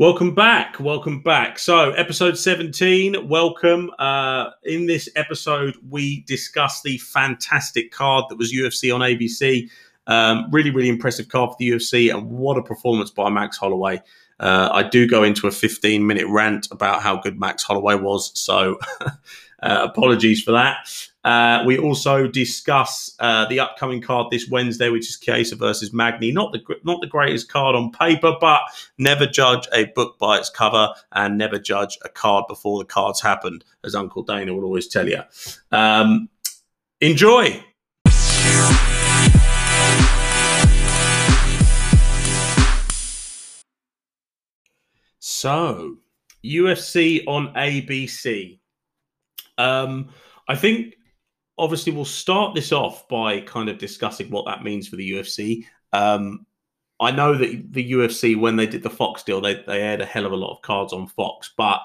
Welcome 0.00 0.34
back. 0.34 0.80
Welcome 0.80 1.20
back. 1.20 1.56
So, 1.56 1.92
episode 1.92 2.36
17, 2.36 3.28
welcome. 3.28 3.92
Uh, 4.00 4.50
in 4.64 4.86
this 4.86 5.08
episode, 5.14 5.76
we 5.88 6.22
discuss 6.22 6.82
the 6.82 6.98
fantastic 6.98 7.92
card 7.92 8.24
that 8.28 8.36
was 8.36 8.52
UFC 8.52 8.92
on 8.92 9.02
ABC. 9.02 9.70
Um, 10.08 10.48
really, 10.50 10.70
really 10.70 10.88
impressive 10.88 11.28
card 11.28 11.50
for 11.50 11.56
the 11.60 11.70
UFC, 11.70 12.12
and 12.12 12.28
what 12.28 12.58
a 12.58 12.62
performance 12.64 13.12
by 13.12 13.30
Max 13.30 13.56
Holloway. 13.56 14.02
Uh, 14.40 14.68
I 14.72 14.82
do 14.82 15.06
go 15.06 15.22
into 15.22 15.46
a 15.46 15.52
15 15.52 16.04
minute 16.04 16.26
rant 16.28 16.66
about 16.72 17.00
how 17.00 17.20
good 17.20 17.38
Max 17.38 17.62
Holloway 17.62 17.94
was, 17.94 18.36
so 18.36 18.80
uh, 19.00 19.12
apologies 19.62 20.42
for 20.42 20.50
that. 20.50 20.88
Uh, 21.24 21.62
we 21.64 21.78
also 21.78 22.26
discuss 22.26 23.14
uh, 23.18 23.46
the 23.46 23.58
upcoming 23.58 24.02
card 24.02 24.26
this 24.30 24.46
Wednesday, 24.48 24.90
which 24.90 25.08
is 25.08 25.18
Chiesa 25.18 25.56
versus 25.56 25.92
Magny. 25.92 26.30
Not 26.32 26.52
the 26.52 26.62
not 26.84 27.00
the 27.00 27.06
greatest 27.06 27.48
card 27.48 27.74
on 27.74 27.90
paper, 27.92 28.34
but 28.40 28.60
never 28.98 29.26
judge 29.26 29.66
a 29.72 29.86
book 29.86 30.18
by 30.18 30.38
its 30.38 30.50
cover, 30.50 30.92
and 31.12 31.38
never 31.38 31.58
judge 31.58 31.98
a 32.04 32.10
card 32.10 32.44
before 32.46 32.78
the 32.78 32.84
cards 32.84 33.22
happened, 33.22 33.64
as 33.84 33.94
Uncle 33.94 34.22
Dana 34.22 34.52
will 34.52 34.64
always 34.64 34.86
tell 34.86 35.08
you. 35.08 35.22
Um, 35.72 36.28
enjoy. 37.00 37.64
So, 45.20 45.96
UFC 46.44 47.24
on 47.26 47.52
ABC. 47.54 48.58
Um, 49.56 50.10
I 50.48 50.54
think 50.56 50.94
obviously 51.58 51.92
we'll 51.92 52.04
start 52.04 52.54
this 52.54 52.72
off 52.72 53.06
by 53.08 53.40
kind 53.40 53.68
of 53.68 53.78
discussing 53.78 54.30
what 54.30 54.46
that 54.46 54.62
means 54.62 54.88
for 54.88 54.96
the 54.96 55.10
UFC. 55.12 55.64
Um, 55.92 56.46
I 57.00 57.10
know 57.10 57.36
that 57.36 57.72
the 57.72 57.92
UFC, 57.92 58.38
when 58.38 58.56
they 58.56 58.66
did 58.66 58.82
the 58.82 58.90
Fox 58.90 59.22
deal, 59.22 59.40
they, 59.40 59.62
they 59.66 59.82
aired 59.82 60.00
a 60.00 60.06
hell 60.06 60.26
of 60.26 60.32
a 60.32 60.36
lot 60.36 60.54
of 60.54 60.62
cards 60.62 60.92
on 60.92 61.06
Fox, 61.06 61.52
but 61.56 61.80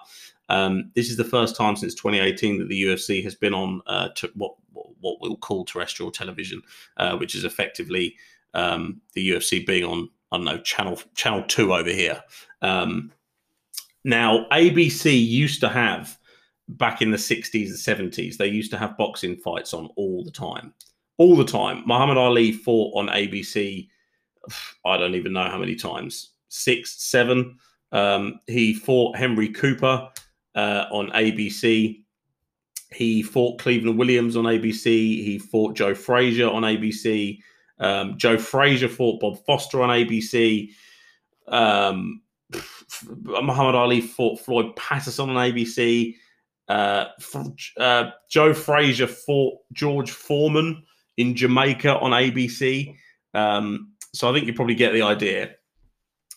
um, 0.50 0.92
this 0.96 1.10
is 1.10 1.18
the 1.18 1.24
first 1.24 1.56
time 1.56 1.76
since 1.76 1.94
2018 1.96 2.60
that 2.60 2.70
the 2.70 2.84
UFC 2.84 3.24
has 3.24 3.36
been 3.36 3.54
on 3.54 3.82
uh, 3.88 4.10
what 4.36 4.56
what 5.02 5.18
we'll 5.22 5.38
call 5.38 5.64
terrestrial 5.64 6.12
television, 6.12 6.62
uh, 6.98 7.16
which 7.18 7.36
is 7.36 7.44
effectively 7.44 8.16
um, 8.54 9.02
the 9.14 9.30
UFC 9.30 9.66
being 9.66 9.84
on 9.84 10.10
I 10.32 10.38
don't 10.38 10.46
know 10.46 10.60
channel 10.60 11.02
channel 11.16 11.44
two 11.44 11.74
over 11.74 11.90
here. 11.90 12.22
Um, 12.62 13.12
now 14.04 14.46
ABC 14.52 15.28
used 15.28 15.62
to 15.62 15.70
have 15.70 16.19
back 16.78 17.02
in 17.02 17.12
the 17.12 17.18
60s 17.18 17.68
and 17.68 18.12
70s, 18.12 18.38
they 18.38 18.48
used 18.48 18.72
to 18.72 18.78
have 18.78 18.98
boxing 18.98 19.36
fights 19.38 19.74
on 19.74 19.90
all 19.96 20.24
the 20.24 20.32
time. 20.32 20.74
All 21.18 21.36
the 21.36 21.46
time. 21.46 21.84
Muhammad 21.86 22.18
Ali 22.18 22.52
fought 22.52 22.94
on 22.96 23.08
ABC, 23.08 23.88
I 24.86 24.98
don't 24.98 25.16
even 25.16 25.34
know 25.34 25.50
how 25.50 25.58
many 25.58 25.76
times 25.76 26.32
six, 26.50 27.02
seven. 27.04 27.58
Um, 27.92 28.40
he 28.48 28.74
fought 28.74 29.18
Henry 29.18 29.50
Cooper 29.50 30.10
uh, 30.56 30.86
on 30.92 31.10
ABC. 31.10 32.04
He 32.92 33.22
fought 33.22 33.60
Cleveland 33.60 34.00
Williams 34.00 34.36
on 34.36 34.46
ABC. 34.46 34.86
He 34.86 35.40
fought 35.40 35.76
Joe 35.76 35.94
Frazier 35.94 36.50
on 36.50 36.64
ABC. 36.64 37.40
Um, 37.80 38.18
Joe 38.18 38.38
Frazier 38.38 38.90
fought 38.90 39.20
Bob 39.20 39.44
Foster 39.46 39.82
on 39.82 39.90
ABC. 39.90 40.70
Um, 41.48 42.22
Muhammad 43.16 43.76
Ali 43.76 44.02
fought 44.02 44.40
Floyd 44.40 44.76
Patterson 44.76 45.30
on 45.30 45.36
ABC. 45.36 46.16
Uh, 46.70 47.06
uh, 47.78 48.12
Joe 48.30 48.54
Frazier 48.54 49.08
fought 49.08 49.58
George 49.74 50.12
Foreman 50.12 50.84
in 51.18 51.36
Jamaica 51.36 52.00
on 52.00 52.12
ABC. 52.12 52.96
Um, 53.34 53.92
so 54.14 54.30
I 54.30 54.34
think 54.34 54.46
you 54.46 54.54
probably 54.54 54.76
get 54.76 54.94
the 54.94 55.02
idea. 55.02 55.52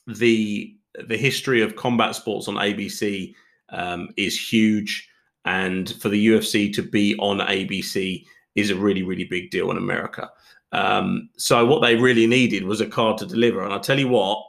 The 0.06 0.74
the 1.06 1.16
history 1.16 1.62
of 1.62 1.76
combat 1.76 2.14
sports 2.14 2.48
on 2.48 2.56
ABC 2.56 3.34
um, 3.70 4.08
is 4.16 4.38
huge, 4.38 5.08
and 5.44 5.94
for 6.00 6.08
the 6.08 6.26
UFC 6.26 6.72
to 6.74 6.82
be 6.82 7.14
on 7.18 7.38
ABC 7.38 8.24
is 8.54 8.70
a 8.70 8.76
really 8.76 9.02
really 9.02 9.24
big 9.24 9.50
deal 9.50 9.70
in 9.70 9.76
America. 9.76 10.30
Um, 10.72 11.28
so 11.36 11.64
what 11.66 11.82
they 11.82 11.96
really 11.96 12.26
needed 12.26 12.64
was 12.64 12.80
a 12.80 12.86
card 12.86 13.18
to 13.18 13.26
deliver, 13.26 13.62
and 13.62 13.72
I 13.72 13.78
tell 13.78 13.98
you 13.98 14.08
what, 14.08 14.42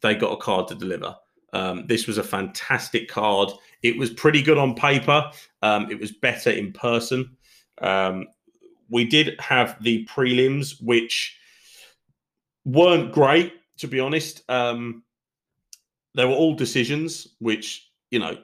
they 0.00 0.14
got 0.14 0.32
a 0.32 0.36
card 0.36 0.68
to 0.68 0.74
deliver. 0.76 1.16
Um, 1.56 1.86
this 1.86 2.06
was 2.06 2.18
a 2.18 2.22
fantastic 2.22 3.08
card. 3.08 3.50
It 3.82 3.98
was 3.98 4.10
pretty 4.10 4.42
good 4.42 4.58
on 4.58 4.74
paper. 4.74 5.30
Um, 5.62 5.90
it 5.90 5.98
was 5.98 6.12
better 6.12 6.50
in 6.50 6.72
person. 6.72 7.36
Um, 7.80 8.26
we 8.90 9.04
did 9.04 9.40
have 9.40 9.82
the 9.82 10.06
prelims, 10.06 10.74
which 10.82 11.34
weren't 12.66 13.10
great, 13.10 13.54
to 13.78 13.88
be 13.88 14.00
honest. 14.00 14.42
Um, 14.50 15.02
they 16.14 16.26
were 16.26 16.34
all 16.34 16.54
decisions, 16.54 17.26
which, 17.38 17.90
you 18.10 18.18
know, 18.18 18.36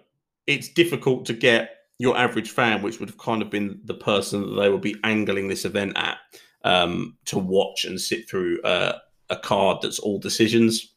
it's 0.46 0.72
difficult 0.72 1.26
to 1.26 1.34
get 1.34 1.70
your 1.98 2.16
average 2.16 2.50
fan, 2.50 2.80
which 2.80 2.98
would 2.98 3.10
have 3.10 3.18
kind 3.18 3.42
of 3.42 3.50
been 3.50 3.78
the 3.84 3.94
person 3.94 4.40
that 4.40 4.60
they 4.60 4.70
would 4.70 4.80
be 4.80 4.96
angling 5.04 5.48
this 5.48 5.66
event 5.66 5.92
at, 5.96 6.16
um, 6.64 7.18
to 7.26 7.38
watch 7.38 7.84
and 7.84 8.00
sit 8.00 8.28
through 8.28 8.60
uh, 8.62 8.98
a 9.28 9.36
card 9.36 9.82
that's 9.82 9.98
all 9.98 10.18
decisions. 10.18 10.91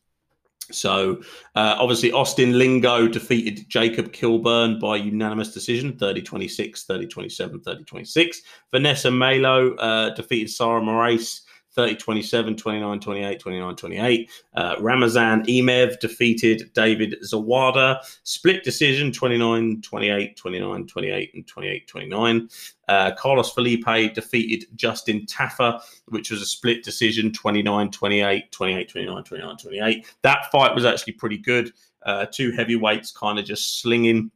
So 0.72 1.22
uh, 1.56 1.76
obviously 1.80 2.12
Austin 2.12 2.58
Lingo 2.58 3.08
defeated 3.08 3.68
Jacob 3.70 4.12
Kilburn 4.12 4.80
by 4.80 4.98
unanimous 4.98 5.54
decision 5.54 5.98
30 5.98 6.22
26, 6.22 6.84
30 6.86 7.08
27, 7.08 7.62
30 7.62 7.84
26. 7.84 8.42
Vanessa 8.72 9.12
Malo 9.12 9.76
uh, 9.76 10.14
defeated 10.14 10.50
Sara 10.50 10.82
Moraes 10.82 11.42
30 11.76 11.96
27, 11.96 12.56
29 12.56 13.00
28, 13.00 13.40
29 13.40 13.76
28. 13.76 14.30
Uh, 14.56 14.76
Ramazan 14.80 15.44
Emeev 15.44 16.00
defeated 16.00 16.72
David 16.74 17.16
Zawada. 17.24 18.00
Split 18.24 18.64
decision 18.64 19.12
29 19.12 19.82
28, 19.82 20.38
29 20.38 20.88
28, 20.88 21.34
and 21.34 21.48
28 21.48 21.88
29. 21.88 22.50
Uh, 22.88 23.12
Carlos 23.16 23.52
Felipe 23.52 24.14
defeated 24.14 24.68
Justin 24.76 25.26
Tafa, 25.26 25.82
which 26.08 26.32
was 26.32 26.42
a 26.42 26.46
split 26.46 26.84
decision 26.84 27.32
29 27.34 27.92
28, 27.92 28.52
28 28.52 28.90
29, 28.90 29.24
29 29.24 29.58
28. 29.58 30.16
That 30.22 30.52
fight 30.52 30.74
was 30.74 30.86
actually 30.86 31.14
pretty 31.14 31.38
good. 31.38 31.74
Uh, 32.06 32.26
two 32.32 32.52
heavyweights 32.52 33.12
kind 33.12 33.38
of 33.40 33.46
just 33.46 33.82
slinging. 33.82 34.32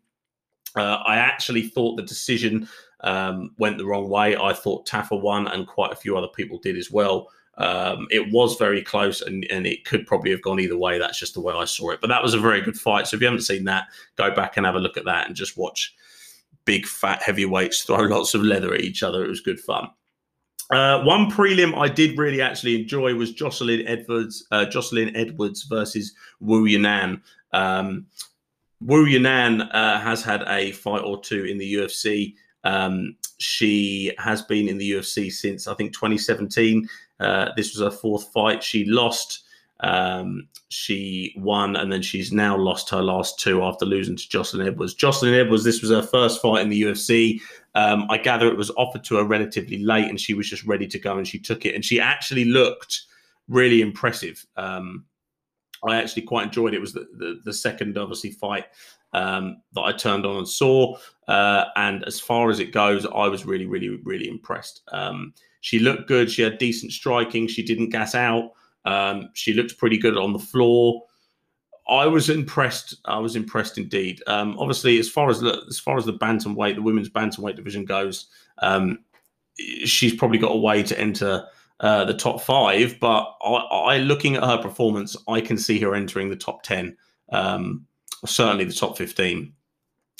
Uh, 0.76 0.98
I 1.06 1.18
actually 1.18 1.68
thought 1.68 1.96
the 1.96 2.04
decision 2.04 2.68
um, 3.02 3.52
went 3.58 3.78
the 3.78 3.86
wrong 3.86 4.10
way. 4.10 4.36
I 4.36 4.54
thought 4.54 4.88
Tafa 4.88 5.20
won, 5.20 5.48
and 5.48 5.68
quite 5.68 5.92
a 5.92 5.96
few 5.96 6.18
other 6.18 6.28
people 6.28 6.58
did 6.58 6.78
as 6.78 6.92
well. 6.92 7.30
Um, 7.58 8.08
it 8.10 8.32
was 8.32 8.56
very 8.56 8.82
close, 8.82 9.22
and, 9.22 9.46
and 9.52 9.68
it 9.68 9.86
could 9.86 10.08
probably 10.08 10.32
have 10.32 10.42
gone 10.42 10.60
either 10.60 10.78
way. 10.78 10.98
That's 10.98 11.20
just 11.20 11.34
the 11.34 11.42
way 11.42 11.54
I 11.54 11.66
saw 11.66 11.92
it. 11.92 12.00
But 12.02 12.08
that 12.08 12.24
was 12.24 12.34
a 12.34 12.40
very 12.40 12.62
good 12.62 12.78
fight. 12.78 13.08
So 13.08 13.16
if 13.16 13.22
you 13.22 13.28
haven't 13.28 13.42
seen 13.42 13.66
that, 13.66 13.88
go 14.16 14.34
back 14.34 14.58
and 14.58 14.66
have 14.66 14.76
a 14.76 14.80
look 14.80 14.98
at 14.98 15.06
that 15.06 15.28
and 15.28 15.36
just 15.36 15.58
watch 15.58 15.94
big 16.66 16.86
fat 16.86 17.22
heavyweights 17.22 17.84
throw 17.84 17.98
lots 18.04 18.34
of 18.34 18.44
leather 18.44 18.74
at 18.74 18.82
each 18.82 19.04
other. 19.04 19.26
It 19.26 19.30
was 19.30 19.42
good 19.42 19.60
fun. 19.60 19.90
Uh, 20.70 21.02
one 21.04 21.32
prelim 21.32 21.76
I 21.76 21.88
did 21.88 22.18
really 22.18 22.42
actually 22.42 22.80
enjoy 22.80 23.16
was 23.16 23.34
Jocelyn 23.34 23.88
Edwards, 23.88 24.46
uh, 24.52 24.66
Jocelyn 24.66 25.16
Edwards 25.16 25.64
versus 25.64 26.14
Wu 26.40 26.68
Yanan. 26.68 27.22
Um, 27.54 28.06
Wu 28.80 29.06
Yanan 29.08 29.68
uh, 29.74 30.00
has 30.00 30.24
had 30.24 30.44
a 30.48 30.72
fight 30.74 31.02
or 31.02 31.20
two 31.20 31.46
in 31.46 31.58
the 31.58 31.74
UFC. 31.74 32.36
Um, 32.64 33.16
she 33.40 34.12
has 34.18 34.42
been 34.42 34.68
in 34.68 34.78
the 34.78 34.92
UFC 34.92 35.32
since 35.32 35.68
I 35.68 35.74
think 35.74 35.94
2017. 35.94 36.88
Uh, 37.20 37.50
this 37.56 37.74
was 37.74 37.82
her 37.82 37.96
fourth 37.96 38.32
fight. 38.32 38.64
She 38.64 38.86
lost. 38.86 39.44
Um, 39.82 40.50
she 40.68 41.34
won, 41.38 41.78
and 41.78 41.92
then 41.92 42.02
she's 42.02 42.34
now 42.34 42.58
lost 42.58 42.90
her 42.90 43.02
last 43.02 43.40
two 43.40 43.64
after 43.64 43.86
losing 43.86 44.18
to 44.18 44.30
Jocelyn 44.30 44.68
Edwards. 44.68 44.94
Jocelyn 44.94 45.34
Edwards, 45.34 45.64
this 45.64 45.82
was 45.82 45.90
her 45.90 46.02
first 46.02 46.42
fight 46.42 46.62
in 46.62 46.70
the 46.70 46.82
UFC. 46.82 47.40
Um, 47.76 48.06
I 48.10 48.18
gather 48.18 48.48
it 48.48 48.58
was 48.58 48.72
offered 48.72 49.06
to 49.06 49.16
her 49.16 49.24
relatively 49.24 49.78
late, 49.78 50.10
and 50.10 50.20
she 50.20 50.34
was 50.34 50.50
just 50.50 50.66
ready 50.66 50.86
to 50.88 51.00
go, 51.00 51.18
and 51.18 51.28
she 51.28 51.40
took 51.40 51.66
it. 51.66 51.76
And 51.76 51.86
she 51.86 52.00
actually 52.00 52.46
looked 52.46 53.04
really 53.48 53.82
impressive. 53.82 54.46
Um, 54.58 55.06
I 55.88 55.96
actually 55.96 56.24
quite 56.24 56.48
enjoyed 56.48 56.74
it. 56.74 56.78
it 56.78 56.82
was 56.82 56.94
the, 56.94 57.08
the, 57.18 57.40
the 57.46 57.54
second, 57.54 57.98
obviously, 57.98 58.32
fight 58.32 58.66
um, 59.14 59.62
that 59.74 59.82
I 59.82 59.92
turned 59.92 60.26
on 60.26 60.38
and 60.38 60.48
saw. 60.48 60.98
Uh, 61.28 61.66
and 61.76 62.04
as 62.06 62.20
far 62.20 62.50
as 62.50 62.60
it 62.60 62.72
goes, 62.72 63.06
I 63.06 63.28
was 63.28 63.46
really, 63.46 63.66
really, 63.66 64.00
really 64.04 64.28
impressed. 64.28 64.82
Um, 64.92 65.34
she 65.62 65.80
looked 65.80 66.08
good. 66.08 66.32
She 66.32 66.42
had 66.42 66.58
decent 66.58 66.92
striking. 66.92 67.48
She 67.48 67.64
didn't 67.64 67.90
gas 67.90 68.16
out. 68.16 68.52
Um, 68.86 69.30
she 69.34 69.54
looked 69.54 69.78
pretty 69.78 69.98
good 69.98 70.18
on 70.18 70.34
the 70.34 70.40
floor. 70.40 71.04
I 71.88 72.06
was 72.06 72.30
impressed. 72.30 72.96
I 73.06 73.18
was 73.18 73.36
impressed 73.36 73.78
indeed. 73.78 74.22
Um, 74.28 74.56
obviously, 74.60 75.00
as 75.00 75.10
far 75.10 75.30
as 75.30 75.40
the, 75.40 75.62
as 75.68 75.80
far 75.80 75.98
as 75.98 76.06
the 76.06 76.14
bantamweight, 76.14 76.76
the 76.76 76.82
women's 76.82 77.10
bantamweight 77.10 77.56
division 77.56 77.84
goes, 77.84 78.28
um, 78.60 79.00
she's 79.86 80.16
probably 80.16 80.38
got 80.38 80.52
a 80.52 80.58
way 80.58 80.84
to 80.84 81.00
enter 81.00 81.46
uh, 81.80 82.06
the 82.06 82.14
top 82.14 82.42
five. 82.42 82.98
But 83.00 83.36
I, 83.42 83.54
I, 83.54 83.98
looking 83.98 84.36
at 84.36 84.44
her 84.44 84.60
performance, 84.60 85.16
I 85.28 85.42
can 85.42 85.58
see 85.58 85.80
her 85.80 85.96
entering 85.96 86.30
the 86.30 86.36
top 86.36 86.62
ten, 86.62 86.96
um, 87.32 87.86
certainly 88.26 88.66
the 88.66 88.74
top 88.74 88.98
fifteen, 88.98 89.54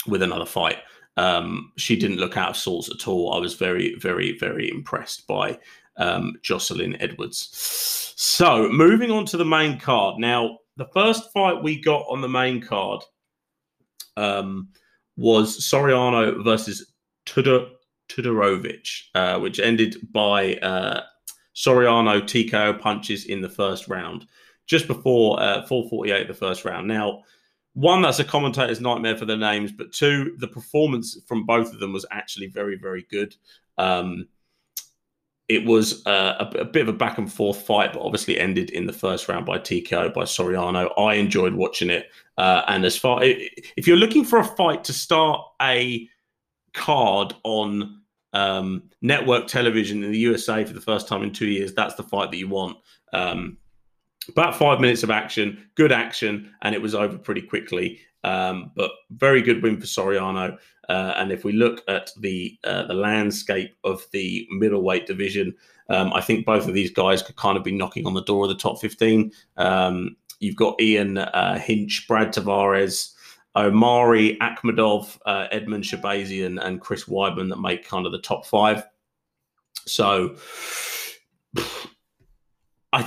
with 0.06 0.22
another 0.22 0.46
fight. 0.46 0.78
Um, 1.16 1.72
she 1.76 1.96
didn't 1.96 2.18
look 2.18 2.36
out 2.36 2.50
of 2.50 2.56
sorts 2.56 2.90
at 2.90 3.06
all. 3.06 3.34
I 3.34 3.38
was 3.38 3.54
very, 3.54 3.94
very, 3.96 4.38
very 4.38 4.70
impressed 4.70 5.26
by 5.26 5.58
um, 5.96 6.36
Jocelyn 6.42 7.00
Edwards. 7.00 7.48
So, 8.16 8.68
moving 8.70 9.10
on 9.10 9.26
to 9.26 9.36
the 9.36 9.44
main 9.44 9.78
card. 9.78 10.18
Now, 10.18 10.58
the 10.76 10.88
first 10.94 11.32
fight 11.32 11.62
we 11.62 11.80
got 11.80 12.06
on 12.08 12.20
the 12.20 12.28
main 12.28 12.60
card 12.60 13.02
um, 14.16 14.68
was 15.16 15.58
Soriano 15.60 16.42
versus 16.42 16.92
Tudor 17.26 17.66
Todorovic, 18.08 19.02
uh, 19.14 19.38
which 19.38 19.60
ended 19.60 19.96
by 20.12 20.54
uh, 20.56 21.02
Soriano 21.54 22.22
TKO 22.22 22.80
punches 22.80 23.26
in 23.26 23.40
the 23.40 23.48
first 23.48 23.88
round, 23.88 24.26
just 24.66 24.86
before 24.86 25.40
uh, 25.40 25.66
448 25.66 26.28
the 26.28 26.34
first 26.34 26.64
round. 26.64 26.88
Now, 26.88 27.22
one, 27.80 28.02
that's 28.02 28.18
a 28.18 28.24
commentator's 28.24 28.80
nightmare 28.80 29.16
for 29.16 29.24
their 29.24 29.38
names, 29.38 29.72
but 29.72 29.90
two, 29.90 30.36
the 30.38 30.46
performance 30.46 31.16
from 31.26 31.46
both 31.46 31.72
of 31.72 31.80
them 31.80 31.94
was 31.94 32.04
actually 32.10 32.48
very, 32.48 32.76
very 32.76 33.06
good. 33.10 33.34
Um, 33.78 34.28
it 35.48 35.64
was 35.64 36.06
uh, 36.06 36.46
a, 36.54 36.58
a, 36.58 36.64
bit 36.66 36.82
of 36.82 36.88
a 36.88 36.92
back 36.92 37.16
and 37.16 37.32
forth 37.32 37.62
fight, 37.62 37.94
but 37.94 38.02
obviously 38.02 38.38
ended 38.38 38.68
in 38.68 38.86
the 38.86 38.92
first 38.92 39.28
round 39.28 39.46
by 39.46 39.58
TKO 39.58 40.12
by 40.12 40.24
Soriano. 40.24 40.92
I 40.98 41.14
enjoyed 41.14 41.54
watching 41.54 41.88
it, 41.88 42.10
uh, 42.36 42.62
and 42.68 42.84
as 42.84 42.98
far 42.98 43.20
if 43.22 43.86
you're 43.86 43.96
looking 43.96 44.24
for 44.24 44.38
a 44.38 44.44
fight 44.44 44.84
to 44.84 44.92
start 44.92 45.40
a 45.62 46.06
card 46.74 47.32
on 47.44 48.02
um, 48.34 48.90
network 49.00 49.46
television 49.46 50.04
in 50.04 50.12
the 50.12 50.18
USA 50.18 50.64
for 50.64 50.74
the 50.74 50.82
first 50.82 51.08
time 51.08 51.22
in 51.22 51.32
two 51.32 51.48
years, 51.48 51.72
that's 51.72 51.94
the 51.94 52.02
fight 52.02 52.30
that 52.30 52.36
you 52.36 52.48
want. 52.48 52.76
Um, 53.14 53.56
about 54.30 54.56
five 54.56 54.80
minutes 54.80 55.02
of 55.02 55.10
action, 55.10 55.68
good 55.74 55.92
action, 55.92 56.52
and 56.62 56.74
it 56.74 56.82
was 56.82 56.94
over 56.94 57.18
pretty 57.18 57.42
quickly. 57.42 58.00
Um, 58.22 58.72
but 58.74 58.90
very 59.10 59.42
good 59.42 59.62
win 59.62 59.80
for 59.80 59.86
Soriano. 59.86 60.58
Uh, 60.88 61.14
and 61.16 61.30
if 61.30 61.44
we 61.44 61.52
look 61.52 61.82
at 61.88 62.10
the 62.18 62.58
uh, 62.64 62.84
the 62.86 62.94
landscape 62.94 63.76
of 63.84 64.04
the 64.12 64.46
middleweight 64.50 65.06
division, 65.06 65.54
um, 65.88 66.12
I 66.12 66.20
think 66.20 66.44
both 66.44 66.66
of 66.66 66.74
these 66.74 66.90
guys 66.90 67.22
could 67.22 67.36
kind 67.36 67.56
of 67.56 67.64
be 67.64 67.72
knocking 67.72 68.06
on 68.06 68.14
the 68.14 68.24
door 68.24 68.44
of 68.44 68.48
the 68.48 68.56
top 68.56 68.80
15. 68.80 69.32
Um, 69.56 70.16
you've 70.40 70.56
got 70.56 70.80
Ian 70.80 71.18
uh, 71.18 71.58
Heinisch, 71.60 72.06
Brad 72.06 72.32
Tavares, 72.32 73.12
Omari 73.56 74.36
Akhmedov, 74.40 75.18
uh, 75.26 75.46
Edmen 75.52 75.82
Shahbazyan, 75.82 76.64
and 76.64 76.80
Chris 76.80 77.04
Weidman 77.04 77.48
that 77.50 77.60
make 77.60 77.86
kind 77.86 78.06
of 78.06 78.12
the 78.12 78.20
top 78.20 78.46
five. 78.46 78.84
So 79.86 80.36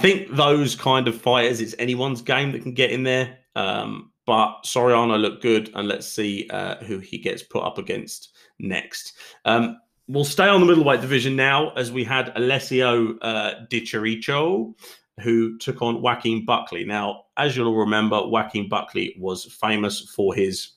think 0.04 0.36
those 0.36 0.76
kind 0.76 1.08
of 1.08 1.20
fighters, 1.20 1.62
it's 1.62 1.74
anyone's 1.80 2.22
game 2.22 2.52
that 2.52 2.62
can 2.62 2.74
get 2.74 2.92
in 2.92 3.04
there. 3.04 3.38
Um, 3.56 4.12
but 4.26 4.64
Soriano 4.64 5.20
looked 5.20 5.42
good, 5.42 5.72
and 5.76 5.88
let's 5.88 6.06
see 6.08 6.50
uh, 6.50 6.76
who 6.84 7.00
he 7.00 7.18
gets 7.18 7.42
put 7.42 7.64
up 7.64 7.78
against 7.78 8.36
next. 8.60 9.14
Um, 9.46 9.78
we'll 10.10 10.26
stay 10.26 10.48
on 10.48 10.60
the 10.60 10.68
middleweight 10.68 11.00
division 11.00 11.38
now, 11.38 11.72
as 11.72 11.90
we 11.92 12.04
had 12.04 12.34
Alessio 12.36 13.18
uh, 13.20 13.66
Di 13.70 13.80
Chirico, 13.80 14.74
who 15.22 15.58
took 15.58 15.82
on 15.82 16.02
Joaquin 16.02 16.44
Buckley. 16.44 16.84
Now, 16.84 17.24
as 17.38 17.56
you'll 17.56 17.76
remember, 17.76 18.28
Joaquin 18.28 18.68
Buckley 18.68 19.16
was 19.18 19.46
famous 19.46 20.02
for 20.14 20.36
his 20.36 20.72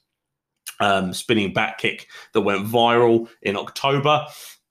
um, 0.79 1.13
spinning 1.13 1.53
back 1.53 1.79
kick 1.79 2.09
that 2.33 2.43
went 2.43 2.67
viral 2.67 3.29
in 3.43 3.57
October. 3.57 4.27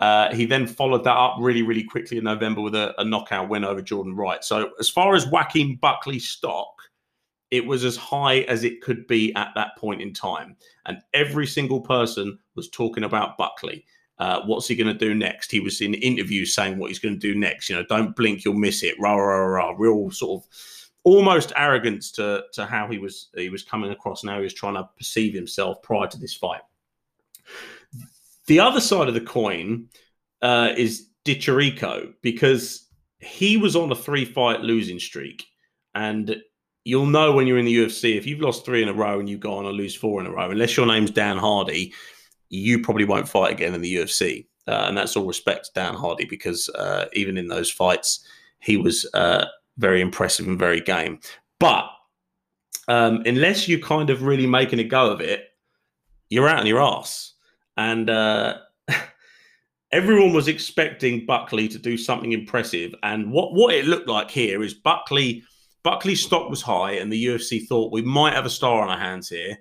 Uh, 0.06 0.31
he 0.36 0.46
then 0.46 0.68
followed 0.68 1.04
that 1.04 1.18
up 1.18 1.36
really, 1.40 1.63
really 1.63 1.84
quickly 1.84 2.19
in 2.19 2.24
November 2.24 2.62
with 2.62 2.75
a, 2.75 2.94
a, 3.02 3.04
knockout 3.04 3.50
win 3.50 3.66
over 3.66 3.81
Jordan 3.81 4.16
Wright. 4.16 4.44
So, 4.44 4.69
as 4.80 4.88
far 4.88 5.16
as 5.16 5.25
Joaquin 5.25 5.78
Buckley 5.78 6.19
stock, 6.19 6.75
it 7.50 7.66
was 7.66 7.84
as 7.84 7.98
high 7.98 8.42
as 8.42 8.63
it 8.63 8.84
could 8.84 9.07
be 9.07 9.34
at 9.34 9.50
that 9.56 9.75
point 9.80 10.04
in 10.04 10.13
time. 10.13 10.57
And 10.86 11.00
every 11.16 11.48
single 11.48 11.81
person 11.81 12.38
was 12.54 12.69
talking 12.69 13.04
about 13.04 13.36
Buckley. 13.36 13.84
Uh, 14.19 14.42
what's 14.46 14.68
he 14.68 14.75
going 14.75 14.94
to 14.94 15.06
do 15.07 15.16
next? 15.16 15.50
He 15.50 15.60
was 15.60 15.81
in 15.81 15.96
interviews 15.96 16.54
saying 16.54 16.78
what 16.78 16.92
he's 16.92 17.00
going 17.00 17.19
to 17.19 17.34
do 17.34 17.34
next. 17.34 17.68
You 17.68 17.78
know, 17.78 17.86
don't 17.90 18.16
blink, 18.16 18.46
you'll 18.46 18.54
miss 18.54 18.84
it. 18.84 18.94
Rah 19.00 19.16
rah 19.16 19.38
rah. 19.38 19.74
Real 19.75 20.12
sort 20.12 20.44
of 20.44 20.50
almost 21.04 21.51
arrogance 21.56 22.12
to 22.12 22.44
to 22.54 22.68
how 22.68 22.88
he 22.92 23.00
was 23.00 23.30
he 23.36 23.50
was 23.50 23.63
coming 23.63 23.90
across. 23.90 24.24
Now 24.24 24.38
he 24.38 24.44
was 24.44 24.54
trying 24.54 24.75
to 24.75 24.88
perceive 24.96 25.34
himself 25.34 25.81
prior 25.81 26.06
to 26.06 26.19
this 26.19 26.36
fight. 26.36 26.62
The 28.48 28.60
other 28.60 28.80
side 28.80 29.08
of 29.08 29.14
the 29.14 29.22
coin 29.22 29.88
uh, 30.42 30.74
is 30.78 31.08
Di 31.24 31.36
Chirico 31.36 32.14
because 32.22 32.88
he 33.20 33.58
was 33.58 33.76
on 33.76 33.92
a 33.92 33.96
three 33.96 34.26
fight 34.26 34.62
losing 34.62 35.00
streak. 35.00 35.46
And 35.94 36.38
you'll 36.84 37.08
know 37.08 37.32
when 37.32 37.48
you're 37.48 37.58
in 37.58 37.66
the 37.66 37.76
UFC, 37.76 38.18
if 38.18 38.26
you've 38.26 38.42
lost 38.42 38.66
three 38.66 38.84
in 38.84 38.90
a 38.90 38.94
row 38.94 39.20
and 39.20 39.30
you 39.30 39.38
go 39.38 39.56
on 39.56 39.66
and 39.66 39.76
lose 39.76 39.96
four 39.96 40.20
in 40.22 40.28
a 40.28 40.32
row, 40.32 40.52
unless 40.52 40.78
your 40.78 40.86
name's 40.86 41.12
Dan 41.12 41.38
Hardy, 41.38 41.94
you 42.50 42.82
probably 42.82 43.06
won't 43.06 43.28
fight 43.28 43.52
again 43.52 43.74
in 43.74 43.82
the 43.82 43.96
UFC. 43.96 44.46
Uh, 44.68 44.86
and 44.88 44.98
that's 44.98 45.16
all 45.16 45.26
respect 45.26 45.66
to 45.66 45.72
Dan 45.76 45.94
Hardy 45.94 46.26
because 46.26 46.70
uh, 46.70 47.06
even 47.14 47.38
in 47.38 47.48
those 47.48 47.70
fights, 47.70 48.26
he 48.60 48.78
was 48.78 49.06
uh, 49.14 49.46
very 49.78 50.02
impressive 50.02 50.48
and 50.48 50.60
very 50.60 50.82
game. 50.82 51.20
But 51.60 51.86
um, 52.88 53.24
unless 53.26 53.68
you 53.68 53.82
kind 53.82 54.10
of 54.10 54.24
really 54.24 54.48
making 54.48 54.80
a 54.80 54.84
go 54.84 55.12
of 55.12 55.22
it, 55.22 55.50
you're 56.30 56.50
out 56.50 56.60
on 56.60 56.66
your 56.66 56.82
ass. 56.82 57.35
And 57.77 58.10
uh, 58.10 58.57
everyone 59.92 60.33
was 60.33 60.48
expecting 60.48 61.25
Buckley 61.25 61.68
to 61.68 61.80
do 61.80 61.98
something 61.98 62.31
impressive. 62.31 62.94
And 63.04 63.31
what, 63.31 63.54
what 63.54 63.74
it 63.74 63.86
looked 63.86 64.07
like 64.07 64.31
here 64.31 64.63
is 64.63 64.74
Buckley 64.74 65.44
Buckley's 65.86 66.25
stock 66.25 66.50
was 66.50 66.63
high, 66.63 66.94
and 66.94 67.13
the 67.13 67.25
UFC 67.27 67.68
thought 67.68 67.92
we 67.92 68.01
might 68.01 68.33
have 68.33 68.48
a 68.48 68.50
star 68.50 68.81
on 68.81 68.89
our 68.89 68.98
hands 68.98 69.30
here. 69.30 69.56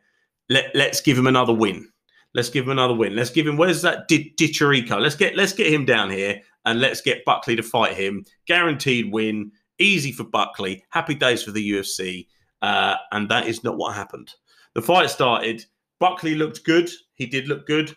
Let, 0.49 0.75
let's 0.75 1.02
give 1.02 1.19
him 1.19 1.26
another 1.26 1.52
win. 1.52 1.87
Let's 2.32 2.49
give 2.49 2.64
him 2.64 2.70
another 2.70 2.94
win. 2.94 3.14
Let's 3.14 3.28
give 3.28 3.46
him. 3.46 3.58
Where's 3.58 3.82
that 3.82 4.08
Chirico? 4.08 4.99
Let's 4.99 5.16
get 5.16 5.37
let's 5.37 5.52
get 5.52 5.70
him 5.70 5.84
down 5.84 6.08
here 6.08 6.40
and 6.64 6.81
let's 6.81 7.02
get 7.02 7.26
Buckley 7.26 7.56
to 7.56 7.62
fight 7.62 7.93
him. 7.93 8.25
Guaranteed 8.46 9.12
win. 9.12 9.52
Easy 9.78 10.12
for 10.12 10.25
Buckley. 10.25 10.82
Happy 10.88 11.14
days 11.14 11.43
for 11.43 11.50
the 11.50 11.72
UFC. 11.72 12.26
Uh, 12.62 12.96
and 13.12 13.28
that 13.28 13.46
is 13.46 13.62
not 13.62 13.76
what 13.76 13.94
happened. 13.94 14.32
The 14.75 14.81
fight 14.81 15.11
started. 15.11 15.62
Buckley 16.00 16.37
looked 16.37 16.64
good. 16.64 16.88
He 17.16 17.26
did 17.26 17.49
look 17.49 17.66
good 17.66 17.94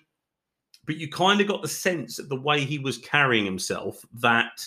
but 0.88 0.96
you 0.96 1.10
kind 1.10 1.40
of 1.42 1.48
got 1.48 1.62
the 1.62 1.68
sense 1.68 2.16
that 2.16 2.30
the 2.30 2.42
way 2.42 2.62
he 2.64 2.80
was 2.80 2.98
carrying 2.98 3.46
himself 3.46 4.04
that 4.14 4.66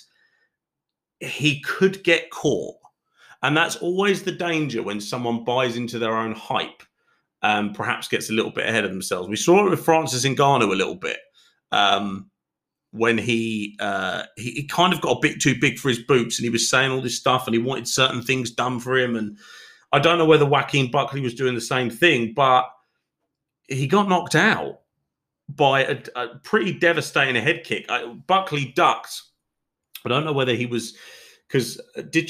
he 1.19 1.61
could 1.63 2.05
get 2.05 2.31
caught. 2.31 2.77
And 3.43 3.57
that's 3.57 3.77
always 3.77 4.23
the 4.23 4.33
danger 4.33 4.83
when 4.83 5.01
someone 5.01 5.45
buys 5.45 5.77
into 5.77 5.99
their 5.99 6.17
own 6.17 6.33
hype 6.33 6.83
and 7.43 7.75
perhaps 7.75 8.07
gets 8.07 8.29
a 8.29 8.35
little 8.35 8.51
bit 8.51 8.69
ahead 8.69 8.85
of 8.85 8.91
themselves. 8.91 9.31
We 9.31 9.37
saw 9.37 9.67
it 9.67 9.71
with 9.71 9.83
Francis 9.85 10.27
Ngannou 10.27 10.71
a 10.71 10.77
little 10.77 10.95
bit 10.95 11.19
um, 11.73 12.31
when 12.91 13.17
he, 13.17 13.79
uh, 13.81 14.25
he, 14.37 14.51
he 14.51 14.67
kind 14.67 14.93
of 14.93 15.01
got 15.01 15.17
a 15.17 15.21
bit 15.21 15.41
too 15.41 15.59
big 15.59 15.79
for 15.79 15.89
his 15.89 16.01
boots 16.01 16.39
and 16.39 16.45
he 16.45 16.51
was 16.51 16.69
saying 16.69 16.91
all 16.91 17.01
this 17.01 17.17
stuff 17.17 17.47
and 17.47 17.55
he 17.55 17.63
wanted 17.63 17.89
certain 17.89 18.21
things 18.21 18.51
done 18.51 18.79
for 18.79 18.99
him. 18.99 19.17
And 19.17 19.39
I 19.91 19.99
don't 20.01 20.19
know 20.19 20.27
whether 20.27 20.45
Joaquin 20.45 20.91
Buckley 20.91 21.23
was 21.23 21.35
doing 21.35 21.55
the 21.55 21.63
same 21.63 21.89
thing, 21.89 22.35
but 22.37 22.67
he 23.69 23.87
got 23.87 24.09
knocked 24.09 24.35
out 24.35 24.80
by 25.57 25.85
a, 25.85 25.99
a 26.17 26.29
pretty 26.43 26.73
devastating 26.73 27.41
head 27.41 27.65
kick. 27.65 27.87
I, 27.89 28.07
Buckley 28.07 28.73
ducked. 28.77 29.23
I 30.05 30.09
don't 30.09 30.25
know 30.25 30.33
whether 30.33 30.55
he 30.55 30.67
was 30.67 30.97
because 31.49 31.81
Di 32.11 32.27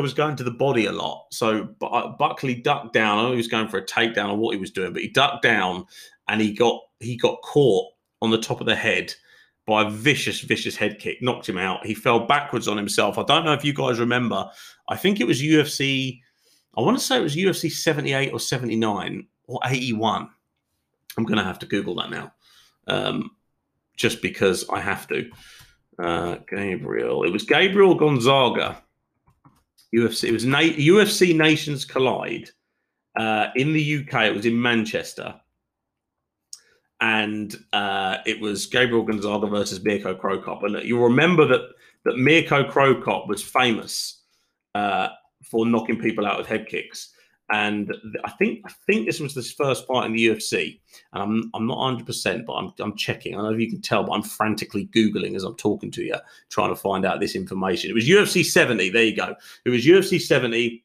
was 0.00 0.14
going 0.14 0.36
to 0.36 0.44
the 0.44 0.50
body 0.50 0.86
a 0.86 0.92
lot. 0.92 1.26
So 1.32 1.68
uh, 1.82 2.08
Buckley 2.08 2.54
ducked 2.54 2.92
down. 2.92 3.18
I 3.18 3.22
know 3.22 3.30
he 3.32 3.36
was 3.36 3.48
going 3.48 3.68
for 3.68 3.78
a 3.78 3.84
takedown 3.84 4.30
or 4.30 4.36
what 4.36 4.54
he 4.54 4.60
was 4.60 4.70
doing, 4.70 4.92
but 4.92 5.02
he 5.02 5.08
ducked 5.08 5.42
down 5.42 5.86
and 6.28 6.40
he 6.40 6.52
got 6.52 6.80
he 7.00 7.16
got 7.16 7.40
caught 7.42 7.92
on 8.22 8.30
the 8.30 8.38
top 8.38 8.60
of 8.60 8.66
the 8.66 8.76
head 8.76 9.12
by 9.66 9.86
a 9.86 9.90
vicious, 9.90 10.40
vicious 10.40 10.76
head 10.76 10.98
kick, 10.98 11.20
knocked 11.20 11.48
him 11.48 11.58
out. 11.58 11.84
He 11.84 11.94
fell 11.94 12.26
backwards 12.26 12.68
on 12.68 12.76
himself. 12.76 13.18
I 13.18 13.22
don't 13.24 13.44
know 13.44 13.52
if 13.52 13.64
you 13.64 13.74
guys 13.74 14.00
remember. 14.00 14.48
I 14.88 14.96
think 14.96 15.20
it 15.20 15.26
was 15.26 15.42
UFC. 15.42 16.20
I 16.76 16.80
want 16.80 16.98
to 16.98 17.04
say 17.04 17.18
it 17.18 17.22
was 17.22 17.36
UFC 17.36 17.70
78 17.70 18.32
or 18.32 18.40
79 18.40 19.26
or 19.46 19.60
81. 19.66 20.30
I'm 21.16 21.24
going 21.24 21.38
to 21.38 21.44
have 21.44 21.58
to 21.60 21.66
Google 21.66 21.96
that 21.96 22.10
now, 22.10 22.32
um, 22.86 23.30
just 23.96 24.22
because 24.22 24.68
I 24.68 24.80
have 24.80 25.08
to. 25.08 25.30
Uh, 25.98 26.36
Gabriel, 26.48 27.24
it 27.24 27.32
was 27.32 27.42
Gabriel 27.44 27.94
Gonzaga. 27.94 28.82
UFC. 29.94 30.28
It 30.28 30.32
was 30.32 30.44
Na- 30.44 30.58
UFC 30.60 31.34
Nations 31.34 31.84
Collide 31.84 32.50
uh, 33.18 33.48
in 33.56 33.72
the 33.72 33.96
UK. 33.96 34.26
It 34.26 34.34
was 34.34 34.46
in 34.46 34.60
Manchester, 34.60 35.34
and 37.00 37.56
uh, 37.72 38.18
it 38.26 38.40
was 38.40 38.66
Gabriel 38.66 39.02
Gonzaga 39.02 39.46
versus 39.46 39.82
Mirko 39.82 40.14
Cro 40.14 40.40
Cop. 40.42 40.62
And 40.62 40.76
you'll 40.84 41.04
remember 41.04 41.46
that 41.46 41.62
that 42.04 42.18
Mirko 42.18 42.70
Cro 42.70 43.00
Cop 43.00 43.28
was 43.28 43.42
famous 43.42 44.22
uh, 44.74 45.08
for 45.42 45.66
knocking 45.66 45.98
people 45.98 46.26
out 46.26 46.38
with 46.38 46.46
head 46.46 46.66
kicks 46.66 47.14
and 47.50 47.94
I 48.24 48.30
think 48.32 48.60
I 48.66 48.70
think 48.86 49.06
this 49.06 49.20
was 49.20 49.34
his 49.34 49.52
first 49.52 49.86
fight 49.86 50.06
in 50.06 50.12
the 50.12 50.26
UFC. 50.26 50.80
And 51.12 51.22
I'm 51.22 51.50
I'm 51.54 51.66
not 51.66 51.78
100, 51.78 52.06
percent 52.06 52.46
but 52.46 52.54
I'm 52.54 52.72
I'm 52.78 52.96
checking. 52.96 53.34
I 53.34 53.38
don't 53.38 53.46
know 53.46 53.54
if 53.54 53.60
you 53.60 53.70
can 53.70 53.80
tell, 53.80 54.04
but 54.04 54.12
I'm 54.12 54.22
frantically 54.22 54.86
googling 54.88 55.34
as 55.34 55.44
I'm 55.44 55.56
talking 55.56 55.90
to 55.92 56.02
you, 56.02 56.16
trying 56.50 56.70
to 56.70 56.76
find 56.76 57.06
out 57.06 57.20
this 57.20 57.34
information. 57.34 57.90
It 57.90 57.94
was 57.94 58.08
UFC 58.08 58.44
70. 58.44 58.90
There 58.90 59.02
you 59.02 59.16
go. 59.16 59.34
It 59.64 59.70
was 59.70 59.86
UFC 59.86 60.20
70. 60.20 60.84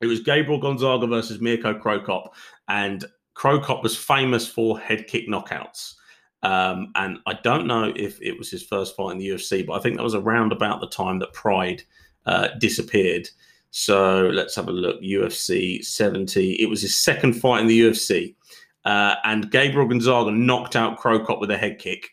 It 0.00 0.06
was 0.06 0.20
Gabriel 0.20 0.60
Gonzaga 0.60 1.06
versus 1.06 1.40
Mirko 1.40 1.74
Cro 1.74 2.00
Cop, 2.00 2.34
and 2.68 3.04
Cro 3.34 3.60
Cop 3.60 3.82
was 3.82 3.96
famous 3.96 4.46
for 4.48 4.78
head 4.78 5.06
kick 5.06 5.28
knockouts. 5.28 5.94
Um, 6.42 6.92
and 6.94 7.18
I 7.26 7.34
don't 7.42 7.66
know 7.66 7.90
if 7.96 8.20
it 8.20 8.36
was 8.36 8.50
his 8.50 8.62
first 8.62 8.94
fight 8.96 9.12
in 9.12 9.18
the 9.18 9.28
UFC, 9.28 9.64
but 9.64 9.74
I 9.74 9.78
think 9.78 9.96
that 9.96 10.02
was 10.02 10.14
around 10.14 10.52
about 10.52 10.80
the 10.80 10.88
time 10.88 11.18
that 11.20 11.32
Pride 11.32 11.82
uh, 12.26 12.48
disappeared. 12.58 13.28
So 13.76 14.30
let's 14.32 14.54
have 14.54 14.68
a 14.68 14.72
look. 14.72 15.02
UFC 15.02 15.84
70. 15.84 16.52
It 16.62 16.66
was 16.66 16.80
his 16.80 16.96
second 16.96 17.32
fight 17.32 17.60
in 17.60 17.66
the 17.66 17.80
UFC. 17.80 18.36
Uh, 18.84 19.16
and 19.24 19.50
Gabriel 19.50 19.88
Gonzaga 19.88 20.30
knocked 20.30 20.76
out 20.76 20.98
Cro 20.98 21.24
Cop 21.24 21.40
with 21.40 21.50
a 21.50 21.58
head 21.58 21.80
kick. 21.80 22.08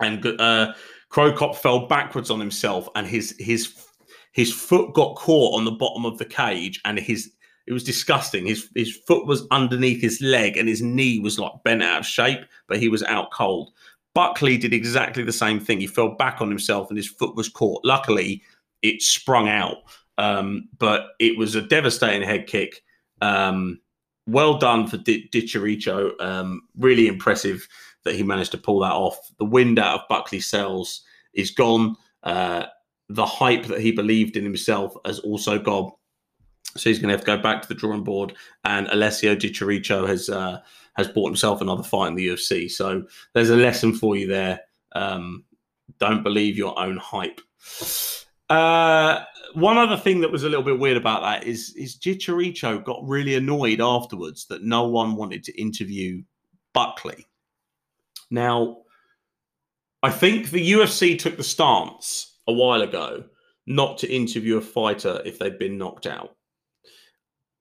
And 0.00 0.26
uh, 0.38 0.74
Cro 1.08 1.32
Cop 1.32 1.56
fell 1.56 1.86
backwards 1.86 2.30
on 2.30 2.38
himself, 2.38 2.86
and 2.94 3.06
his 3.06 3.34
his 3.38 3.82
his 4.32 4.52
foot 4.52 4.92
got 4.92 5.16
caught 5.16 5.56
on 5.56 5.64
the 5.64 5.70
bottom 5.70 6.04
of 6.04 6.18
the 6.18 6.26
cage, 6.26 6.82
and 6.84 6.98
his 6.98 7.32
it 7.66 7.72
was 7.72 7.82
disgusting. 7.82 8.44
His 8.44 8.68
his 8.74 8.94
foot 8.94 9.26
was 9.26 9.46
underneath 9.50 10.02
his 10.02 10.20
leg, 10.20 10.58
and 10.58 10.68
his 10.68 10.82
knee 10.82 11.18
was 11.18 11.38
like 11.38 11.52
bent 11.64 11.82
out 11.82 12.00
of 12.00 12.06
shape, 12.06 12.40
but 12.68 12.78
he 12.78 12.90
was 12.90 13.02
out 13.04 13.30
cold. 13.30 13.70
Buckley 14.14 14.58
did 14.58 14.74
exactly 14.74 15.22
the 15.22 15.32
same 15.32 15.60
thing. 15.60 15.80
He 15.80 15.86
fell 15.86 16.10
back 16.10 16.42
on 16.42 16.50
himself, 16.50 16.90
and 16.90 16.98
his 16.98 17.08
foot 17.08 17.36
was 17.36 17.48
caught. 17.48 17.82
Luckily, 17.86 18.42
it 18.82 19.00
sprung 19.00 19.48
out, 19.48 19.78
um, 20.18 20.68
but 20.78 21.12
it 21.18 21.38
was 21.38 21.54
a 21.54 21.62
devastating 21.62 22.26
head 22.26 22.46
kick. 22.46 22.82
Um, 23.22 23.80
well 24.26 24.58
done 24.58 24.86
for 24.86 24.98
D-. 24.98 25.30
Um, 26.20 26.62
really 26.76 27.06
impressive 27.06 27.66
that 28.04 28.14
he 28.14 28.22
managed 28.22 28.50
to 28.52 28.58
pull 28.58 28.80
that 28.80 28.92
off. 28.92 29.18
The 29.38 29.44
wind 29.44 29.78
out 29.78 30.00
of 30.00 30.08
Buckley's 30.08 30.46
sails 30.46 31.02
is 31.32 31.50
gone. 31.50 31.96
Uh, 32.22 32.66
the 33.08 33.24
hype 33.24 33.66
that 33.66 33.80
he 33.80 33.92
believed 33.92 34.36
in 34.36 34.44
himself 34.44 34.94
has 35.06 35.18
also 35.20 35.58
gone. 35.58 35.92
So 36.76 36.90
he's 36.90 36.98
going 36.98 37.08
to 37.08 37.14
have 37.14 37.24
to 37.24 37.36
go 37.36 37.38
back 37.38 37.62
to 37.62 37.68
the 37.68 37.74
drawing 37.74 38.04
board. 38.04 38.34
And 38.64 38.88
Alessio 38.88 39.34
Di 39.34 39.50
Chirico 39.50 40.06
has 40.06 40.28
uh, 40.28 40.60
has 40.94 41.08
bought 41.08 41.28
himself 41.28 41.60
another 41.60 41.82
fight 41.82 42.08
in 42.08 42.14
the 42.16 42.28
UFC. 42.28 42.70
So 42.70 43.04
there's 43.32 43.50
a 43.50 43.56
lesson 43.56 43.94
for 43.94 44.16
you 44.16 44.26
there. 44.26 44.60
Um, 44.92 45.44
don't 45.98 46.22
believe 46.22 46.58
your 46.58 46.78
own 46.78 46.98
hype. 46.98 47.40
Uh, 48.48 49.24
one 49.54 49.78
other 49.78 49.96
thing 49.96 50.20
that 50.20 50.32
was 50.32 50.44
a 50.44 50.48
little 50.48 50.64
bit 50.64 50.78
weird 50.78 50.96
about 50.96 51.22
that 51.22 51.46
is 51.46 51.74
is 51.76 51.98
Chirico 51.98 52.82
got 52.82 53.00
really 53.06 53.34
annoyed 53.34 53.80
afterwards 53.80 54.46
that 54.46 54.62
no 54.62 54.88
one 54.88 55.16
wanted 55.16 55.44
to 55.44 55.60
interview 55.60 56.22
Buckley. 56.72 57.26
Now, 58.30 58.78
I 60.02 60.10
think 60.10 60.50
the 60.50 60.72
UFC 60.72 61.18
took 61.18 61.36
the 61.36 61.44
stance 61.44 62.38
a 62.46 62.52
while 62.52 62.82
ago 62.82 63.24
not 63.66 63.98
to 63.98 64.12
interview 64.12 64.56
a 64.56 64.62
fighter 64.62 65.20
if 65.24 65.38
they'd 65.38 65.58
been 65.58 65.76
knocked 65.76 66.06
out. 66.06 66.34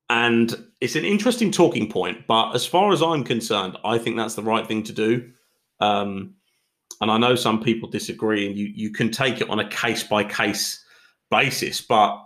And 0.09 0.67
it's 0.79 0.95
an 0.95 1.03
interesting 1.03 1.51
talking 1.51 1.89
point, 1.89 2.27
but 2.27 2.53
as 2.53 2.65
far 2.65 2.93
as 2.93 3.01
I'm 3.01 3.25
concerned, 3.25 3.77
I 3.83 3.97
think 3.97 4.15
that's 4.15 4.35
the 4.35 4.43
right 4.43 4.65
thing 4.65 4.83
to 4.83 4.93
do. 4.93 5.31
Um, 5.81 6.35
and 7.01 7.11
I 7.11 7.17
know 7.17 7.35
some 7.35 7.61
people 7.61 7.89
disagree, 7.89 8.47
and 8.47 8.57
you 8.57 8.71
you 8.73 8.91
can 8.91 9.11
take 9.11 9.41
it 9.41 9.49
on 9.49 9.59
a 9.59 9.69
case 9.69 10.03
by 10.03 10.23
case 10.23 10.83
basis, 11.29 11.81
but 11.81 12.23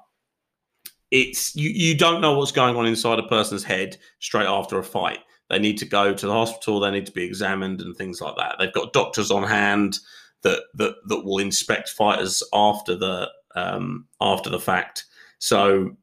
it's 1.11 1.55
you 1.55 1.69
you 1.69 1.95
don't 1.95 2.21
know 2.21 2.37
what's 2.37 2.51
going 2.51 2.75
on 2.75 2.85
inside 2.85 3.19
a 3.19 3.27
person's 3.27 3.63
head 3.63 3.97
straight 4.19 4.47
after 4.47 4.79
a 4.79 4.83
fight. 4.83 5.19
They 5.49 5.59
need 5.59 5.77
to 5.79 5.85
go 5.85 6.13
to 6.13 6.25
the 6.25 6.31
hospital. 6.31 6.79
They 6.79 6.91
need 6.91 7.05
to 7.07 7.11
be 7.11 7.25
examined 7.25 7.81
and 7.81 7.95
things 7.95 8.21
like 8.21 8.35
that. 8.37 8.55
They've 8.57 8.73
got 8.73 8.93
doctors 8.93 9.31
on 9.31 9.43
hand 9.43 9.99
that 10.43 10.61
that 10.75 10.95
that 11.07 11.25
will 11.25 11.39
inspect 11.39 11.89
fighters 11.89 12.41
after 12.53 12.95
the 12.95 13.29
um, 13.55 14.07
after 14.21 14.49
the 14.49 14.59
fact. 14.59 15.05
So 15.39 15.97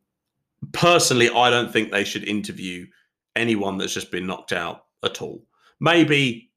personally, 0.72 1.30
I 1.30 1.48
don't 1.48 1.72
think 1.72 1.90
they 1.90 2.04
should 2.04 2.24
interview 2.24 2.86
anyone 3.36 3.78
that's 3.78 3.94
just 3.94 4.10
been 4.10 4.26
knocked 4.26 4.52
out 4.52 4.84
at 5.02 5.22
all. 5.22 5.44
Maybe 5.80 6.47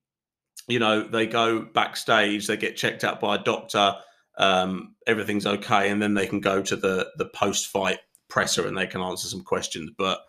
you 0.68 0.80
know 0.80 1.04
they 1.04 1.28
go 1.28 1.62
backstage, 1.62 2.48
they 2.48 2.58
get 2.58 2.78
checked 2.78 3.04
out 3.04 3.20
by 3.20 3.36
a 3.36 3.44
doctor, 3.44 3.96
um, 4.38 4.96
everything's 5.08 5.46
okay, 5.46 5.90
and 5.90 6.02
then 6.02 6.14
they 6.14 6.28
can 6.28 6.40
go 6.40 6.62
to 6.62 6.76
the 6.76 7.12
the 7.18 7.26
post 7.26 7.68
fight 7.68 8.00
presser 8.30 8.68
and 8.68 8.78
they 8.78 8.88
can 8.88 9.02
answer 9.02 9.28
some 9.28 9.44
questions. 9.44 9.92
But 9.98 10.22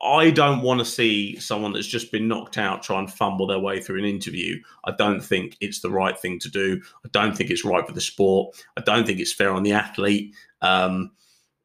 I 0.00 0.30
don't 0.30 0.62
want 0.62 0.78
to 0.78 0.84
see 0.84 1.38
someone 1.40 1.72
that's 1.72 1.86
just 1.86 2.12
been 2.12 2.28
knocked 2.28 2.56
out 2.56 2.82
try 2.82 2.98
and 2.98 3.12
fumble 3.12 3.46
their 3.46 3.58
way 3.58 3.80
through 3.80 3.98
an 3.98 4.04
interview. 4.04 4.60
I 4.84 4.92
don't 4.92 5.20
think 5.20 5.56
it's 5.60 5.80
the 5.80 5.90
right 5.90 6.18
thing 6.18 6.38
to 6.40 6.48
do. 6.48 6.80
I 7.04 7.08
don't 7.10 7.36
think 7.36 7.50
it's 7.50 7.64
right 7.64 7.86
for 7.86 7.92
the 7.92 8.00
sport. 8.00 8.56
I 8.76 8.82
don't 8.82 9.06
think 9.06 9.18
it's 9.18 9.32
fair 9.32 9.52
on 9.52 9.64
the 9.64 9.72
athlete. 9.72 10.34
Um, 10.62 11.10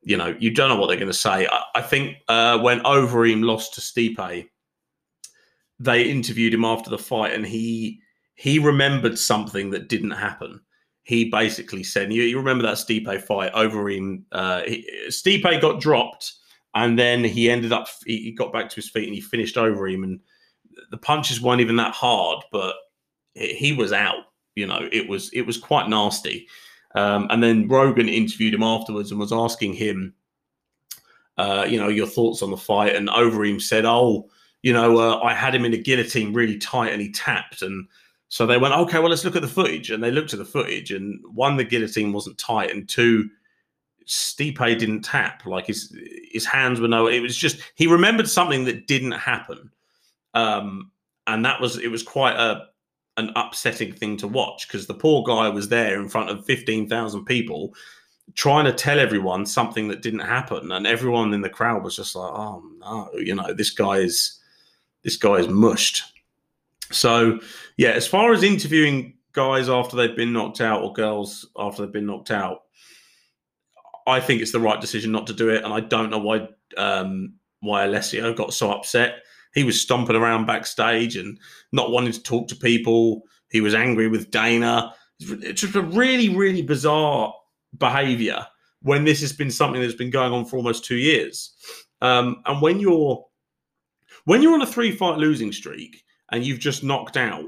you 0.02 0.18
know, 0.18 0.36
you 0.40 0.52
don't 0.52 0.70
know 0.70 0.76
what 0.76 0.88
they're 0.88 0.98
going 0.98 1.08
to 1.08 1.14
say. 1.14 1.48
I, 1.48 1.64
I 1.76 1.82
think 1.82 2.18
uh, 2.28 2.60
when 2.60 2.82
Overeem 2.82 3.46
lost 3.46 3.76
to 3.76 3.82
Stipe, 3.82 4.50
they 5.84 6.04
interviewed 6.04 6.54
him 6.54 6.66
after 6.66 6.90
the 6.90 6.98
fight, 6.98 7.34
and 7.34 7.46
he 7.46 8.00
he 8.36 8.60
remembered 8.60 9.18
something 9.20 9.70
that 9.72 9.90
didn't 9.90 10.12
happen. 10.12 10.62
He 11.04 11.30
basically 11.30 11.84
said, 11.84 12.14
"You, 12.14 12.24
you 12.24 12.38
remember 12.38 12.64
that 12.64 12.78
Stipe 12.78 13.24
fight? 13.24 13.54
Overeem, 13.54 14.24
uh, 14.32 14.62
he, 14.64 14.88
Stipe 15.10 15.62
got 15.62 15.82
dropped." 15.82 16.34
and 16.76 16.98
then 16.98 17.24
he 17.24 17.50
ended 17.50 17.72
up 17.72 17.88
he 18.06 18.32
got 18.32 18.54
back 18.54 18.70
to 18.70 18.76
his 18.76 18.90
feet 18.90 19.06
and 19.06 19.16
he 19.16 19.22
finished 19.22 19.56
Overeem, 19.56 20.04
and 20.04 20.20
the 20.92 20.98
punches 20.98 21.42
weren't 21.42 21.62
even 21.62 21.76
that 21.76 21.94
hard 21.94 22.44
but 22.52 22.76
he 23.34 23.74
was 23.74 23.94
out 23.94 24.26
you 24.56 24.66
know 24.66 24.88
it 24.92 25.08
was 25.08 25.30
it 25.34 25.42
was 25.42 25.58
quite 25.58 25.90
nasty 25.90 26.48
um, 26.96 27.28
and 27.30 27.42
then 27.44 27.68
rogan 27.68 28.10
interviewed 28.10 28.54
him 28.54 28.64
afterwards 28.64 29.12
and 29.12 29.20
was 29.20 29.34
asking 29.34 29.74
him 29.74 30.14
uh, 31.38 31.66
you 31.68 31.80
know 31.80 31.90
your 31.90 32.08
thoughts 32.08 32.42
on 32.42 32.52
the 32.52 32.58
fight 32.58 32.96
and 32.96 33.10
Overeem 33.10 33.62
said 33.62 33.86
oh 33.86 34.30
you 34.64 34.74
know 34.74 34.98
uh, 34.98 35.20
i 35.20 35.34
had 35.34 35.54
him 35.54 35.66
in 35.66 35.74
a 35.74 35.78
guillotine 35.78 36.34
really 36.34 36.58
tight 36.58 36.92
and 36.92 37.02
he 37.02 37.12
tapped 37.12 37.62
and 37.62 37.88
so 38.30 38.48
they 38.48 38.58
went 38.58 38.74
okay 38.74 38.98
well 38.98 39.10
let's 39.10 39.24
look 39.24 39.36
at 39.36 39.44
the 39.44 39.48
footage 39.48 39.92
and 39.92 40.04
they 40.04 40.10
looked 40.10 40.34
at 40.34 40.40
the 40.40 40.46
footage 40.46 40.90
and 40.90 41.24
one 41.36 41.56
the 41.56 41.64
guillotine 41.64 42.12
wasn't 42.12 42.38
tight 42.40 42.72
and 42.72 42.90
two 42.90 43.30
Stipe 44.08 44.80
didn't 44.80 45.02
tap. 45.02 45.46
Like 45.46 45.68
his 45.68 45.96
his 46.32 46.46
hands 46.46 46.80
were 46.80 46.88
no. 46.88 47.08
It 47.08 47.22
was 47.22 47.38
just 47.38 47.60
he 47.76 47.88
remembered 47.88 48.30
something 48.30 48.66
that 48.66 48.88
didn't 48.88 49.12
happen, 49.12 49.72
um, 50.34 50.92
and 51.28 51.46
that 51.46 51.62
was 51.62 51.78
it 51.78 51.90
was 51.90 52.04
quite 52.04 52.36
a 52.36 52.68
an 53.18 53.32
upsetting 53.36 53.94
thing 53.94 54.18
to 54.18 54.28
watch 54.28 54.68
because 54.68 54.88
the 54.88 54.94
poor 54.94 55.24
guy 55.24 55.48
was 55.50 55.70
there 55.70 56.02
in 56.02 56.10
front 56.10 56.30
of 56.30 56.46
fifteen 56.46 56.90
thousand 56.90 57.26
people 57.26 57.74
trying 58.36 58.66
to 58.66 58.72
tell 58.74 59.00
everyone 59.00 59.46
something 59.46 59.88
that 59.90 60.02
didn't 60.02 60.20
happen, 60.20 60.72
and 60.72 60.88
everyone 60.88 61.34
in 61.34 61.42
the 61.42 61.50
crowd 61.50 61.84
was 61.84 61.96
just 61.96 62.16
like, 62.16 62.32
"Oh 62.32 62.64
no, 62.80 63.10
you 63.20 63.36
know, 63.36 63.54
this 63.54 63.70
guy 63.70 63.98
is 63.98 64.40
this 65.04 65.18
guy 65.18 65.36
is 65.36 65.48
mushed." 65.48 66.04
So 66.92 67.40
yeah, 67.78 67.92
as 67.92 68.08
far 68.08 68.34
as 68.34 68.44
interviewing 68.44 69.16
guys 69.32 69.68
after 69.70 69.96
they've 69.96 70.16
been 70.16 70.34
knocked 70.34 70.62
out 70.62 70.84
or 70.84 70.94
girls 70.94 71.48
after 71.58 71.82
they've 71.82 71.94
been 71.94 72.06
knocked 72.06 72.30
out 72.30 72.64
I 74.08 74.20
think 74.20 74.42
it's 74.42 74.52
the 74.52 74.60
right 74.60 74.80
decision 74.80 75.12
not 75.12 75.28
to 75.28 75.34
do 75.34 75.50
it, 75.50 75.64
and 75.64 75.74
I 75.74 75.80
don't 75.80 76.10
know 76.10 76.20
why 76.20 76.48
um, 76.78 77.36
why 77.60 77.86
Alessio 77.86 78.34
got 78.34 78.54
so 78.54 78.72
upset. 78.72 79.24
He 79.54 79.64
was 79.64 79.80
stomping 79.80 80.16
around 80.16 80.46
backstage 80.46 81.16
and 81.16 81.40
not 81.72 81.92
wanting 81.92 82.14
to 82.14 82.24
talk 82.24 82.48
to 82.50 82.56
people. 82.56 83.24
He 83.52 83.62
was 83.62 83.76
angry 83.76 84.08
with 84.08 84.32
Dana. 84.32 84.94
It's 85.20 85.62
just 85.62 85.76
a 85.76 85.82
really, 85.82 86.30
really 86.30 86.64
bizarre 86.64 87.34
behavior 87.78 88.46
when 88.82 89.06
this 89.06 89.22
has 89.22 89.32
been 89.32 89.52
something 89.52 89.82
that's 89.82 89.94
been 89.94 90.10
going 90.10 90.34
on 90.34 90.46
for 90.46 90.58
almost 90.58 90.84
two 90.84 90.96
years. 90.96 91.54
Um, 92.02 92.42
and 92.46 92.62
when 92.62 92.80
you're 92.80 93.24
when 94.26 94.42
you're 94.42 94.54
on 94.54 94.62
a 94.62 94.68
three 94.68 94.92
fight 94.92 95.18
losing 95.18 95.52
streak 95.52 96.04
and 96.32 96.46
you've 96.46 96.60
just 96.60 96.84
knocked 96.84 97.18
out 97.18 97.46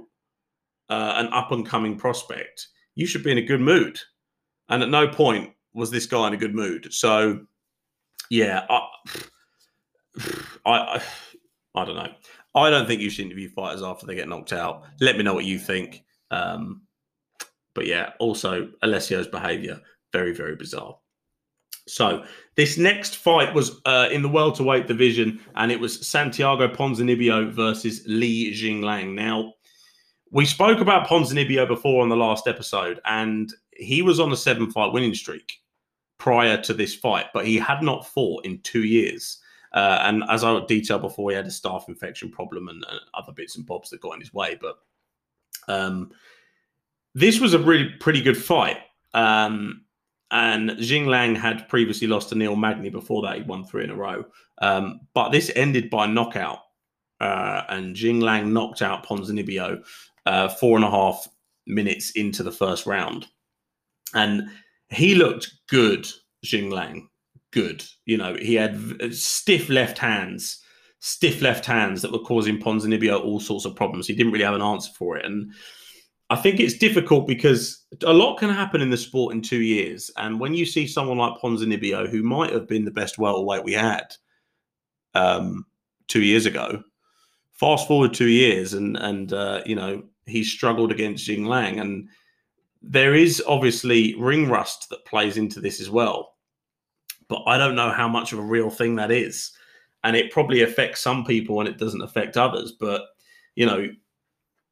uh, 0.90 1.14
an 1.18 1.28
up 1.34 1.52
and 1.52 1.66
coming 1.66 1.98
prospect, 1.98 2.68
you 2.96 3.06
should 3.06 3.24
be 3.24 3.32
in 3.32 3.38
a 3.38 3.42
good 3.46 3.62
mood. 3.62 4.00
And 4.70 4.84
at 4.84 4.90
no 4.90 5.08
point 5.08 5.52
was 5.74 5.92
this 5.92 6.06
guy 6.06 6.28
in 6.28 6.34
a 6.34 6.38
good 6.38 6.56
mood? 6.56 6.88
So, 6.92 7.42
yeah, 8.30 8.66
I, 8.70 8.88
I, 10.66 11.04
I 11.76 11.86
don't 11.86 11.96
know. 11.96 12.14
I 12.56 12.70
don't 12.70 12.88
think 12.88 13.02
you 13.02 13.10
should 13.10 13.26
interview 13.26 13.50
fighters 13.50 13.84
after 13.84 14.06
they 14.06 14.16
get 14.16 14.30
knocked 14.30 14.54
out. 14.54 14.84
Let 15.02 15.18
me 15.18 15.24
know 15.24 15.34
what 15.34 15.44
you 15.44 15.60
think. 15.60 16.06
Um, 16.32 16.84
but 17.74 17.86
yeah, 17.86 18.14
also 18.20 18.70
Alessio's 18.82 19.28
behaviour 19.28 19.82
very 20.14 20.34
very 20.34 20.56
bizarre. 20.56 20.98
So 21.88 22.26
this 22.56 22.78
next 22.78 23.18
fight 23.18 23.54
was 23.54 23.82
uh, 23.86 24.10
in 24.12 24.22
the 24.22 24.30
welterweight 24.30 24.88
division, 24.88 25.40
and 25.56 25.72
it 25.72 25.80
was 25.80 26.06
Santiago 26.06 26.68
Ponzinibbio 26.68 27.52
versus 27.52 28.04
Li 28.08 28.54
Jingliang. 28.54 29.14
Now, 29.14 29.54
we 30.32 30.46
spoke 30.46 30.80
about 30.80 31.08
Ponzinibbio 31.08 31.68
before 31.68 32.02
on 32.02 32.10
the 32.10 32.16
last 32.16 32.48
episode, 32.48 33.00
and 33.06 33.54
he 33.72 34.02
was 34.02 34.20
on 34.20 34.32
a 34.32 34.38
seven-fight 34.38 34.94
winning 34.94 35.14
streak 35.14 35.60
prior 36.18 36.58
to 36.62 36.74
this 36.74 36.96
fight, 36.96 37.28
but 37.34 37.46
he 37.46 37.58
had 37.58 37.84
not 37.84 38.08
fought 38.08 38.46
in 38.46 38.60
two 38.62 38.84
years. 38.84 39.40
Uh, 39.74 40.00
and 40.04 40.24
as 40.30 40.44
I 40.44 40.60
detailed 40.66 41.02
before, 41.02 41.30
he 41.30 41.36
had 41.36 41.46
a 41.46 41.50
staph 41.50 41.90
infection 41.90 42.32
problem 42.32 42.70
and, 42.70 42.84
and, 42.90 43.00
other 43.14 43.34
bits 43.34 43.58
and 43.58 43.66
bobs 43.66 43.90
that 43.90 44.00
got 44.00 44.14
in 44.14 44.22
his 44.22 44.34
way. 44.34 44.58
But 44.60 44.78
um, 45.68 46.12
this 47.14 47.42
was 47.42 47.54
a 47.54 47.60
really 47.60 47.90
pretty 48.00 48.22
good 48.22 48.38
fight. 48.38 48.78
Um, 49.14 49.85
and 50.32 50.72
Jingliang 50.72 51.38
had 51.38 51.70
previously 51.70 52.08
lost 52.08 52.30
to 52.30 52.36
Neil 52.36 52.56
Magny 52.56 52.90
before 52.90 53.22
that. 53.24 53.38
He 53.38 53.44
won 53.44 53.64
three 53.64 53.84
in 53.84 53.92
a 53.92 53.96
row. 53.96 54.26
Um, 54.62 55.02
but 55.14 55.30
this 55.30 55.52
ended 55.56 55.90
by 55.90 56.08
knockout. 56.08 56.60
Uh, 57.22 57.64
and 57.70 57.96
Jingliang 57.96 58.52
knocked 58.52 58.82
out 58.82 59.06
Ponzinibbio 59.06 59.86
uh, 60.26 60.48
four 60.50 60.76
and 60.76 60.86
a 60.86 60.90
half 60.90 61.28
minutes 61.66 62.12
into 62.12 62.44
the 62.44 62.52
first 62.52 62.86
round. 62.86 63.28
And 64.14 64.50
he 64.90 65.16
looked 65.16 65.52
good, 65.68 66.08
Jingliang. 66.44 67.08
good. 67.56 67.84
You 68.06 68.18
know, 68.18 68.36
he 68.36 68.54
had 68.54 68.76
uh, 69.02 69.10
stiff 69.12 69.70
left 69.70 69.98
hands, 69.98 70.62
stiff 71.00 71.42
left 71.42 71.66
hands 71.66 72.02
that 72.02 72.12
were 72.12 72.20
causing 72.20 72.60
Ponzinibbio 72.60 73.24
all 73.24 73.40
sorts 73.40 73.66
of 73.66 73.76
problems. 73.76 74.08
He 74.08 74.14
didn't 74.14 74.34
really 74.34 74.46
have 74.46 74.54
an 74.54 74.62
answer 74.62 74.92
for 74.98 75.18
it, 75.18 75.26
and 75.26 75.52
I 76.30 76.36
think 76.36 76.60
it's 76.60 76.78
difficult 76.78 77.28
because 77.28 77.86
a 78.04 78.14
lot 78.14 78.38
can 78.38 78.50
happen 78.50 78.82
in 78.82 78.90
the 78.90 78.98
sport 78.98 79.36
in 79.36 79.42
two 79.42 79.62
years. 79.62 80.10
And 80.18 80.40
when 80.40 80.56
you 80.56 80.66
see 80.66 80.88
someone 80.88 81.20
like 81.20 81.40
Ponzinibbio, 81.40 82.10
who 82.10 82.24
might 82.24 82.52
have 82.52 82.68
been 82.68 82.86
the 82.86 82.92
best 82.92 83.20
welterweight 83.20 83.64
we 83.64 83.74
had 83.74 84.16
um, 85.14 85.66
two 86.08 86.24
years 86.24 86.48
ago, 86.48 86.84
fast 87.54 87.88
forward 87.88 88.14
two 88.14 88.28
years, 88.28 88.74
and 88.74 88.98
and 88.98 89.34
uh, 89.34 89.62
you 89.66 89.76
know 89.76 90.04
he 90.26 90.44
struggled 90.44 90.92
against 90.92 91.28
Jingliang, 91.28 91.80
and 91.80 92.10
there 92.82 93.14
is 93.14 93.44
obviously 93.48 94.16
ring 94.20 94.50
rust 94.50 94.90
that 94.90 95.06
plays 95.06 95.38
into 95.38 95.60
this 95.60 95.80
as 95.80 95.92
well. 95.92 96.36
But 97.28 97.44
I 97.46 97.58
don't 97.58 97.76
know 97.76 97.92
how 97.92 98.08
much 98.08 98.34
of 98.34 98.40
a 98.40 98.44
real 98.44 98.72
thing 98.72 98.96
that 98.96 99.12
is, 99.12 99.52
and 100.04 100.16
it 100.16 100.32
probably 100.32 100.64
affects 100.64 101.02
some 101.02 101.24
people 101.24 101.60
and 101.60 101.70
it 101.70 101.78
doesn't 101.78 102.02
affect 102.02 102.36
others. 102.36 102.72
But 102.72 103.02
you 103.56 103.68
know, 103.68 103.88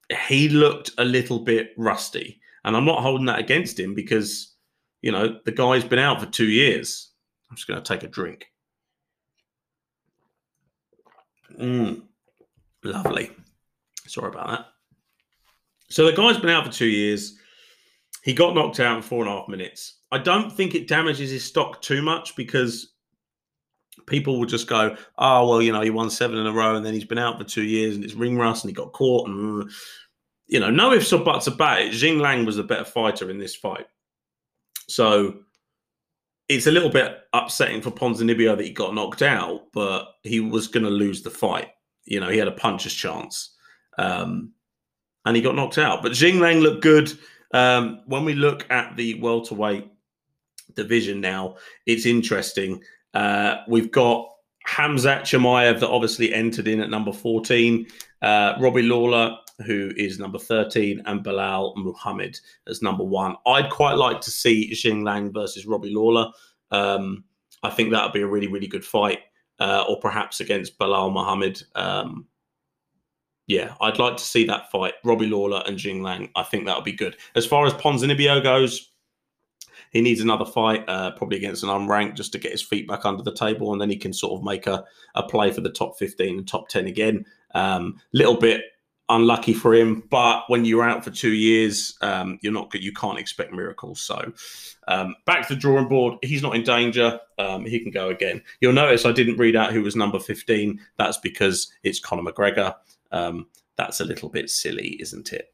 he 0.09 0.49
looked 0.49 0.91
a 0.97 1.05
little 1.05 1.39
bit 1.39 1.73
rusty. 1.77 2.39
And 2.65 2.75
I'm 2.75 2.85
not 2.85 3.01
holding 3.01 3.25
that 3.25 3.39
against 3.39 3.79
him 3.79 3.93
because, 3.93 4.55
you 5.01 5.11
know, 5.11 5.39
the 5.45 5.51
guy's 5.51 5.83
been 5.83 5.99
out 5.99 6.19
for 6.19 6.27
two 6.27 6.47
years. 6.47 7.11
I'm 7.49 7.57
just 7.57 7.67
going 7.67 7.81
to 7.81 7.87
take 7.87 8.03
a 8.03 8.07
drink. 8.07 8.47
Mm, 11.59 12.03
lovely. 12.83 13.31
Sorry 14.07 14.29
about 14.29 14.47
that. 14.47 14.65
So 15.89 16.05
the 16.05 16.13
guy's 16.13 16.39
been 16.39 16.49
out 16.49 16.65
for 16.65 16.71
two 16.71 16.87
years. 16.87 17.37
He 18.23 18.33
got 18.33 18.55
knocked 18.55 18.79
out 18.79 18.95
in 18.95 19.03
four 19.03 19.23
and 19.23 19.29
a 19.31 19.37
half 19.37 19.49
minutes. 19.49 19.99
I 20.11 20.17
don't 20.17 20.51
think 20.51 20.73
it 20.73 20.87
damages 20.87 21.31
his 21.31 21.43
stock 21.43 21.81
too 21.81 22.01
much 22.01 22.35
because 22.35 22.92
people 24.07 24.39
will 24.39 24.45
just 24.45 24.67
go, 24.67 24.95
oh, 25.17 25.47
well, 25.47 25.61
you 25.61 25.71
know, 25.71 25.81
he 25.81 25.89
won 25.89 26.09
seven 26.09 26.37
in 26.37 26.47
a 26.47 26.51
row 26.51 26.75
and 26.75 26.85
then 26.85 26.93
he's 26.93 27.05
been 27.05 27.17
out 27.17 27.37
for 27.37 27.43
two 27.43 27.63
years 27.63 27.95
and 27.95 28.03
it's 28.03 28.13
ring 28.13 28.37
rust 28.37 28.63
and 28.63 28.69
he 28.69 28.73
got 28.73 28.93
caught. 28.93 29.27
And, 29.27 29.69
you 30.47 30.59
know, 30.59 30.69
no 30.69 30.93
ifs 30.93 31.13
or 31.13 31.23
buts 31.23 31.47
about 31.47 31.81
it. 31.81 31.93
Jingliang 31.93 32.45
was 32.45 32.57
the 32.57 32.63
better 32.63 32.83
fighter 32.83 33.29
in 33.29 33.39
this 33.39 33.55
fight. 33.55 33.87
So 34.87 35.39
it's 36.49 36.67
a 36.67 36.71
little 36.71 36.89
bit 36.89 37.17
upsetting 37.33 37.81
for 37.81 37.91
Ponzinibbio 37.91 38.57
that 38.57 38.65
he 38.65 38.71
got 38.71 38.93
knocked 38.93 39.21
out, 39.21 39.71
but 39.73 40.07
he 40.23 40.39
was 40.39 40.67
going 40.67 40.83
to 40.83 40.89
lose 40.89 41.21
the 41.21 41.29
fight. 41.29 41.69
You 42.05 42.19
know, 42.19 42.29
he 42.29 42.37
had 42.37 42.47
a 42.47 42.53
puncher's 42.53 42.93
chance. 42.93 43.55
Um, 43.97 44.53
and 45.25 45.35
he 45.35 45.41
got 45.41 45.55
knocked 45.55 45.77
out. 45.77 46.01
But 46.01 46.11
Jingliang 46.11 46.61
looked 46.61 46.83
good. 46.83 47.11
Um, 47.53 48.01
when 48.07 48.25
we 48.25 48.33
look 48.33 48.69
at 48.69 48.97
the 48.97 49.19
welterweight 49.21 49.89
division 50.75 51.21
now, 51.21 51.55
it's 51.85 52.05
interesting. 52.05 52.81
Uh, 53.13 53.57
we've 53.67 53.91
got 53.91 54.29
Hamzat 54.67 55.21
Chimaev 55.21 55.79
that 55.79 55.89
obviously 55.89 56.33
entered 56.33 56.67
in 56.67 56.79
at 56.79 56.89
number 56.89 57.11
14, 57.11 57.85
uh, 58.21 58.53
Robbie 58.59 58.83
Lawler, 58.83 59.37
who 59.65 59.91
is 59.97 60.19
number 60.19 60.39
13, 60.39 61.01
and 61.05 61.23
Belal 61.23 61.75
Muhammad 61.75 62.37
as 62.67 62.81
number 62.81 63.03
one. 63.03 63.35
I'd 63.45 63.69
quite 63.69 63.97
like 63.97 64.21
to 64.21 64.31
see 64.31 64.71
Jingliang 64.73 65.33
versus 65.33 65.65
Robbie 65.65 65.93
Lawler. 65.93 66.31
Um, 66.71 67.25
I 67.61 67.69
think 67.69 67.91
that 67.91 68.03
would 68.03 68.13
be 68.13 68.21
a 68.21 68.27
really, 68.27 68.47
really 68.47 68.67
good 68.67 68.85
fight, 68.85 69.19
uh, 69.59 69.85
or 69.87 69.99
perhaps 69.99 70.39
against 70.39 70.77
Belal 70.77 71.13
Muhammad. 71.13 71.61
Um, 71.75 72.27
yeah, 73.47 73.75
I'd 73.81 73.99
like 73.99 74.17
to 74.17 74.23
see 74.23 74.45
that 74.45 74.71
fight, 74.71 74.93
Robbie 75.03 75.27
Lawler 75.27 75.63
and 75.67 75.77
Jingliang. 75.77 76.29
I 76.35 76.43
think 76.43 76.65
that 76.65 76.75
would 76.75 76.85
be 76.85 76.93
good. 76.93 77.17
As 77.35 77.45
far 77.45 77.65
as 77.65 77.73
Ponzinibbio 77.73 78.41
goes, 78.41 78.92
he 79.93 80.01
needs 80.01 80.19
another 80.19 80.45
fight, 80.45 80.83
uh, 80.87 81.11
probably 81.11 81.37
against 81.37 81.63
an 81.63 81.69
unranked, 81.69 82.15
just 82.15 82.31
to 82.33 82.39
get 82.39 82.51
his 82.51 82.61
feet 82.61 82.87
back 82.87 83.05
under 83.05 83.23
the 83.23 83.33
table, 83.33 83.71
and 83.71 83.81
then 83.81 83.89
he 83.89 83.95
can 83.95 84.11
sort 84.11 84.37
of 84.37 84.43
make 84.43 84.67
a, 84.67 84.83
a 85.15 85.23
play 85.23 85.51
for 85.51 85.61
the 85.61 85.69
top 85.69 85.97
15 85.97 86.39
and 86.39 86.47
top 86.47 86.67
10 86.67 86.87
again. 86.87 87.25
Um, 87.53 88.01
little 88.11 88.37
bit 88.37 88.63
unlucky 89.09 89.53
for 89.53 89.73
him, 89.73 90.03
but 90.09 90.43
when 90.47 90.65
you're 90.65 90.83
out 90.83 91.03
for 91.03 91.11
two 91.11 91.33
years, 91.33 91.95
um, 92.01 92.39
you're 92.41 92.53
not. 92.53 92.73
You 92.73 92.91
can't 92.91 93.19
expect 93.19 93.53
miracles. 93.53 94.01
So 94.01 94.33
um, 94.87 95.15
back 95.25 95.47
to 95.47 95.53
the 95.53 95.59
drawing 95.59 95.87
board. 95.87 96.17
He's 96.23 96.41
not 96.41 96.55
in 96.55 96.63
danger. 96.63 97.19
Um, 97.37 97.65
he 97.65 97.79
can 97.79 97.91
go 97.91 98.09
again. 98.09 98.41
You'll 98.59 98.73
notice 98.73 99.05
I 99.05 99.11
didn't 99.11 99.37
read 99.37 99.55
out 99.55 99.73
who 99.73 99.83
was 99.83 99.95
number 99.95 100.19
15. 100.19 100.79
That's 100.97 101.17
because 101.17 101.71
it's 101.83 101.99
Conor 101.99 102.23
McGregor. 102.23 102.75
Um, 103.11 103.47
that's 103.75 103.99
a 103.99 104.05
little 104.05 104.29
bit 104.29 104.49
silly, 104.49 104.97
isn't 104.99 105.33
it? 105.33 105.52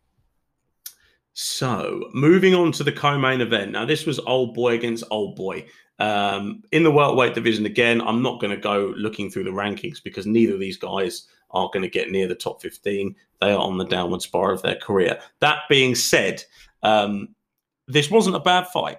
So, 1.41 2.09
moving 2.13 2.53
on 2.53 2.73
to 2.73 2.83
the 2.83 2.91
co-main 2.91 3.39
event. 3.39 3.71
Now, 3.71 3.85
this 3.85 4.05
was 4.05 4.19
old 4.19 4.53
boy 4.53 4.73
against 4.73 5.05
old 5.09 5.37
boy. 5.37 5.65
Um, 5.97 6.63
in 6.73 6.83
the 6.83 6.91
welterweight 6.91 7.33
division, 7.33 7.65
again, 7.65 8.01
I'm 8.01 8.21
not 8.21 8.41
going 8.41 8.51
to 8.51 8.61
go 8.61 8.93
looking 8.97 9.29
through 9.31 9.45
the 9.45 9.51
rankings 9.51 10.03
because 10.03 10.25
neither 10.25 10.55
of 10.55 10.59
these 10.59 10.75
guys 10.75 11.27
are 11.51 11.69
going 11.71 11.83
to 11.83 11.89
get 11.89 12.11
near 12.11 12.27
the 12.27 12.35
top 12.35 12.61
15. 12.61 13.15
They 13.39 13.53
are 13.53 13.57
on 13.57 13.77
the 13.77 13.85
downward 13.85 14.21
spiral 14.21 14.55
of 14.55 14.61
their 14.63 14.75
career. 14.75 15.17
That 15.39 15.59
being 15.69 15.95
said, 15.95 16.43
um, 16.83 17.29
this 17.87 18.11
wasn't 18.11 18.35
a 18.35 18.41
bad 18.41 18.67
fight. 18.67 18.97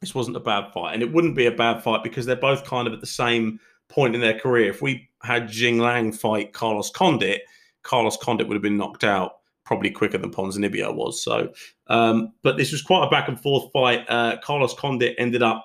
This 0.00 0.14
wasn't 0.14 0.36
a 0.36 0.40
bad 0.40 0.72
fight, 0.72 0.94
and 0.94 1.02
it 1.02 1.12
wouldn't 1.12 1.34
be 1.34 1.46
a 1.46 1.50
bad 1.50 1.82
fight 1.82 2.04
because 2.04 2.26
they're 2.26 2.36
both 2.36 2.64
kind 2.64 2.86
of 2.86 2.94
at 2.94 3.00
the 3.00 3.08
same 3.08 3.58
point 3.88 4.14
in 4.14 4.20
their 4.20 4.38
career. 4.38 4.70
If 4.70 4.82
we 4.82 5.08
had 5.24 5.48
Jingliang 5.48 6.16
fight 6.16 6.52
Carlos 6.52 6.90
Condit, 6.90 7.42
Carlos 7.82 8.16
Condit 8.18 8.46
would 8.46 8.54
have 8.54 8.62
been 8.62 8.78
knocked 8.78 9.02
out 9.02 9.39
probably 9.70 9.88
quicker 9.88 10.18
than 10.18 10.32
Ponzinibbio 10.32 10.92
was. 10.92 11.22
So, 11.22 11.52
um, 11.86 12.32
but 12.42 12.56
this 12.56 12.72
was 12.72 12.82
quite 12.82 13.06
a 13.06 13.08
back 13.08 13.28
and 13.28 13.40
forth 13.40 13.70
fight. 13.72 14.04
Uh, 14.08 14.36
Carlos 14.42 14.74
Condit 14.74 15.14
ended 15.16 15.44
up 15.44 15.64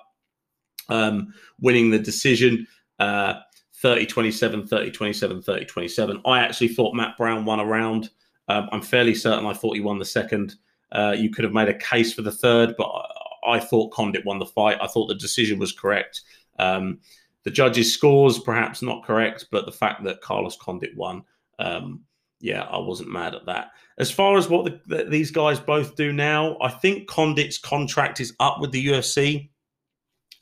um, 0.88 1.34
winning 1.60 1.90
the 1.90 1.98
decision. 1.98 2.68
Uh, 3.00 3.40
30 3.82 4.06
27, 4.06 4.68
30 4.68 4.90
27, 4.92 5.42
30 5.42 5.64
27. 5.64 6.22
I 6.24 6.38
actually 6.38 6.68
thought 6.68 6.94
Matt 6.94 7.16
Brown 7.16 7.44
won 7.44 7.58
a 7.58 7.64
round. 7.64 8.10
Um, 8.46 8.68
I'm 8.70 8.80
fairly 8.80 9.12
certain 9.12 9.44
I 9.44 9.52
thought 9.54 9.74
he 9.74 9.80
won 9.80 9.98
the 9.98 10.04
second. 10.04 10.54
Uh, 10.92 11.16
you 11.18 11.28
could 11.28 11.42
have 11.42 11.52
made 11.52 11.68
a 11.68 11.76
case 11.76 12.14
for 12.14 12.22
the 12.22 12.30
third, 12.30 12.76
but 12.78 12.84
I, 12.84 13.56
I, 13.56 13.58
thought 13.58 13.90
Condit 13.90 14.24
won 14.24 14.38
the 14.38 14.46
fight. 14.46 14.78
I 14.80 14.86
thought 14.86 15.08
the 15.08 15.16
decision 15.16 15.58
was 15.58 15.72
correct. 15.72 16.22
Um, 16.60 17.00
the 17.42 17.50
judges' 17.50 17.92
scores 17.92 18.38
perhaps 18.38 18.82
not 18.82 19.04
correct, 19.04 19.46
but 19.50 19.66
the 19.66 19.72
fact 19.72 20.04
that 20.04 20.20
Carlos 20.20 20.56
Condit 20.56 20.96
won, 20.96 21.24
um, 21.58 22.04
yeah, 22.40 22.62
I 22.62 22.78
wasn't 22.78 23.10
mad 23.10 23.34
at 23.34 23.46
that. 23.46 23.70
As 23.98 24.10
far 24.10 24.36
as 24.36 24.48
what 24.48 24.64
the, 24.64 24.80
the, 24.86 25.04
these 25.04 25.30
guys 25.30 25.58
both 25.58 25.96
do 25.96 26.12
now, 26.12 26.58
I 26.60 26.68
think 26.68 27.08
Condit's 27.08 27.58
contract 27.58 28.20
is 28.20 28.34
up 28.40 28.60
with 28.60 28.72
the 28.72 28.86
UFC. 28.86 29.50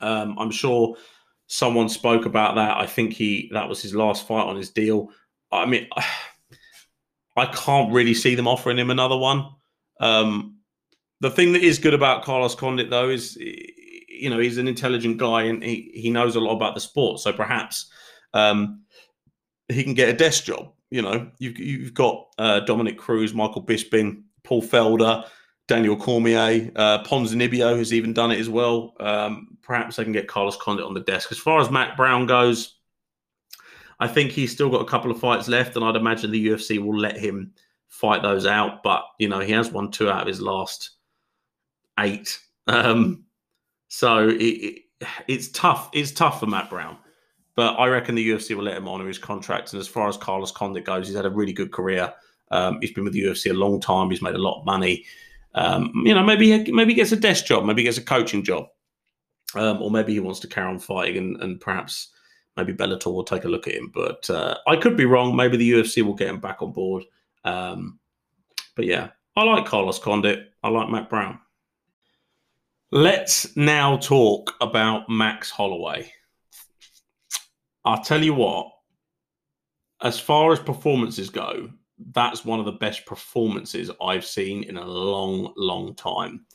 Um, 0.01 0.35
I'm 0.37 0.51
sure 0.51 0.95
someone 1.47 1.87
spoke 1.87 2.25
about 2.25 2.55
that. 2.55 2.77
I 2.77 2.85
think 2.85 3.13
he 3.13 3.49
that 3.53 3.69
was 3.69 3.81
his 3.81 3.95
last 3.95 4.27
fight 4.27 4.45
on 4.45 4.57
his 4.57 4.71
deal. 4.71 5.09
I 5.51 5.65
mean, 5.65 5.87
I 7.37 7.45
can't 7.47 7.93
really 7.93 8.13
see 8.13 8.35
them 8.35 8.47
offering 8.47 8.79
him 8.79 8.89
another 8.89 9.17
one. 9.17 9.49
Um, 9.99 10.57
the 11.21 11.31
thing 11.31 11.53
that 11.53 11.63
is 11.63 11.79
good 11.79 11.93
about 11.93 12.23
Carlos 12.23 12.55
Condit, 12.55 12.89
though, 12.89 13.09
is 13.09 13.37
you 13.37 14.29
know 14.29 14.39
he's 14.39 14.57
an 14.57 14.67
intelligent 14.67 15.17
guy 15.17 15.43
and 15.43 15.63
he 15.63 15.91
he 15.93 16.09
knows 16.09 16.35
a 16.35 16.41
lot 16.41 16.55
about 16.55 16.75
the 16.75 16.81
sport. 16.81 17.21
So 17.21 17.31
perhaps 17.31 17.89
um, 18.33 18.81
he 19.69 19.83
can 19.83 19.93
get 19.93 20.09
a 20.09 20.13
desk 20.13 20.43
job 20.43 20.74
you 20.95 21.01
know, 21.01 21.29
you've 21.39 21.59
you've 21.59 21.93
got 21.93 22.27
uh, 22.37 22.61
Dominick 22.61 22.97
Cruz, 22.97 23.33
Michael 23.33 23.61
Bisping, 23.61 24.23
Paul 24.43 24.61
Felder, 24.61 25.27
Daniel 25.67 25.97
Cormier, 25.97 26.71
uh, 26.77 27.03
Ponzinibbio 27.03 27.77
has 27.77 27.93
even 27.93 28.13
done 28.13 28.31
it 28.31 28.39
as 28.39 28.47
well. 28.47 28.93
Um, 29.01 29.57
perhaps 29.61 29.97
they 29.97 30.05
can 30.05 30.13
get 30.13 30.29
Carlos 30.29 30.55
Condit 30.55 30.85
on 30.85 30.93
the 30.93 31.01
desk. 31.01 31.33
As 31.33 31.37
far 31.37 31.59
as 31.59 31.69
Matt 31.69 31.97
Brown 31.97 32.27
goes, 32.27 32.77
I 33.99 34.07
think 34.07 34.31
he's 34.31 34.53
still 34.53 34.69
got 34.69 34.83
a 34.83 34.89
couple 34.89 35.11
of 35.11 35.19
fights 35.19 35.49
left, 35.49 35.75
and 35.75 35.83
I'd 35.83 35.97
imagine 35.97 36.31
the 36.31 36.47
UFC 36.47 36.79
will 36.79 36.97
let 36.97 37.17
him 37.17 37.51
fight 37.89 38.21
those 38.21 38.45
out. 38.45 38.81
But 38.81 39.03
you 39.19 39.27
know, 39.27 39.41
he 39.41 39.51
has 39.51 39.69
won 39.69 39.91
two 39.91 40.09
out 40.09 40.21
of 40.21 40.27
his 40.27 40.39
last 40.39 40.91
eight, 41.99 42.39
um, 42.67 43.25
so 43.89 44.29
it, 44.29 44.41
it, 44.41 44.81
it's 45.27 45.49
tough. 45.49 45.89
It's 45.91 46.13
tough 46.13 46.39
for 46.39 46.45
Matt 46.45 46.69
Brown. 46.69 46.95
But 47.55 47.75
I 47.75 47.87
reckon 47.87 48.15
the 48.15 48.29
UFC 48.29 48.55
will 48.55 48.65
let 48.65 48.77
him 48.77 48.87
honour 48.87 49.07
his 49.07 49.17
contract. 49.17 49.71
And 49.73 49.79
as 49.79 49.87
far 49.87 50.09
as 50.09 50.17
Carlos 50.17 50.51
Condit 50.51 50.85
goes, 50.85 51.07
he's 51.07 51.15
had 51.15 51.25
a 51.25 51.29
really 51.29 51.53
good 51.53 51.71
career. 51.71 52.13
Um, 52.51 52.79
he's 52.81 52.91
been 52.91 53.05
with 53.05 53.13
the 53.13 53.23
UFC 53.23 53.49
a 53.49 53.53
long 53.53 53.79
time. 53.79 54.09
He's 54.09 54.21
made 54.21 54.35
a 54.35 54.39
lot 54.39 54.59
of 54.59 54.65
money. 54.65 55.05
Um, 55.55 56.03
you 56.05 56.13
know, 56.13 56.23
maybe 56.23 56.51
he, 56.51 56.71
maybe 56.71 56.91
he 56.91 56.95
gets 56.97 57.13
a 57.13 57.17
desk 57.17 57.45
job, 57.45 57.63
maybe 57.63 57.81
he 57.81 57.85
gets 57.85 57.97
a 57.97 58.03
coaching 58.03 58.43
job, 58.43 58.67
um, 59.55 59.81
or 59.81 59.89
maybe 59.89 60.11
he 60.11 60.19
wants 60.19 60.41
to 60.41 60.47
carry 60.47 60.67
on 60.67 60.79
fighting, 60.79 61.17
and, 61.17 61.41
and, 61.41 61.61
perhaps 61.61 62.09
maybe 62.57 62.73
Bellator 62.73 63.05
will 63.05 63.23
take 63.23 63.45
a 63.45 63.47
look 63.47 63.65
at 63.65 63.73
him. 63.73 63.89
But 63.93 64.29
uh, 64.29 64.57
I 64.67 64.75
could 64.75 64.97
be 64.97 65.05
wrong. 65.05 65.33
Maybe 65.33 65.55
the 65.55 65.71
UFC 65.71 66.01
will 66.01 66.13
get 66.13 66.27
him 66.27 66.41
back 66.41 66.61
on 66.61 66.73
board. 66.73 67.05
Um, 67.45 67.99
but 68.75 68.83
yeah, 68.83 69.11
I 69.37 69.43
like 69.43 69.65
Carlos 69.65 69.97
Condit. 69.97 70.51
I 70.61 70.67
like 70.67 70.89
Matt 70.89 71.09
Brown. 71.09 71.39
Let's 72.91 73.55
now 73.55 73.97
talk 73.97 74.55
about 74.59 75.09
Max 75.09 75.49
Holloway. 75.49 76.11
I'll 77.85 78.03
tell 78.03 78.23
you 78.23 78.33
what, 78.33 78.71
as 80.01 80.19
far 80.19 80.51
as 80.51 80.59
performances 80.59 81.29
go, 81.29 81.69
that's 82.11 82.43
one 82.43 82.59
of 82.59 82.65
the 82.65 82.73
best 82.73 83.05
performances 83.05 83.89
I've 84.01 84.25
seen 84.25 84.63
in 84.63 84.77
a 84.77 84.85
long, 84.85 85.53
long 85.55 85.95
time. 85.95 86.45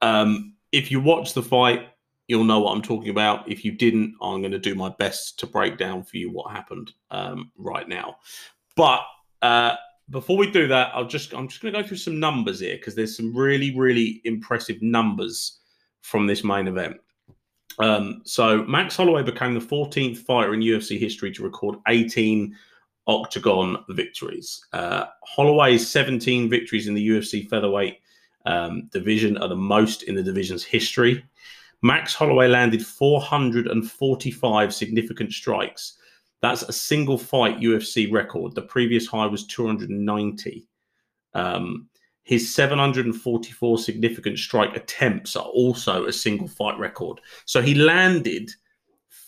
Um, 0.00 0.54
if 0.70 0.90
you 0.90 1.00
watch 1.00 1.34
the 1.34 1.42
fight, 1.42 1.88
you'll 2.28 2.44
know 2.44 2.60
what 2.60 2.72
I'm 2.72 2.82
talking 2.82 3.10
about. 3.10 3.50
If 3.50 3.64
you 3.64 3.72
didn't, 3.72 4.14
I'm 4.22 4.40
going 4.40 4.52
to 4.52 4.58
do 4.58 4.74
my 4.74 4.90
best 4.98 5.38
to 5.40 5.46
break 5.46 5.78
down 5.78 6.02
for 6.02 6.16
you 6.16 6.30
what 6.30 6.52
happened 6.52 6.92
um, 7.10 7.50
right 7.56 7.88
now. 7.88 8.16
But 8.76 9.02
uh, 9.42 9.74
before 10.10 10.36
we 10.36 10.50
do 10.50 10.68
that, 10.68 10.92
I'll 10.94 11.06
just 11.06 11.34
I'm 11.34 11.48
just 11.48 11.60
going 11.60 11.74
to 11.74 11.82
go 11.82 11.86
through 11.86 11.96
some 11.96 12.20
numbers 12.20 12.60
here 12.60 12.76
because 12.76 12.94
there's 12.94 13.16
some 13.16 13.36
really 13.36 13.76
really 13.76 14.20
impressive 14.24 14.80
numbers 14.80 15.60
from 16.02 16.26
this 16.26 16.44
main 16.44 16.68
event. 16.68 16.96
Um, 17.78 18.22
so 18.24 18.64
Max 18.64 18.96
Holloway 18.96 19.22
became 19.22 19.54
the 19.54 19.60
14th 19.60 20.18
fighter 20.18 20.54
in 20.54 20.60
UFC 20.60 20.98
history 20.98 21.32
to 21.32 21.42
record 21.42 21.78
18 21.88 22.54
octagon 23.06 23.84
victories. 23.90 24.64
Uh, 24.72 25.06
Holloway's 25.24 25.88
17 25.88 26.48
victories 26.48 26.88
in 26.88 26.94
the 26.94 27.08
UFC 27.08 27.48
featherweight 27.48 27.98
um, 28.46 28.88
division 28.92 29.38
are 29.38 29.48
the 29.48 29.56
most 29.56 30.02
in 30.04 30.14
the 30.14 30.22
division's 30.22 30.64
history. 30.64 31.24
Max 31.82 32.14
Holloway 32.14 32.48
landed 32.48 32.84
445 32.86 34.74
significant 34.74 35.32
strikes. 35.32 35.98
That's 36.40 36.62
a 36.62 36.72
single 36.72 37.18
fight 37.18 37.58
UFC 37.58 38.10
record. 38.12 38.54
The 38.54 38.62
previous 38.62 39.06
high 39.06 39.26
was 39.26 39.46
290. 39.46 40.66
Um, 41.34 41.88
his 42.24 42.54
744 42.54 43.78
significant 43.78 44.38
strike 44.38 44.76
attempts 44.76 45.34
are 45.36 45.46
also 45.46 46.06
a 46.06 46.12
single 46.12 46.48
fight 46.48 46.78
record. 46.78 47.20
So 47.46 47.60
he 47.60 47.74
landed 47.74 48.50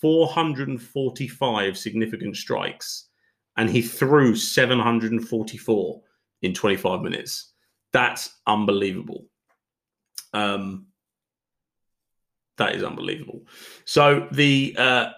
445 0.01 1.77
significant 1.79 2.37
strikes 2.37 3.09
and 3.57 3.69
he 3.71 3.83
threw 3.83 4.37
744 4.37 6.01
in 6.43 6.55
25 6.55 7.03
minutes. 7.03 7.53
That's 7.93 8.35
unbelievable. 8.47 9.27
Um, 10.33 10.87
that 12.59 12.75
is 12.75 12.85
unbelievable. 12.85 13.43
So 13.85 14.29
the 14.31 14.75
uh, 14.79 15.11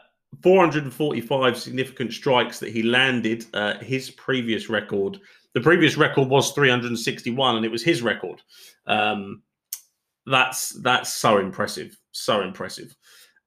445 0.43 1.59
significant 1.59 2.13
strikes 2.13 2.59
that 2.61 2.71
he 2.71 2.83
landed, 2.83 3.45
uh, 3.55 3.79
his 3.79 4.11
previous 4.11 4.69
record 4.69 5.19
the 5.57 5.63
previous 5.63 5.97
record 5.97 6.29
was 6.29 6.53
361, 6.53 7.57
and 7.57 7.65
it 7.65 7.71
was 7.71 7.83
his 7.83 8.03
record. 8.03 8.43
Um, 8.87 9.43
that's 10.27 10.79
that's 10.83 11.15
so 11.15 11.39
impressive, 11.39 11.97
so 12.13 12.43
impressive. 12.43 12.95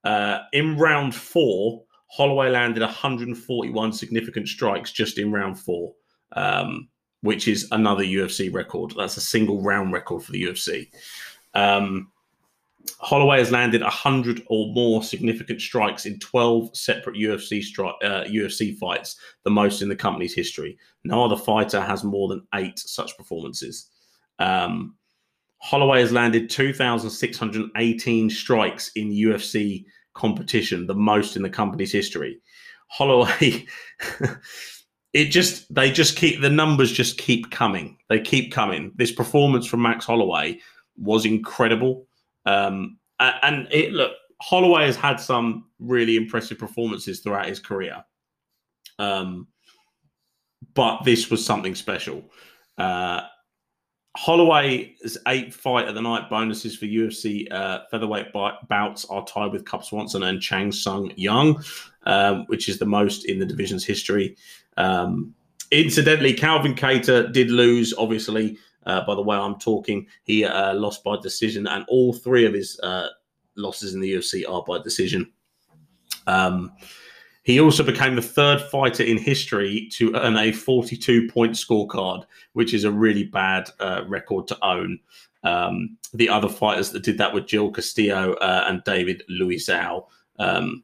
Uh, 0.04 0.40
in 0.52 0.76
round 0.76 1.14
four, 1.14 1.84
Holloway 2.08 2.50
landed 2.50 2.82
141 2.82 3.94
significant 3.94 4.48
strikes 4.48 4.92
just 4.92 5.20
in 5.20 5.32
round 5.32 5.60
four, 5.60 5.94
um, 6.32 6.90
which 7.22 7.48
is 7.48 7.68
another 7.74 8.04
UFC 8.04 8.52
record. 8.52 8.96
That's 8.98 9.18
a 9.18 9.22
single 9.22 9.62
round 9.62 9.94
record 9.94 10.24
for 10.24 10.32
the 10.32 10.42
UFC. 10.46 10.88
Um, 11.54 12.12
Holloway 13.00 13.40
has 13.40 13.52
landed 13.52 13.82
100 13.82 14.44
or 14.48 14.74
more 14.74 15.04
significant 15.04 15.62
strikes 15.62 16.06
in 16.06 16.20
12 16.20 16.76
separate 16.76 17.18
UFC 17.18 17.60
stri- 17.60 17.94
uh, 18.04 18.24
UFC 18.26 18.78
fights, 18.78 19.18
the 19.44 19.50
most 19.50 19.82
in 19.82 19.90
the 19.90 19.96
company's 19.96 20.34
history. 20.34 20.78
No 21.04 21.24
other 21.24 21.38
fighter 21.38 21.82
has 21.82 22.04
more 22.04 22.28
than 22.28 22.46
eight 22.56 22.80
such 22.80 23.18
performances. 23.18 23.90
Um, 24.40 24.96
Holloway 25.60 26.00
has 26.00 26.12
landed 26.12 26.50
2,618 26.50 28.30
strikes 28.30 28.92
in 28.96 29.12
UFC 29.12 29.86
competition, 30.14 30.88
the 30.88 30.96
most 30.96 31.36
in 31.36 31.44
the 31.44 31.50
company's 31.50 31.92
history. 31.92 32.40
Holloway, 32.88 33.68
it 35.14 35.26
just 35.26 35.74
they 35.74 35.92
just 35.92 36.16
keep 36.16 36.42
the 36.42 36.50
numbers 36.50 36.92
just 36.92 37.18
keep 37.18 37.52
coming. 37.52 37.98
They 38.10 38.20
keep 38.20 38.52
coming. 38.54 38.94
This 38.96 39.12
performance 39.12 39.66
from 39.66 39.82
Max 39.82 40.06
Holloway 40.06 40.60
was 40.98 41.26
incredible. 41.26 42.08
Um, 42.46 42.98
and 43.20 43.68
it, 43.72 43.92
look, 43.94 44.14
Holloway 44.42 44.86
has 44.86 44.96
had 44.96 45.20
some 45.20 45.66
really 45.80 46.16
impressive 46.16 46.58
performances 46.58 47.20
throughout 47.20 47.48
his 47.48 47.60
career. 47.60 48.04
Um, 48.98 49.48
but 50.74 51.04
this 51.04 51.30
was 51.30 51.46
something 51.46 51.76
special. 51.76 52.24
Uh, 52.78 53.22
Holloway's 54.18 55.18
eight 55.28 55.54
fight 55.54 55.88
of 55.88 55.96
the 55.96 56.02
night 56.02 56.30
bonuses 56.30 56.76
for 56.76 56.86
UFC 56.86 57.52
uh, 57.52 57.82
featherweight 57.92 58.34
bouts 58.68 59.06
are 59.06 59.26
tied 59.26 59.52
with 59.52 59.66
Cub 59.66 59.84
Swanson 59.84 60.24
and 60.24 60.42
Chan 60.42 60.72
Sung 60.72 61.12
Jung, 61.16 61.64
um, 62.06 62.46
which 62.48 62.68
is 62.68 62.80
the 62.80 62.86
most 62.86 63.26
in 63.26 63.40
the 63.40 63.46
division's 63.46 63.86
history. 63.86 64.36
Um, 64.78 65.34
incidentally, 65.72 66.34
Calvin 66.34 66.74
Kattar 66.74 67.32
did 67.32 67.52
lose, 67.52 67.94
obviously, 67.98 68.58
uh, 68.86 69.06
by 69.06 69.16
the 69.16 69.22
way 69.22 69.38
I'm 69.38 69.60
talking. 69.60 70.08
He 70.24 70.46
uh, 70.46 70.74
lost 70.74 71.04
by 71.04 71.18
decision, 71.22 71.68
and 71.68 71.86
all 71.88 72.14
three 72.14 72.46
of 72.46 72.54
his 72.54 72.80
uh, 72.82 73.08
losses 73.56 73.94
in 73.94 74.00
the 74.00 74.14
UFC 74.14 74.44
are 74.50 74.64
by 74.64 74.80
decision. 74.82 75.32
Um, 76.28 76.72
he 77.44 77.60
also 77.60 77.84
became 77.84 78.16
the 78.16 78.22
third 78.22 78.62
fighter 78.62 79.04
in 79.04 79.18
history 79.18 79.90
to 79.94 80.14
earn 80.16 80.38
a 80.38 80.52
42 80.52 81.30
point 81.30 81.54
scorecard, 81.54 82.26
which 82.54 82.74
is 82.74 82.84
a 82.84 82.92
really 82.92 83.24
bad 83.24 83.70
uh, 83.80 84.04
record 84.08 84.48
to 84.50 84.66
own. 84.66 85.00
Um, 85.44 85.98
the 86.14 86.30
other 86.30 86.50
fighters 86.50 86.92
that 86.92 87.04
did 87.04 87.18
that 87.18 87.34
were 87.34 87.42
Jill 87.42 87.72
Castillo 87.72 88.34
uh, 88.34 88.66
and 88.68 88.84
David 88.84 89.24
Luiz 89.30 89.70
um, 90.38 90.84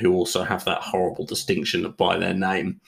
who 0.00 0.14
also 0.14 0.42
have 0.42 0.64
that 0.64 0.80
horrible 0.80 1.24
distinction 1.24 1.90
by 1.92 2.18
their 2.18 2.34
name. 2.34 2.80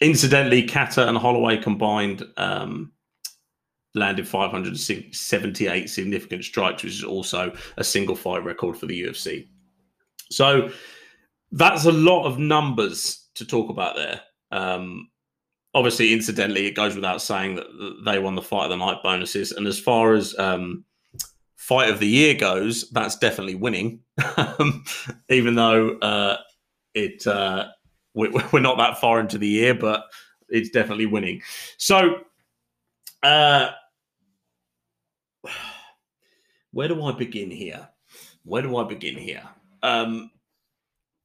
Incidentally, 0.00 0.62
Kattar 0.62 1.08
and 1.08 1.18
Holloway 1.18 1.56
combined 1.56 2.24
um, 2.36 2.92
landed 3.94 4.28
578 4.28 5.90
significant 5.90 6.44
strikes, 6.44 6.82
which 6.82 6.94
is 6.94 7.04
also 7.04 7.52
a 7.76 7.84
single 7.84 8.14
fight 8.14 8.44
record 8.44 8.76
for 8.76 8.86
the 8.86 9.02
UFC. 9.02 9.48
So 10.30 10.70
that's 11.52 11.84
a 11.84 11.92
lot 11.92 12.26
of 12.26 12.38
numbers 12.38 13.26
to 13.34 13.44
talk 13.44 13.70
about 13.70 13.96
there. 13.96 14.20
Um, 14.52 15.08
obviously, 15.74 16.12
incidentally, 16.12 16.66
it 16.66 16.76
goes 16.76 16.94
without 16.94 17.22
saying 17.22 17.56
that 17.56 18.02
they 18.04 18.18
won 18.18 18.34
the 18.34 18.42
fight 18.42 18.64
of 18.64 18.70
the 18.70 18.76
night 18.76 19.02
bonuses. 19.02 19.52
And 19.52 19.66
as 19.66 19.80
far 19.80 20.14
as 20.14 20.38
um, 20.38 20.84
fight 21.56 21.90
of 21.90 21.98
the 21.98 22.06
year 22.06 22.34
goes, 22.34 22.88
that's 22.90 23.16
definitely 23.16 23.56
winning, 23.56 24.00
even 25.28 25.54
though 25.54 25.98
uh, 25.98 26.36
it. 26.94 27.26
Uh, 27.26 27.68
we're 28.52 28.60
not 28.60 28.78
that 28.78 28.98
far 28.98 29.20
into 29.20 29.38
the 29.38 29.46
year, 29.46 29.74
but 29.74 30.04
it's 30.48 30.70
definitely 30.70 31.06
winning. 31.06 31.42
So, 31.76 32.20
uh, 33.22 33.70
where 36.72 36.88
do 36.88 37.02
I 37.04 37.12
begin 37.12 37.50
here? 37.50 37.88
Where 38.44 38.62
do 38.62 38.76
I 38.76 38.84
begin 38.84 39.16
here? 39.16 39.44
Um, 39.82 40.30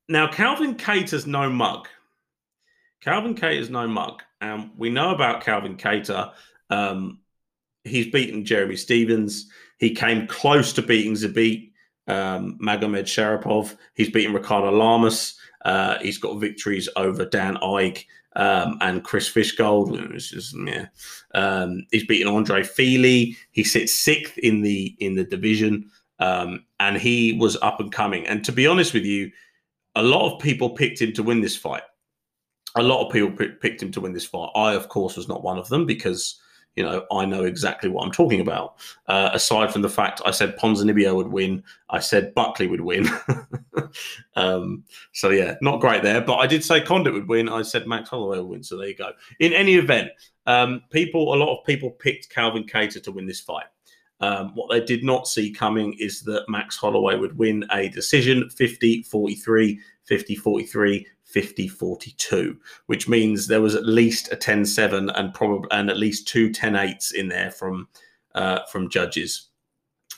now, 0.08 0.27
Calvin 0.27 0.75
Kattar's 0.75 1.25
no 1.25 1.49
mug. 1.49 1.88
Calvin 3.01 3.36
Kattar's 3.36 3.69
no 3.69 3.88
mug. 3.88 4.21
And 4.39 4.69
we 4.77 4.89
know 4.89 5.13
about 5.13 5.43
Calvin 5.43 5.77
Kattar. 5.77 6.34
Um, 6.69 7.19
he's 7.84 8.08
beaten 8.08 8.45
Jeremy 8.45 8.75
Stephens. 8.75 9.49
He 9.79 9.95
came 9.95 10.27
close 10.27 10.73
to 10.73 10.82
beating 10.82 11.13
Zabit 11.13 11.71
um, 12.08 12.58
Magomedsharipov. 12.62 13.75
He's 13.95 14.12
beaten 14.12 14.34
Ricardo 14.34 14.71
Lamas. 14.71 15.36
Uh, 15.63 15.97
he's 15.99 16.17
got 16.17 16.39
victories 16.39 16.89
over 16.95 17.26
Dan 17.26 17.58
Ige 17.58 18.06
um, 18.36 18.78
and 18.82 19.04
Chris 19.04 19.32
Fishgold. 19.32 19.91
Yeah. 20.67 20.88
Um, 21.34 21.86
he's 21.91 22.06
beaten 22.06 22.34
Andre 22.34 22.63
Fili. 22.63 23.38
He 23.52 23.63
sits 23.63 23.95
sixth 23.95 24.38
in 24.38 24.62
the 24.62 24.95
in 24.99 25.15
the 25.15 25.23
division, 25.23 25.89
um, 26.19 26.65
and 26.80 26.97
he 26.97 27.34
was 27.34 27.58
up 27.62 27.80
and 27.80 27.91
coming. 27.91 28.28
And 28.28 28.43
to 28.45 28.52
be 28.52 28.67
honest 28.67 28.93
with 28.93 29.06
you, 29.06 29.32
a 29.95 30.04
lot 30.04 30.34
of 30.34 30.41
people 30.41 30.71
picked 30.71 31.02
him 31.02 31.13
to 31.13 31.23
win 31.23 31.41
this 31.41 31.56
fight. 31.56 31.84
A 32.76 32.84
lot 32.84 33.06
of 33.06 33.13
people 33.13 33.32
p- 33.32 33.56
picked 33.62 33.82
him 33.82 33.91
to 33.91 34.02
win 34.02 34.13
this 34.13 34.26
fight. 34.26 34.49
I, 34.56 34.73
of 34.73 34.89
course, 34.89 35.15
was 35.15 35.28
not 35.28 35.43
one 35.43 35.60
of 35.60 35.69
them 35.69 35.86
because 35.86 36.39
you 36.75 36.83
know, 36.83 37.05
I 37.12 37.25
know 37.25 37.43
exactly 37.43 37.89
what 37.89 38.03
I'm 38.03 38.12
talking 38.12 38.39
about. 38.39 38.75
Uh, 39.07 39.29
aside 39.33 39.71
from 39.71 39.83
the 39.83 39.89
fact 39.89 40.21
I 40.25 40.31
said 40.31 40.57
Ponzinibbio 40.57 41.15
would 41.15 41.27
win, 41.27 41.63
I 41.89 41.99
said 41.99 42.33
Buckley 42.33 42.67
would 42.67 42.81
win. 42.81 43.07
um, 44.36 44.83
so 45.12 45.29
yeah, 45.29 45.55
not 45.62 45.81
great 45.81 46.01
there. 46.01 46.21
But 46.21 46.38
I 46.38 46.47
did 46.47 46.63
say 46.63 46.81
Condit 46.81 47.13
would 47.13 47.27
win. 47.27 47.47
I 47.47 47.62
said 47.62 47.88
Max 47.88 48.09
Holloway 48.09 48.39
would 48.39 48.47
win. 48.47 48.63
So 48.63 48.77
there 48.77 48.88
you 48.88 48.95
go. 48.95 49.12
In 49.39 49.53
any 49.53 49.75
event, 49.75 50.09
um, 50.47 50.81
people, 50.89 51.33
a 51.33 51.38
lot 51.38 51.55
of 51.55 51.65
people 51.65 51.91
picked 51.91 52.29
Calvin 52.29 52.65
Kattar 52.65 53.03
to 53.03 53.12
win 53.12 53.27
this 53.27 53.41
fight. 53.41 53.65
Um, 54.19 54.51
what 54.55 54.69
they 54.69 54.79
did 54.79 55.03
not 55.03 55.27
see 55.27 55.51
coming 55.51 55.93
is 55.99 56.21
that 56.21 56.47
Max 56.47 56.77
Holloway 56.77 57.17
would 57.17 57.38
win 57.38 57.65
a 57.71 57.89
decision 57.89 58.49
50 58.49 59.03
43, 59.03 59.79
50 60.05 60.36
43, 60.36 61.07
50 61.34 61.67
42, 61.67 62.58
which 62.86 63.10
means 63.10 63.48
there 63.48 63.62
was 63.62 63.74
at 63.74 63.86
least 63.86 64.32
a 64.32 64.36
10 64.36 64.65
7 64.65 65.10
and 65.10 65.34
probably 65.34 65.67
and 65.72 65.89
at 65.89 65.98
least 65.98 66.28
two 66.28 66.52
10 66.54 66.74
8s 66.74 67.13
in 67.13 67.28
there 67.28 67.52
from 67.52 67.88
uh, 68.36 68.60
from 68.72 68.89
judges. 68.89 69.50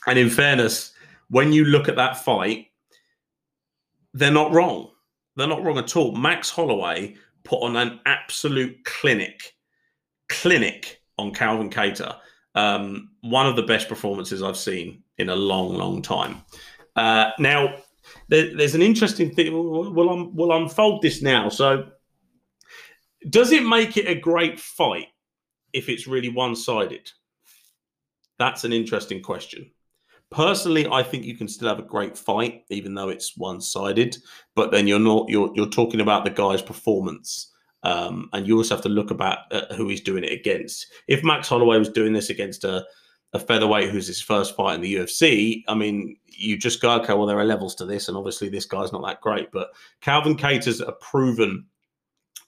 And 0.06 0.18
in 0.18 0.30
fairness, 0.30 0.92
when 1.28 1.52
you 1.52 1.64
look 1.64 1.88
at 1.88 1.96
that 1.96 2.18
fight, 2.18 2.66
they're 4.12 4.30
not 4.30 4.52
wrong. 4.52 4.90
They're 5.36 5.48
not 5.48 5.64
wrong 5.64 5.78
at 5.78 5.96
all. 5.96 6.14
Max 6.14 6.50
Holloway 6.50 7.16
put 7.44 7.62
on 7.62 7.76
an 7.76 8.00
absolute 8.06 8.84
clinic, 8.84 9.54
clinic 10.28 11.02
on 11.18 11.32
Calvin 11.32 11.70
Kattar. 11.70 12.16
Um, 12.54 13.10
one 13.20 13.46
of 13.46 13.56
the 13.56 13.62
best 13.62 13.88
performances 13.88 14.42
I've 14.42 14.56
seen 14.56 15.02
in 15.18 15.28
a 15.28 15.36
long, 15.36 15.74
long 15.74 16.02
time. 16.02 16.42
Uh, 16.94 17.30
now, 17.38 17.76
there, 18.28 18.56
there's 18.56 18.74
an 18.74 18.82
interesting 18.82 19.34
thing. 19.34 19.52
We'll, 19.52 20.30
we'll, 20.32 20.52
unfold 20.52 21.02
this 21.02 21.22
now. 21.22 21.48
So, 21.48 21.88
does 23.30 23.52
it 23.52 23.64
make 23.64 23.96
it 23.96 24.08
a 24.08 24.14
great 24.14 24.58
fight 24.60 25.08
if 25.72 25.88
it's 25.88 26.06
really 26.06 26.28
one 26.28 26.56
sided? 26.56 27.10
That's 28.38 28.64
an 28.64 28.72
interesting 28.72 29.22
question. 29.22 29.70
Personally, 30.30 30.86
I 30.88 31.02
think 31.02 31.24
you 31.24 31.36
can 31.36 31.48
still 31.48 31.68
have 31.68 31.78
a 31.78 31.82
great 31.82 32.18
fight, 32.18 32.64
even 32.68 32.94
though 32.94 33.08
it's 33.08 33.36
one 33.36 33.60
sided. 33.60 34.16
But 34.54 34.72
then 34.72 34.86
you're 34.86 34.98
not 34.98 35.28
you're 35.28 35.50
you're 35.54 35.68
talking 35.68 36.00
about 36.00 36.24
the 36.24 36.30
guy's 36.30 36.62
performance. 36.62 37.52
Um, 37.82 38.28
and 38.32 38.48
you 38.48 38.56
also 38.56 38.74
have 38.74 38.82
to 38.82 38.88
look 38.88 39.12
about 39.12 39.38
uh, 39.52 39.72
who 39.76 39.88
he's 39.88 40.00
doing 40.00 40.24
it 40.24 40.32
against. 40.32 40.86
If 41.06 41.22
Max 41.22 41.48
Holloway 41.48 41.78
was 41.78 41.88
doing 41.88 42.12
this 42.12 42.30
against 42.30 42.64
a, 42.64 42.84
a 43.32 43.38
featherweight 43.38 43.90
who's 43.90 44.06
his 44.06 44.20
first 44.20 44.56
fight 44.56 44.74
in 44.74 44.80
the 44.80 44.94
UFC, 44.96 45.62
I 45.68 45.74
mean, 45.74 46.16
you 46.26 46.56
just 46.56 46.80
go, 46.80 46.92
okay, 47.00 47.14
well, 47.14 47.26
there 47.26 47.38
are 47.38 47.44
levels 47.44 47.74
to 47.76 47.84
this, 47.84 48.08
and 48.08 48.16
obviously 48.16 48.48
this 48.48 48.66
guy's 48.66 48.92
not 48.92 49.04
that 49.04 49.20
great. 49.20 49.50
But 49.52 49.70
Calvin 50.00 50.36
Kattar's 50.36 50.80
a 50.80 50.92
proven 50.92 51.66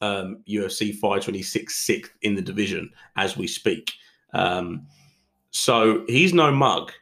um, 0.00 0.42
UFC 0.48 0.94
fighter, 0.94 1.30
and 1.30 1.36
he's 1.36 1.90
in 2.22 2.34
the 2.34 2.42
division 2.42 2.90
as 3.16 3.36
we 3.36 3.46
speak. 3.46 3.92
Um, 4.32 4.86
so 5.50 6.04
he's 6.06 6.32
no 6.32 6.52
mug. 6.52 6.92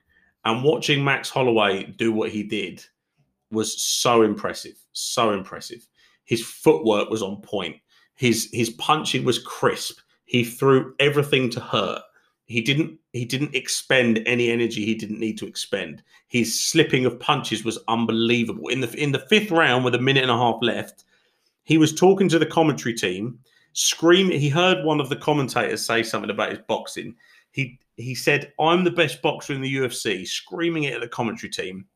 And 0.44 0.62
watching 0.62 1.04
Max 1.04 1.28
Holloway 1.28 1.84
do 1.84 2.12
what 2.12 2.30
he 2.30 2.44
did 2.44 2.84
was 3.50 3.82
so 3.82 4.22
impressive, 4.22 4.76
so 4.92 5.32
impressive. 5.32 5.86
His 6.24 6.44
footwork 6.44 7.10
was 7.10 7.22
on 7.22 7.40
point. 7.42 7.76
His 8.14 8.48
his 8.52 8.70
punching 8.70 9.24
was 9.24 9.38
crisp. 9.40 9.98
He 10.24 10.44
threw 10.44 10.94
everything 10.98 11.50
to 11.50 11.60
hurt. 11.60 12.02
He 12.46 12.60
didn't 12.60 12.98
he 13.12 13.24
didn't 13.24 13.54
expend 13.54 14.22
any 14.24 14.50
energy 14.50 14.84
he 14.84 14.94
didn't 14.94 15.20
need 15.20 15.38
to 15.38 15.46
expend. 15.46 16.02
His 16.28 16.58
slipping 16.58 17.04
of 17.04 17.18
punches 17.18 17.64
was 17.64 17.78
unbelievable. 17.88 18.68
In 18.68 18.80
the 18.80 18.92
in 18.94 19.12
the 19.12 19.26
fifth 19.30 19.50
round, 19.50 19.84
with 19.84 19.94
a 19.94 20.00
minute 20.00 20.22
and 20.22 20.30
a 20.30 20.36
half 20.36 20.58
left, 20.62 21.04
he 21.64 21.78
was 21.78 21.94
talking 21.94 22.28
to 22.28 22.38
the 22.38 22.46
commentary 22.46 22.94
team, 22.94 23.38
screaming. 23.72 24.38
He 24.38 24.48
heard 24.48 24.84
one 24.84 25.00
of 25.00 25.08
the 25.08 25.16
commentators 25.16 25.84
say 25.84 26.02
something 26.02 26.30
about 26.30 26.50
his 26.50 26.60
boxing. 26.68 27.16
He 27.50 27.78
he 27.96 28.14
said, 28.14 28.52
"I'm 28.60 28.84
the 28.84 28.90
best 28.90 29.22
boxer 29.22 29.52
in 29.52 29.60
the 29.60 29.76
UFC," 29.76 30.26
screaming 30.26 30.84
it 30.84 30.94
at 30.94 31.00
the 31.00 31.08
commentary 31.08 31.50
team. 31.50 31.86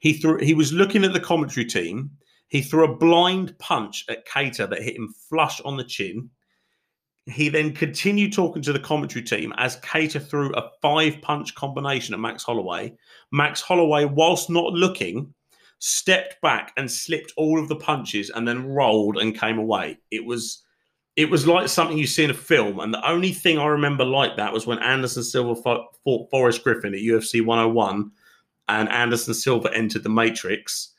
He 0.00 0.14
threw. 0.14 0.38
He 0.38 0.54
was 0.54 0.72
looking 0.72 1.04
at 1.04 1.12
the 1.12 1.20
commentary 1.20 1.66
team 1.66 2.10
he 2.54 2.62
threw 2.62 2.84
a 2.84 2.96
blind 2.96 3.58
punch 3.58 4.04
at 4.08 4.28
Kattar 4.28 4.70
that 4.70 4.82
hit 4.82 4.96
him 4.96 5.12
flush 5.28 5.60
on 5.62 5.76
the 5.76 5.84
chin. 5.84 6.30
He 7.26 7.48
then 7.48 7.72
continued 7.72 8.32
talking 8.34 8.60
to 8.62 8.72
the 8.72 8.78
commentary 8.78 9.24
team 9.24 9.54
as 9.56 9.80
Kattar 9.80 10.26
threw 10.26 10.52
a 10.54 10.70
five 10.82 11.20
punch 11.22 11.54
combination 11.54 12.14
at 12.14 12.20
Max 12.20 12.42
Holloway. 12.42 12.94
Max 13.32 13.62
Holloway, 13.62 14.04
whilst 14.04 14.50
not 14.50 14.72
looking, 14.74 15.32
stepped 15.78 16.40
back 16.42 16.72
and 16.76 16.90
slipped 16.90 17.32
all 17.36 17.58
of 17.58 17.68
the 17.68 17.76
punches 17.76 18.30
and 18.30 18.46
then 18.46 18.66
rolled 18.66 19.16
and 19.16 19.38
came 19.38 19.58
away. 19.58 19.98
It 20.10 20.24
was 20.24 20.62
it 21.16 21.30
was 21.30 21.46
like 21.46 21.68
something 21.68 21.96
you 21.96 22.06
see 22.06 22.24
in 22.24 22.30
a 22.30 22.34
film. 22.34 22.80
And 22.80 22.92
the 22.92 23.08
only 23.08 23.32
thing 23.32 23.58
I 23.58 23.66
remember 23.66 24.04
like 24.04 24.36
that 24.36 24.52
was 24.52 24.66
when 24.66 24.80
Anderson 24.80 25.22
Silva 25.22 25.54
fought 25.62 26.30
Forrest 26.30 26.64
Griffin 26.64 26.92
at 26.92 27.00
UFC 27.00 27.44
101 27.44 28.10
and 28.68 28.88
Anderson 28.88 29.34
Silva 29.34 29.72
entered 29.74 30.02
the 30.02 30.08
Matrix 30.08 30.92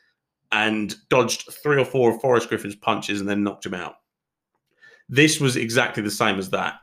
and 0.52 0.96
dodged 1.10 1.52
three 1.52 1.80
or 1.80 1.86
four 1.86 2.12
of 2.12 2.22
Forrest 2.22 2.48
Griffin's 2.48 2.76
punches 2.76 3.20
and 3.20 3.30
then 3.30 3.44
knocked 3.44 3.66
him 3.66 3.74
out. 3.74 3.96
This 5.10 5.40
was 5.40 5.56
exactly 5.56 6.04
the 6.04 6.12
same 6.12 6.40
as 6.40 6.50
that. 6.52 6.76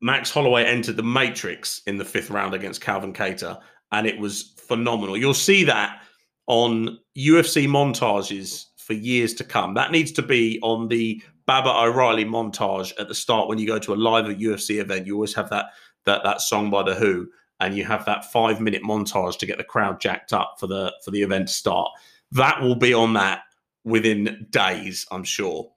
Max 0.00 0.30
Holloway 0.30 0.64
entered 0.64 0.96
the 0.96 1.02
Matrix 1.02 1.82
in 1.86 1.96
the 1.96 2.04
fifth 2.04 2.30
round 2.30 2.54
against 2.54 2.80
Calvin 2.80 3.12
Kattar, 3.12 3.60
and 3.92 4.06
it 4.06 4.18
was 4.18 4.54
phenomenal. 4.68 5.16
You'll 5.16 5.34
see 5.34 5.64
that 5.64 6.02
on 6.46 6.98
UFC 7.16 7.66
montages 7.66 8.66
for 8.76 8.92
years 8.92 9.32
to 9.34 9.44
come. 9.44 9.74
That 9.74 9.92
needs 9.92 10.12
to 10.12 10.22
be 10.22 10.58
on 10.62 10.88
the 10.88 11.22
Baba 11.46 11.70
O'Riley 11.70 12.24
montage 12.24 12.92
at 12.98 13.08
the 13.08 13.14
start 13.14 13.48
when 13.48 13.58
you 13.58 13.66
go 13.66 13.78
to 13.78 13.94
a 13.94 13.96
live 13.96 14.26
UFC 14.26 14.80
event. 14.80 15.06
You 15.06 15.14
always 15.14 15.34
have 15.34 15.50
that 15.50 15.66
that 16.04 16.22
that 16.22 16.42
song 16.42 16.70
by 16.70 16.82
the 16.82 16.94
Who, 16.94 17.28
and 17.60 17.74
you 17.74 17.84
have 17.84 18.04
that 18.04 18.30
five 18.30 18.60
minute 18.60 18.82
montage 18.82 19.38
to 19.38 19.46
get 19.46 19.58
the 19.58 19.64
crowd 19.64 20.00
jacked 20.00 20.32
up 20.32 20.56
for 20.60 20.66
the 20.66 20.92
for 21.04 21.10
the 21.10 21.22
event 21.22 21.48
start 21.48 21.90
that 22.34 22.60
will 22.60 22.74
be 22.74 22.92
on 22.92 23.14
that 23.14 23.42
within 23.84 24.46
days, 24.50 25.06
I'm 25.10 25.24
sure. 25.24 25.70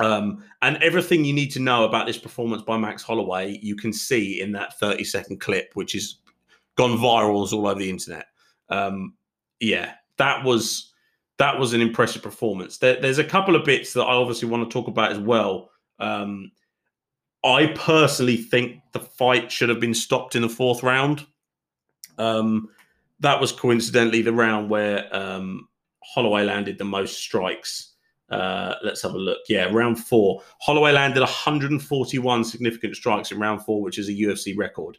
Um, 0.00 0.44
and 0.62 0.76
everything 0.82 1.24
you 1.24 1.32
need 1.32 1.52
to 1.52 1.60
know 1.60 1.84
about 1.84 2.06
this 2.06 2.18
performance 2.18 2.62
by 2.62 2.76
Max 2.76 3.02
Holloway, 3.02 3.58
you 3.62 3.76
can 3.76 3.92
see 3.92 4.40
in 4.40 4.52
that 4.52 4.78
30 4.80 5.04
second 5.04 5.40
clip, 5.40 5.70
which 5.74 5.92
has 5.92 6.16
gone 6.76 6.98
viral 6.98 7.52
all 7.52 7.66
over 7.66 7.78
the 7.78 7.90
internet. 7.90 8.26
Um, 8.68 9.14
yeah, 9.60 9.94
that 10.18 10.44
was 10.44 10.92
that 11.38 11.58
was 11.58 11.72
an 11.72 11.80
impressive 11.80 12.22
performance. 12.22 12.78
There, 12.78 13.00
there's 13.00 13.18
a 13.18 13.24
couple 13.24 13.56
of 13.56 13.64
bits 13.64 13.92
that 13.94 14.04
I 14.04 14.14
obviously 14.14 14.48
want 14.48 14.68
to 14.68 14.72
talk 14.72 14.88
about 14.88 15.12
as 15.12 15.18
well. 15.18 15.70
Um, 15.98 16.52
I 17.44 17.66
personally 17.74 18.36
think 18.36 18.80
the 18.92 19.00
fight 19.00 19.50
should 19.50 19.68
have 19.68 19.80
been 19.80 19.94
stopped 19.94 20.36
in 20.36 20.42
the 20.42 20.48
fourth 20.48 20.82
round. 20.82 21.26
Um, 22.18 22.68
that 23.20 23.40
was 23.40 23.52
coincidentally 23.52 24.22
the 24.22 24.32
round 24.32 24.70
where 24.70 25.14
um, 25.14 25.68
Holloway 26.04 26.44
landed 26.44 26.78
the 26.78 26.84
most 26.84 27.18
strikes. 27.18 27.93
Uh, 28.30 28.74
let's 28.82 29.02
have 29.02 29.14
a 29.14 29.18
look. 29.18 29.38
Yeah, 29.48 29.64
round 29.64 29.98
four. 29.98 30.42
Holloway 30.60 30.92
landed 30.92 31.20
141 31.20 32.44
significant 32.44 32.96
strikes 32.96 33.30
in 33.30 33.38
round 33.38 33.62
four, 33.62 33.82
which 33.82 33.98
is 33.98 34.08
a 34.08 34.12
UFC 34.12 34.56
record. 34.56 34.98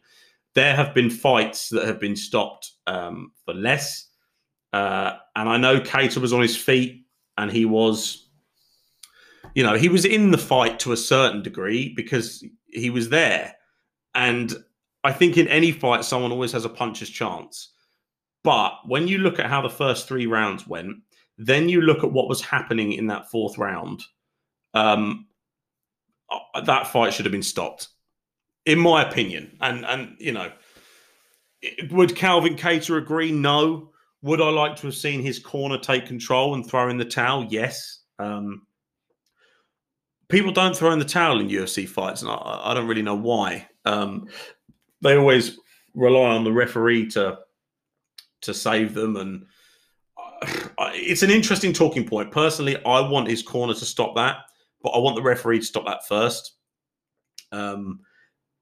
There 0.53 0.75
have 0.75 0.93
been 0.93 1.09
fights 1.09 1.69
that 1.69 1.85
have 1.85 1.99
been 1.99 2.15
stopped 2.15 2.71
um, 2.87 3.31
for 3.43 3.53
less. 3.53 4.09
Uh, 4.71 5.13
and 5.35 5.49
I 5.49 5.57
know 5.57 5.79
Kattar 5.79 6.17
was 6.17 6.33
on 6.33 6.41
his 6.41 6.55
feet 6.55 7.05
and 7.37 7.51
he 7.51 7.65
was, 7.65 8.29
you 9.53 9.63
know, 9.63 9.75
he 9.75 9.89
was 9.89 10.05
in 10.05 10.31
the 10.31 10.37
fight 10.37 10.79
to 10.79 10.91
a 10.91 10.97
certain 10.97 11.41
degree 11.41 11.93
because 11.95 12.43
he 12.67 12.89
was 12.89 13.09
there. 13.09 13.55
And 14.13 14.53
I 15.03 15.11
think 15.11 15.37
in 15.37 15.47
any 15.47 15.71
fight, 15.71 16.05
someone 16.05 16.31
always 16.31 16.51
has 16.53 16.65
a 16.65 16.69
puncher's 16.69 17.09
chance. 17.09 17.73
But 18.43 18.73
when 18.85 19.07
you 19.07 19.17
look 19.17 19.39
at 19.39 19.47
how 19.47 19.61
the 19.61 19.69
first 19.69 20.07
three 20.07 20.25
rounds 20.25 20.67
went, 20.67 20.97
then 21.37 21.69
you 21.69 21.81
look 21.81 22.03
at 22.03 22.11
what 22.11 22.29
was 22.29 22.41
happening 22.41 22.93
in 22.93 23.07
that 23.07 23.29
fourth 23.29 23.57
round. 23.57 24.03
Um, 24.73 25.27
uh, 26.29 26.61
that 26.61 26.87
fight 26.87 27.13
should 27.13 27.25
have 27.25 27.31
been 27.31 27.43
stopped, 27.43 27.89
in 28.65 28.79
my 28.79 29.07
opinion. 29.07 29.57
And 29.61 29.85
and 29.85 30.15
you 30.19 30.31
know, 30.31 30.51
would 31.91 32.15
Calvin 32.15 32.55
Kattar 32.55 32.97
agree? 32.97 33.31
No. 33.31 33.91
Would 34.21 34.41
I 34.41 34.49
like 34.49 34.75
to 34.77 34.87
have 34.87 34.95
seen 34.95 35.21
his 35.21 35.37
corner 35.37 35.77
take 35.77 36.07
control 36.07 36.55
and 36.55 36.65
throw 36.65 36.89
in 36.89 36.97
the 36.97 37.05
towel? 37.05 37.45
Yes. 37.49 38.01
Um, 38.17 38.65
people 40.29 40.51
don't 40.51 40.75
throw 40.75 40.91
in 40.91 40.99
the 40.99 41.05
towel 41.05 41.39
in 41.39 41.49
UFC 41.49 41.87
fights, 41.87 42.21
and 42.21 42.31
I, 42.31 42.61
I 42.65 42.73
don't 42.73 42.87
really 42.87 43.03
know 43.03 43.15
why. 43.15 43.67
Um, 43.85 44.27
they 45.01 45.15
always 45.15 45.59
rely 45.93 46.35
on 46.35 46.43
the 46.43 46.51
referee 46.51 47.07
to 47.11 47.39
to 48.41 48.53
save 48.53 48.93
them. 48.93 49.15
And 49.17 49.45
uh, 50.17 50.67
it's 50.95 51.23
an 51.23 51.29
interesting 51.29 51.73
talking 51.73 52.07
point. 52.07 52.31
Personally, 52.31 52.77
I 52.85 52.99
want 53.01 53.27
his 53.27 53.43
corner 53.43 53.73
to 53.73 53.85
stop 53.85 54.15
that, 54.15 54.37
but 54.81 54.89
I 54.89 54.99
want 54.99 55.15
the 55.15 55.21
referee 55.21 55.59
to 55.59 55.65
stop 55.65 55.85
that 55.85 56.07
first. 56.07 56.53
Um, 57.51 57.99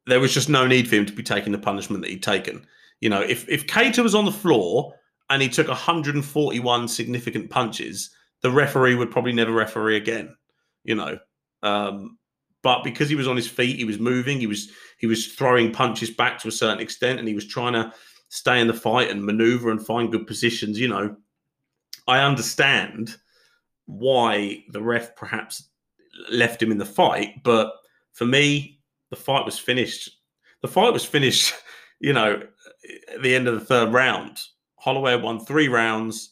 there 0.06 0.19
was 0.19 0.34
just 0.34 0.50
no 0.50 0.67
need 0.67 0.88
for 0.88 0.96
him 0.96 1.06
to 1.06 1.13
be 1.13 1.24
taking 1.24 1.52
the 1.52 1.58
punishment 1.58 2.02
that 2.02 2.12
he'd 2.12 2.24
taken. 2.24 2.65
You 3.00 3.10
know, 3.10 3.22
if 3.22 3.48
if 3.50 3.67
Kattar 3.67 4.04
was 4.04 4.15
on 4.15 4.26
the 4.26 4.32
floor 4.32 4.93
and 5.30 5.41
he 5.41 5.50
took 5.50 5.67
141 5.67 6.88
significant 6.88 7.50
punches, 7.50 8.10
the 8.41 8.52
referee 8.52 8.96
would 8.96 9.12
probably 9.12 9.34
never 9.34 9.52
referee 9.52 9.98
again. 9.98 10.36
You 10.84 10.96
know, 10.96 11.17
um, 11.62 12.17
but 12.62 12.84
because 12.84 13.10
he 13.10 13.15
was 13.15 13.28
on 13.28 13.36
his 13.36 13.48
feet, 13.48 13.78
he 13.78 13.86
was 13.86 14.00
moving, 14.00 14.39
he 14.39 14.48
was 14.48 14.72
he 15.00 15.08
was 15.08 15.34
throwing 15.34 15.72
punches 15.72 16.10
back 16.10 16.39
to 16.39 16.48
a 16.48 16.52
certain 16.52 16.80
extent, 16.80 17.19
and 17.19 17.28
he 17.28 17.36
was 17.36 17.48
trying 17.48 17.74
to 17.74 17.93
stay 18.30 18.60
in 18.60 18.67
the 18.67 18.74
fight 18.74 19.12
and 19.12 19.24
maneuver 19.24 19.69
and 19.69 19.86
find 19.86 20.12
good 20.12 20.26
positions, 20.26 20.80
you 20.80 20.88
know, 20.88 21.15
I 22.08 22.20
understand 22.20 23.16
why 23.86 24.63
the 24.70 24.82
ref 24.82 25.16
perhaps 25.16 25.70
left 26.30 26.62
him 26.62 26.72
in 26.72 26.78
the 26.78 26.86
fight, 26.86 27.44
but 27.44 27.74
for 28.13 28.26
me, 28.26 28.80
the 29.10 29.16
fight 29.16 29.46
was 29.46 29.60
finished. 29.60 30.10
The 30.62 30.68
fight 30.68 30.94
was 30.94 31.06
finished, 31.06 31.54
you 32.00 32.13
know, 32.13 32.42
at 33.13 33.22
the 33.22 33.36
end 33.36 33.48
of 33.48 33.56
the 33.56 33.66
third 33.66 33.94
round. 33.94 34.38
Holloway 34.76 35.16
won 35.16 35.39
three 35.39 35.68
rounds. 35.68 36.32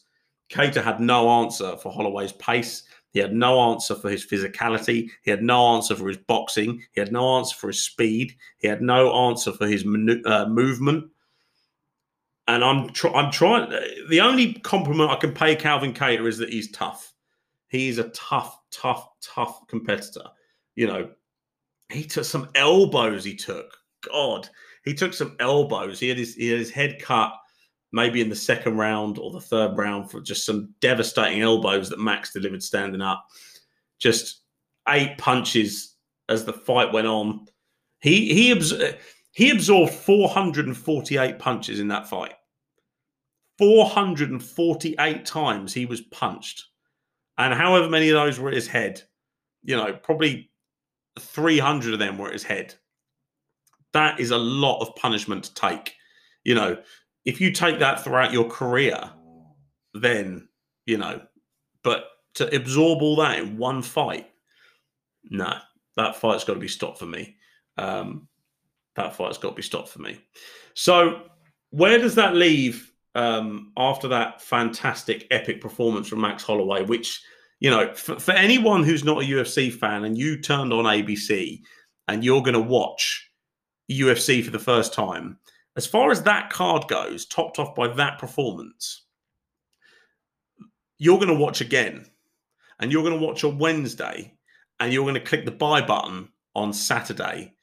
Kattar 0.50 0.84
had 0.84 1.00
no 1.00 1.28
answer 1.28 1.76
for 1.78 1.90
Holloway's 1.90 2.32
pace. 2.32 2.82
He 3.12 3.18
had 3.18 3.34
no 3.34 3.60
answer 3.60 3.94
for 3.94 4.10
his 4.10 4.26
physicality. 4.26 5.08
He 5.22 5.30
had 5.30 5.42
no 5.42 5.74
answer 5.74 5.94
for 5.94 6.08
his 6.08 6.16
boxing. 6.16 6.82
He 6.92 7.00
had 7.00 7.12
no 7.12 7.36
answer 7.36 7.56
for 7.56 7.68
his 7.68 7.84
speed. 7.84 8.34
He 8.58 8.68
had 8.68 8.80
no 8.80 9.12
answer 9.28 9.52
for 9.52 9.66
his 9.66 9.84
uh, 10.24 10.46
movement 10.46 11.11
and 12.48 12.64
I'm 12.64 12.90
tr- 12.90 13.08
I'm 13.08 13.30
trying. 13.30 13.70
The 14.08 14.20
only 14.20 14.54
compliment 14.54 15.10
I 15.10 15.16
can 15.16 15.32
pay 15.32 15.54
Calvin 15.56 15.92
Kattar 15.94 16.26
is 16.26 16.38
that 16.38 16.50
he's 16.50 16.70
tough. 16.70 17.12
He's 17.68 17.98
a 17.98 18.08
tough, 18.10 18.58
tough, 18.70 19.08
tough 19.22 19.66
competitor. 19.68 20.24
You 20.74 20.86
know, 20.86 21.10
he 21.90 22.04
took 22.04 22.24
some 22.24 22.48
elbows. 22.54 23.24
He 23.24 23.34
took 23.36 23.76
God. 24.10 24.48
he 24.84 24.94
took 24.94 25.14
some 25.14 25.36
elbows. 25.40 26.00
He 26.00 26.08
had 26.08 26.18
his 26.18 26.34
he 26.34 26.48
had 26.48 26.58
his 26.58 26.70
head 26.70 27.00
cut 27.00 27.32
maybe 27.92 28.20
in 28.20 28.28
the 28.28 28.36
second 28.36 28.76
round 28.76 29.18
or 29.18 29.30
the 29.30 29.40
third 29.40 29.76
round 29.76 30.10
for 30.10 30.20
just 30.20 30.46
some 30.46 30.74
devastating 30.80 31.42
elbows 31.42 31.90
that 31.90 31.98
Max 31.98 32.32
delivered 32.32 32.62
standing 32.62 33.02
up. 33.02 33.26
Just 33.98 34.40
eight 34.88 35.16
punches 35.18 35.96
as 36.28 36.44
the 36.44 36.52
fight 36.52 36.92
went 36.92 37.06
on. 37.06 37.46
He 38.00 38.34
he 38.34 38.52
abs- 38.52 38.74
he 39.32 39.50
absorbed 39.50 39.92
448 39.92 41.38
punches 41.38 41.80
in 41.80 41.88
that 41.88 42.08
fight. 42.08 42.34
448 43.58 45.24
times 45.24 45.72
he 45.72 45.86
was 45.86 46.00
punched. 46.00 46.64
And 47.38 47.54
however 47.54 47.88
many 47.88 48.10
of 48.10 48.14
those 48.14 48.38
were 48.38 48.48
at 48.48 48.54
his 48.54 48.68
head, 48.68 49.02
you 49.62 49.76
know, 49.76 49.92
probably 49.92 50.50
300 51.18 51.94
of 51.94 51.98
them 51.98 52.18
were 52.18 52.28
at 52.28 52.34
his 52.34 52.42
head. 52.42 52.74
That 53.92 54.20
is 54.20 54.30
a 54.30 54.38
lot 54.38 54.80
of 54.80 54.94
punishment 54.96 55.44
to 55.44 55.54
take. 55.54 55.94
You 56.44 56.54
know, 56.54 56.78
if 57.24 57.40
you 57.40 57.52
take 57.52 57.78
that 57.78 58.02
throughout 58.02 58.32
your 58.32 58.48
career, 58.48 58.98
then, 59.94 60.48
you 60.86 60.98
know, 60.98 61.22
but 61.82 62.04
to 62.34 62.54
absorb 62.54 63.02
all 63.02 63.16
that 63.16 63.38
in 63.38 63.56
one 63.56 63.82
fight, 63.82 64.28
no, 65.24 65.54
that 65.96 66.16
fight's 66.16 66.44
got 66.44 66.54
to 66.54 66.60
be 66.60 66.68
stopped 66.68 66.98
for 66.98 67.06
me. 67.06 67.36
Um, 67.78 68.28
that 68.96 69.16
fight's 69.16 69.38
got 69.38 69.50
to 69.50 69.54
be 69.54 69.62
stopped 69.62 69.88
for 69.88 70.00
me. 70.00 70.20
So, 70.74 71.22
where 71.70 71.98
does 71.98 72.14
that 72.16 72.34
leave 72.34 72.92
um, 73.14 73.72
after 73.76 74.08
that 74.08 74.42
fantastic, 74.42 75.26
epic 75.30 75.60
performance 75.60 76.08
from 76.08 76.20
Max 76.20 76.42
Holloway? 76.42 76.82
Which, 76.84 77.22
you 77.60 77.70
know, 77.70 77.94
for, 77.94 78.18
for 78.18 78.32
anyone 78.32 78.82
who's 78.84 79.04
not 79.04 79.22
a 79.22 79.26
UFC 79.26 79.72
fan 79.72 80.04
and 80.04 80.16
you 80.16 80.40
turned 80.40 80.72
on 80.72 80.84
ABC 80.84 81.60
and 82.08 82.24
you're 82.24 82.42
going 82.42 82.54
to 82.54 82.60
watch 82.60 83.30
UFC 83.90 84.44
for 84.44 84.50
the 84.50 84.58
first 84.58 84.92
time, 84.92 85.38
as 85.76 85.86
far 85.86 86.10
as 86.10 86.22
that 86.22 86.50
card 86.50 86.86
goes, 86.88 87.26
topped 87.26 87.58
off 87.58 87.74
by 87.74 87.88
that 87.88 88.18
performance, 88.18 89.04
you're 90.98 91.18
going 91.18 91.28
to 91.28 91.34
watch 91.34 91.60
again 91.60 92.06
and 92.78 92.92
you're 92.92 93.02
going 93.02 93.18
to 93.18 93.26
watch 93.26 93.42
on 93.44 93.58
Wednesday 93.58 94.34
and 94.80 94.92
you're 94.92 95.04
going 95.04 95.14
to 95.14 95.20
click 95.20 95.44
the 95.44 95.50
buy 95.50 95.80
button 95.80 96.28
on 96.54 96.72
Saturday, 96.72 97.54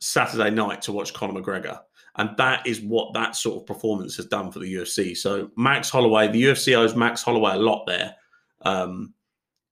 Saturday 0.00 0.50
night 0.50 0.82
to 0.82 0.92
watch 0.92 1.14
Conor 1.14 1.40
McGregor. 1.40 1.80
And 2.16 2.30
that 2.36 2.66
is 2.66 2.80
what 2.80 3.14
that 3.14 3.36
sort 3.36 3.60
of 3.60 3.66
performance 3.66 4.16
has 4.16 4.26
done 4.26 4.50
for 4.50 4.58
the 4.58 4.74
UFC. 4.74 5.16
So 5.16 5.50
Max 5.56 5.88
Holloway, 5.88 6.28
the 6.28 6.42
UFC 6.42 6.76
owes 6.76 6.96
Max 6.96 7.22
Holloway 7.22 7.52
a 7.52 7.58
lot 7.58 7.84
there. 7.86 8.14
Um, 8.62 9.14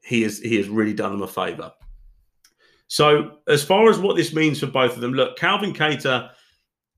he 0.03 0.23
has 0.23 0.39
he 0.39 0.57
has 0.57 0.69
really 0.69 0.95
done 0.95 1.11
them 1.11 1.23
a 1.23 1.27
favour. 1.27 1.73
So 2.87 3.39
as 3.49 3.65
far 3.65 3.91
as 3.91 3.99
what 3.99 4.17
this 4.17 4.33
means 4.33 4.61
for 4.61 4.69
both 4.69 4.95
of 4.95 5.01
them, 5.01 5.13
look, 5.13 5.37
Calvin 5.37 5.73
Kattar 5.73 6.31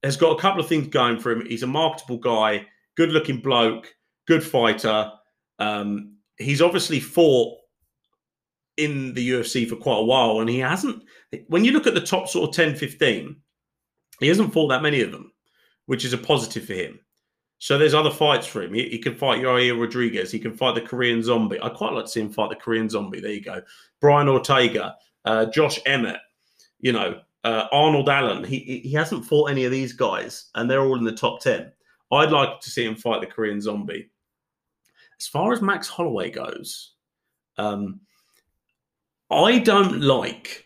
has 0.03 0.17
got 0.19 0.37
a 0.37 0.41
couple 0.41 0.61
of 0.61 0.69
things 0.69 0.89
going 0.89 1.19
for 1.19 1.33
him. 1.33 1.47
He's 1.47 1.63
a 1.63 1.67
marketable 1.67 2.19
guy, 2.19 2.67
good 2.95 3.11
looking 3.11 3.41
bloke, 3.41 3.93
good 4.27 4.45
fighter. 4.45 5.11
Um, 5.59 6.17
he's 6.37 6.61
obviously 6.61 7.01
fought 7.01 7.58
in 8.79 9.13
the 9.13 9.31
UFC 9.31 9.69
for 9.69 9.77
quite 9.77 9.99
a 9.99 10.05
while, 10.05 10.41
and 10.41 10.49
he 10.49 10.61
hasn't. 10.61 11.03
When 11.49 11.65
you 11.65 11.73
look 11.73 11.87
at 11.87 11.95
the 11.95 12.01
top 12.01 12.29
sort 12.29 12.49
of 12.49 12.55
10, 12.55 12.77
15, 12.77 13.37
he 14.21 14.29
hasn't 14.29 14.53
fought 14.53 14.69
that 14.69 14.83
many 14.83 15.03
of 15.03 15.13
them, 15.13 15.33
which 15.87 16.05
is 16.05 16.13
a 16.13 16.19
positive 16.19 16.65
for 16.65 16.75
him. 16.75 16.99
So 17.59 17.77
there's 17.77 17.95
other 17.95 18.11
fights 18.11 18.47
for 18.47 18.63
him. 18.63 18.73
He, 18.73 18.89
he 18.89 18.99
can 18.99 19.17
fight 19.17 19.43
Yair 19.43 19.79
Rodriguez. 19.79 20.31
He 20.31 20.39
can 20.39 20.57
fight 20.57 20.77
the 20.77 20.81
Korean 20.81 21.23
Zombie. 21.23 21.61
I 21.61 21.69
quite 21.69 21.93
like 21.93 22.05
to 22.05 22.11
see 22.11 22.21
him 22.21 22.31
fight 22.31 22.51
the 22.51 22.57
Korean 22.57 22.89
Zombie. 22.89 23.21
There 23.21 23.33
you 23.33 23.43
go. 23.43 23.61
Brian 24.01 24.29
Ortega, 24.29 24.95
uh, 25.25 25.47
Josh 25.47 25.81
Emmett. 25.85 26.21
You 26.79 26.93
know, 26.93 27.21
uh, 27.43 27.67
Arnold 27.73 28.09
Allen. 28.09 28.45
He 28.45 28.81
he 28.85 28.93
hasn't 28.93 29.25
fought 29.25 29.51
any 29.51 29.65
of 29.65 29.73
these 29.73 29.93
guys, 29.93 30.51
and 30.55 30.71
they're 30.71 30.83
all 30.83 30.97
in 30.97 31.05
the 31.05 31.13
top 31.13 31.41
ten. 31.41 31.73
I'd 32.13 32.31
like 32.31 32.61
to 32.61 32.71
see 32.71 32.85
him 32.85 32.95
fight 32.95 33.21
the 33.21 33.27
Korean 33.27 33.61
Zombie. 33.61 34.11
As 35.21 35.27
far 35.27 35.53
as 35.53 35.61
Max 35.61 35.89
Holloway 35.89 36.31
goes, 36.31 36.95
um, 37.57 38.01
I 39.31 39.59
don't 39.59 40.01
like 40.01 40.65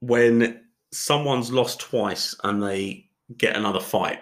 when 0.00 0.62
someone's 0.92 1.52
lost 1.52 1.80
twice 1.80 2.34
and 2.44 2.62
they 2.62 3.08
get 3.36 3.56
another 3.56 3.80
fight. 3.80 4.20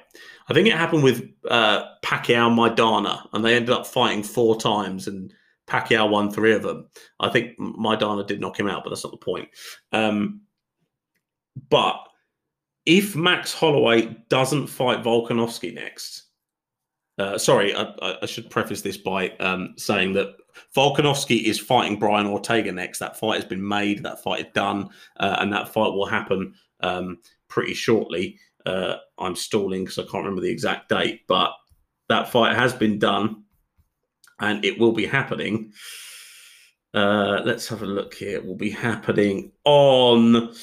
I 0.48 0.54
think 0.54 0.66
it 0.66 0.76
happened 0.76 1.02
with 1.02 1.28
uh, 1.48 1.84
Pacquiao 2.02 2.50
Maidana, 2.50 3.28
and 3.32 3.44
they 3.44 3.54
ended 3.54 3.70
up 3.70 3.86
fighting 3.86 4.22
four 4.22 4.58
times, 4.60 5.06
and 5.06 5.32
Pacquiao 5.68 6.10
won 6.10 6.30
three 6.30 6.52
of 6.52 6.62
them. 6.62 6.88
I 7.20 7.28
think 7.28 7.58
Maidana 7.58 8.26
did 8.26 8.40
knock 8.40 8.58
him 8.58 8.68
out, 8.68 8.82
but 8.82 8.90
that's 8.90 9.04
not 9.04 9.12
the 9.12 9.16
point. 9.16 9.48
Um, 9.92 10.42
but 11.68 12.00
if 12.86 13.14
Max 13.14 13.52
Holloway 13.52 14.16
doesn't 14.28 14.66
fight 14.66 15.04
Volkanovski 15.04 15.72
next, 15.74 16.24
uh, 17.20 17.36
sorry, 17.36 17.74
I, 17.74 17.92
I, 18.22 18.26
should 18.26 18.48
preface 18.48 18.80
this 18.80 18.96
by 18.96 19.30
um, 19.40 19.74
saying 19.76 20.14
that 20.14 20.36
Volkanovski 20.74 21.42
is 21.42 21.58
fighting 21.58 21.98
Brian 21.98 22.26
Ortega 22.26 22.72
next. 22.72 22.98
That 22.98 23.18
fight 23.18 23.36
has 23.36 23.44
been 23.44 23.66
made, 23.66 24.02
that 24.02 24.22
fight 24.22 24.40
is 24.40 24.52
done, 24.54 24.88
uh, 25.18 25.36
and 25.38 25.52
that 25.52 25.68
fight 25.68 25.92
will 25.92 26.06
happen 26.06 26.54
um, 26.80 27.18
pretty 27.48 27.74
shortly. 27.74 28.38
Uh, 28.64 28.96
I'm 29.18 29.36
stalling 29.36 29.84
because 29.84 29.98
I 29.98 30.02
can't 30.02 30.24
remember 30.24 30.40
the 30.40 30.50
exact 30.50 30.88
date, 30.88 31.20
but 31.28 31.52
that 32.08 32.30
fight 32.30 32.56
has 32.56 32.72
been 32.72 32.98
done 32.98 33.44
and 34.38 34.64
it 34.64 34.78
will 34.78 34.92
be 34.92 35.06
happening. 35.06 35.72
Uh, 36.94 37.42
let's 37.44 37.68
have 37.68 37.82
a 37.82 37.86
look 37.86 38.14
here. 38.14 38.36
It 38.36 38.46
will 38.46 38.56
be 38.56 38.70
happening 38.70 39.52
on 39.64 40.54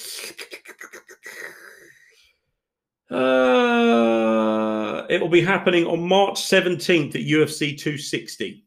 uh, 3.10 5.06
it 5.10 5.22
will 5.22 5.30
be 5.30 5.42
happening 5.42 5.86
on 5.86 6.08
March 6.08 6.42
17th 6.42 7.16
at 7.16 7.22
UFC 7.22 7.78
260. 7.78 8.66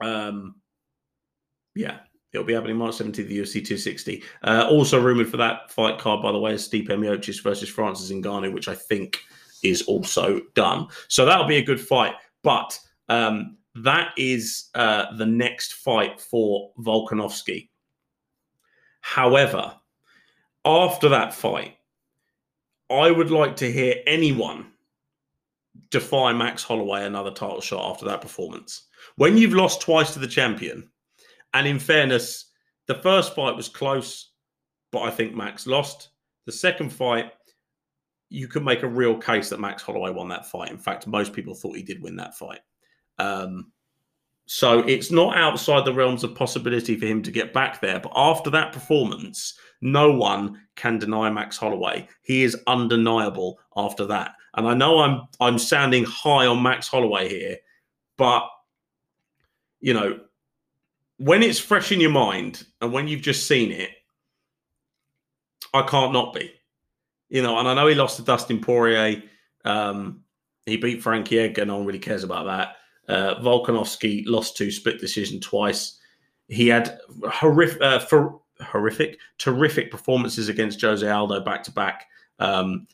Um, 0.00 0.56
yeah, 1.74 1.98
it'll 2.32 2.46
be 2.46 2.54
happening 2.54 2.76
March 2.76 2.96
17th 2.96 3.20
at 3.20 3.28
UFC 3.28 3.52
260. 3.54 4.22
Uh, 4.42 4.66
also 4.70 5.00
rumored 5.00 5.28
for 5.28 5.36
that 5.36 5.70
fight 5.70 5.98
card, 5.98 6.22
by 6.22 6.32
the 6.32 6.38
way, 6.38 6.54
is 6.54 6.68
Stipe 6.68 6.88
Miocic 6.88 7.42
versus 7.42 7.68
Francis 7.68 8.10
Ngannou, 8.10 8.52
which 8.52 8.68
I 8.68 8.74
think 8.74 9.20
is 9.62 9.82
also 9.82 10.40
done. 10.54 10.88
So 11.08 11.24
that'll 11.24 11.46
be 11.46 11.56
a 11.56 11.64
good 11.64 11.80
fight. 11.80 12.14
But 12.42 12.78
um, 13.08 13.56
that 13.74 14.12
is 14.16 14.70
uh, 14.74 15.16
the 15.16 15.26
next 15.26 15.74
fight 15.74 16.20
for 16.20 16.72
Volkanovski. 16.78 17.68
However, 19.00 19.74
after 20.64 21.08
that 21.10 21.34
fight, 21.34 21.76
I 22.94 23.10
would 23.10 23.30
like 23.30 23.56
to 23.56 23.72
hear 23.72 23.96
anyone 24.06 24.66
defy 25.90 26.32
Max 26.32 26.62
Holloway 26.62 27.04
another 27.04 27.30
title 27.30 27.60
shot 27.60 27.90
after 27.90 28.04
that 28.06 28.20
performance. 28.20 28.88
When 29.16 29.36
you've 29.36 29.54
lost 29.54 29.80
twice 29.80 30.12
to 30.12 30.18
the 30.18 30.26
champion, 30.26 30.90
and 31.52 31.66
in 31.66 31.78
fairness, 31.78 32.46
the 32.86 32.94
first 32.96 33.34
fight 33.34 33.56
was 33.56 33.68
close, 33.68 34.30
but 34.90 35.02
I 35.02 35.10
think 35.10 35.34
Max 35.34 35.66
lost. 35.66 36.10
The 36.46 36.52
second 36.52 36.90
fight, 36.90 37.32
you 38.28 38.48
can 38.48 38.64
make 38.64 38.82
a 38.82 38.88
real 38.88 39.16
case 39.16 39.48
that 39.50 39.60
Max 39.60 39.82
Holloway 39.82 40.10
won 40.10 40.28
that 40.28 40.46
fight. 40.46 40.70
In 40.70 40.78
fact, 40.78 41.06
most 41.06 41.32
people 41.32 41.54
thought 41.54 41.76
he 41.76 41.82
did 41.82 42.02
win 42.02 42.16
that 42.16 42.36
fight. 42.36 42.60
Um, 43.18 43.72
so 44.46 44.80
it's 44.80 45.10
not 45.10 45.36
outside 45.36 45.84
the 45.84 45.94
realms 45.94 46.22
of 46.22 46.34
possibility 46.34 46.98
for 46.98 47.06
him 47.06 47.22
to 47.22 47.30
get 47.30 47.54
back 47.54 47.80
there. 47.80 48.00
But 48.00 48.12
after 48.14 48.50
that 48.50 48.72
performance, 48.72 49.54
no 49.84 50.10
one 50.10 50.62
can 50.76 50.98
deny 50.98 51.30
Max 51.30 51.58
Holloway. 51.58 52.08
He 52.22 52.42
is 52.42 52.56
undeniable 52.66 53.60
after 53.76 54.06
that. 54.06 54.32
And 54.54 54.66
I 54.66 54.72
know 54.72 55.00
I'm 55.00 55.28
I'm 55.40 55.58
sounding 55.58 56.04
high 56.04 56.46
on 56.46 56.62
Max 56.62 56.88
Holloway 56.88 57.28
here, 57.28 57.58
but 58.16 58.48
you 59.80 59.92
know, 59.92 60.20
when 61.18 61.42
it's 61.42 61.58
fresh 61.58 61.92
in 61.92 62.00
your 62.00 62.10
mind 62.10 62.64
and 62.80 62.92
when 62.92 63.06
you've 63.06 63.20
just 63.20 63.46
seen 63.46 63.70
it, 63.70 63.90
I 65.74 65.82
can't 65.82 66.14
not 66.14 66.32
be. 66.32 66.50
You 67.28 67.42
know, 67.42 67.58
and 67.58 67.68
I 67.68 67.74
know 67.74 67.86
he 67.86 67.94
lost 67.94 68.16
to 68.16 68.22
Dustin 68.22 68.60
Poirier. 68.60 69.22
Um, 69.66 70.22
he 70.64 70.78
beat 70.78 71.02
Frankie 71.02 71.40
Edgar. 71.40 71.66
No 71.66 71.76
one 71.76 71.86
really 71.86 71.98
cares 71.98 72.24
about 72.24 72.46
that. 72.46 73.12
Uh, 73.12 73.34
Volkanovski 73.42 74.22
lost 74.26 74.56
to 74.56 74.70
split 74.70 74.98
decision 74.98 75.40
twice. 75.40 75.98
He 76.48 76.68
had 76.68 76.98
horrific, 77.30 77.82
uh, 77.82 77.98
for, 77.98 78.40
horrific, 78.60 79.18
terrific 79.38 79.90
performances 79.90 80.48
against 80.48 80.80
Jose 80.80 81.08
Aldo 81.08 81.40
back 81.40 81.62
to 81.64 81.72
back. 81.72 82.06
Um, 82.38 82.86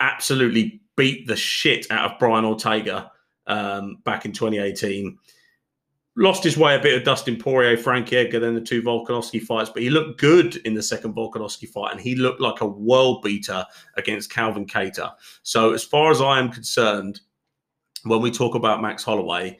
absolutely 0.00 0.80
beat 0.96 1.26
the 1.26 1.36
shit 1.36 1.90
out 1.90 2.10
of 2.10 2.18
Brian 2.18 2.44
Ortega 2.44 3.10
um, 3.46 3.98
back 4.04 4.24
in 4.24 4.32
2018. 4.32 5.18
Lost 6.16 6.44
his 6.44 6.58
way 6.58 6.74
a 6.74 6.82
bit 6.82 6.98
of 6.98 7.04
Dustin 7.04 7.36
Poirier, 7.36 7.78
Frankie 7.78 8.16
Edgar, 8.16 8.38
then 8.38 8.54
the 8.54 8.60
two 8.60 8.82
Volkanovski 8.82 9.40
fights, 9.40 9.70
but 9.70 9.82
he 9.82 9.88
looked 9.88 10.20
good 10.20 10.56
in 10.56 10.74
the 10.74 10.82
second 10.82 11.14
Volkanovski 11.14 11.66
fight, 11.66 11.92
and 11.92 12.00
he 12.00 12.14
looked 12.14 12.40
like 12.40 12.60
a 12.60 12.66
world 12.66 13.22
beater 13.22 13.64
against 13.96 14.30
Calvin 14.30 14.66
Kattar. 14.66 15.12
So, 15.42 15.72
as 15.72 15.82
far 15.82 16.10
as 16.10 16.20
I 16.20 16.38
am 16.38 16.52
concerned, 16.52 17.20
when 18.04 18.20
we 18.20 18.30
talk 18.30 18.54
about 18.54 18.82
Max 18.82 19.02
Holloway, 19.02 19.58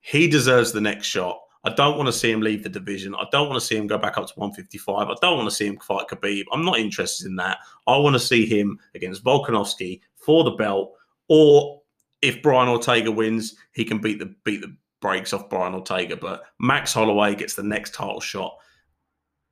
he 0.00 0.26
deserves 0.26 0.72
the 0.72 0.80
next 0.80 1.06
shot. 1.06 1.38
I 1.64 1.70
don't 1.70 1.96
want 1.96 2.06
to 2.06 2.12
see 2.12 2.30
him 2.30 2.40
leave 2.40 2.62
the 2.62 2.70
division. 2.70 3.14
I 3.14 3.26
don't 3.30 3.48
want 3.48 3.60
to 3.60 3.66
see 3.66 3.76
him 3.76 3.86
go 3.86 3.98
back 3.98 4.16
up 4.16 4.26
to 4.26 4.32
155. 4.34 5.08
I 5.08 5.14
don't 5.20 5.36
want 5.36 5.48
to 5.48 5.54
see 5.54 5.66
him 5.66 5.78
fight 5.78 6.06
Khabib. 6.08 6.44
I'm 6.52 6.64
not 6.64 6.78
interested 6.78 7.26
in 7.26 7.36
that. 7.36 7.58
I 7.86 7.98
want 7.98 8.14
to 8.14 8.20
see 8.20 8.46
him 8.46 8.78
against 8.94 9.22
Volkanovski 9.22 10.00
for 10.16 10.44
the 10.44 10.52
belt, 10.52 10.92
or 11.28 11.82
if 12.22 12.42
Brian 12.42 12.68
Ortega 12.68 13.10
wins, 13.10 13.56
he 13.72 13.84
can 13.84 13.98
beat 13.98 14.18
the 14.18 14.34
beat 14.44 14.62
the 14.62 14.74
brakes 15.00 15.32
off 15.32 15.50
Brian 15.50 15.74
Ortega. 15.74 16.16
But 16.16 16.44
Max 16.58 16.94
Holloway 16.94 17.34
gets 17.34 17.54
the 17.54 17.62
next 17.62 17.94
title 17.94 18.20
shot, 18.20 18.56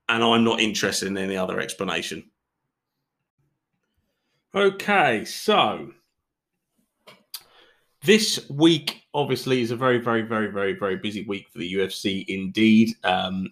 and 0.09 0.25
I'm 0.25 0.45
not 0.45 0.61
interested 0.61 1.09
in 1.09 1.19
any 1.19 1.37
other 1.37 1.61
explanation. 1.61 2.31
Okay, 4.55 5.27
so 5.27 5.93
this 8.03 8.49
week 8.51 9.03
obviously 9.15 9.63
is 9.63 9.71
a 9.71 9.77
very, 9.77 9.99
very, 9.99 10.23
very, 10.23 10.49
very, 10.51 10.75
very 10.75 10.97
busy 10.97 11.25
week 11.25 11.49
for 11.51 11.59
the 11.59 11.75
UFC 11.75 12.25
indeed. 12.29 12.91
Um, 13.05 13.49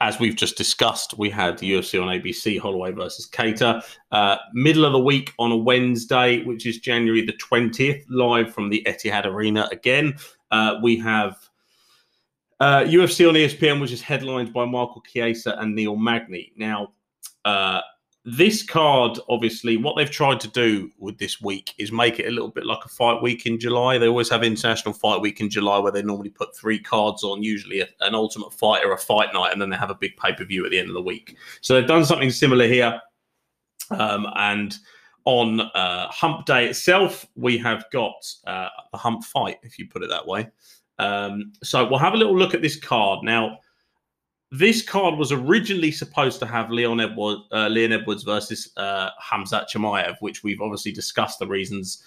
as 0.00 0.18
we've 0.18 0.36
just 0.36 0.56
discussed, 0.56 1.16
we 1.16 1.30
had 1.30 1.56
the 1.58 1.72
UFC 1.72 2.00
on 2.00 2.08
ABC, 2.08 2.60
Holloway 2.60 2.92
versus 2.92 3.28
Kattar. 3.28 3.82
Uh, 4.12 4.36
middle 4.52 4.84
of 4.84 4.92
the 4.92 4.98
week 4.98 5.32
on 5.38 5.52
a 5.52 5.56
Wednesday, 5.56 6.44
which 6.44 6.66
is 6.66 6.78
January 6.78 7.24
the 7.24 7.32
20th, 7.34 8.04
live 8.10 8.52
from 8.52 8.68
the 8.68 8.82
Etihad 8.86 9.24
Arena 9.24 9.68
again. 9.72 10.14
Uh, 10.50 10.74
we 10.82 10.98
have 10.98 11.36
uh, 12.60 12.80
UFC 12.80 13.26
on 13.26 13.34
ESPN, 13.34 13.80
which 13.80 13.92
is 13.92 14.02
headlined 14.02 14.52
by 14.52 14.64
Michael 14.64 15.02
Chiesa 15.06 15.56
and 15.58 15.74
Neil 15.74 15.96
Magny. 15.96 16.52
Now, 16.56 16.92
uh, 17.44 17.80
this 18.28 18.64
card, 18.64 19.20
obviously, 19.28 19.76
what 19.76 19.96
they've 19.96 20.10
tried 20.10 20.40
to 20.40 20.48
do 20.48 20.90
with 20.98 21.16
this 21.16 21.40
week 21.40 21.72
is 21.78 21.92
make 21.92 22.18
it 22.18 22.26
a 22.26 22.30
little 22.30 22.50
bit 22.50 22.66
like 22.66 22.84
a 22.84 22.88
fight 22.88 23.22
week 23.22 23.46
in 23.46 23.56
July. 23.56 23.98
They 23.98 24.08
always 24.08 24.28
have 24.30 24.42
International 24.42 24.92
Fight 24.92 25.20
Week 25.20 25.40
in 25.40 25.48
July 25.48 25.78
where 25.78 25.92
they 25.92 26.02
normally 26.02 26.30
put 26.30 26.54
three 26.56 26.80
cards 26.80 27.22
on, 27.22 27.44
usually 27.44 27.82
a, 27.82 27.88
an 28.00 28.16
Ultimate 28.16 28.52
Fighter, 28.52 28.92
a 28.92 28.98
fight 28.98 29.32
night, 29.32 29.52
and 29.52 29.62
then 29.62 29.70
they 29.70 29.76
have 29.76 29.90
a 29.90 29.94
big 29.94 30.16
pay 30.16 30.32
per 30.32 30.44
view 30.44 30.64
at 30.64 30.72
the 30.72 30.78
end 30.78 30.88
of 30.88 30.94
the 30.94 31.02
week. 31.02 31.36
So 31.60 31.74
they've 31.74 31.86
done 31.86 32.04
something 32.04 32.32
similar 32.32 32.66
here. 32.66 33.00
Um, 33.90 34.26
and 34.34 34.76
on 35.24 35.60
uh, 35.60 36.08
Hump 36.08 36.46
Day 36.46 36.66
itself, 36.66 37.26
we 37.36 37.56
have 37.58 37.84
got 37.92 38.26
uh, 38.44 38.70
the 38.90 38.98
Hump 38.98 39.22
Fight, 39.22 39.58
if 39.62 39.78
you 39.78 39.86
put 39.86 40.02
it 40.02 40.10
that 40.10 40.26
way. 40.26 40.48
Um, 40.98 41.52
so 41.62 41.88
we'll 41.88 42.00
have 42.00 42.14
a 42.14 42.16
little 42.16 42.36
look 42.36 42.54
at 42.54 42.62
this 42.62 42.74
card 42.74 43.22
now 43.22 43.58
this 44.52 44.82
card 44.82 45.18
was 45.18 45.32
originally 45.32 45.90
supposed 45.90 46.38
to 46.40 46.46
have 46.46 46.70
Leon 46.70 47.00
Edwards, 47.00 47.42
uh, 47.52 47.68
Leon 47.68 47.92
Edwards 47.92 48.22
versus 48.22 48.72
uh, 48.76 49.10
Khamzat 49.22 49.66
Chimaev, 49.68 50.16
which 50.20 50.44
we've 50.44 50.60
obviously 50.60 50.92
discussed 50.92 51.38
the 51.38 51.46
reasons 51.46 52.02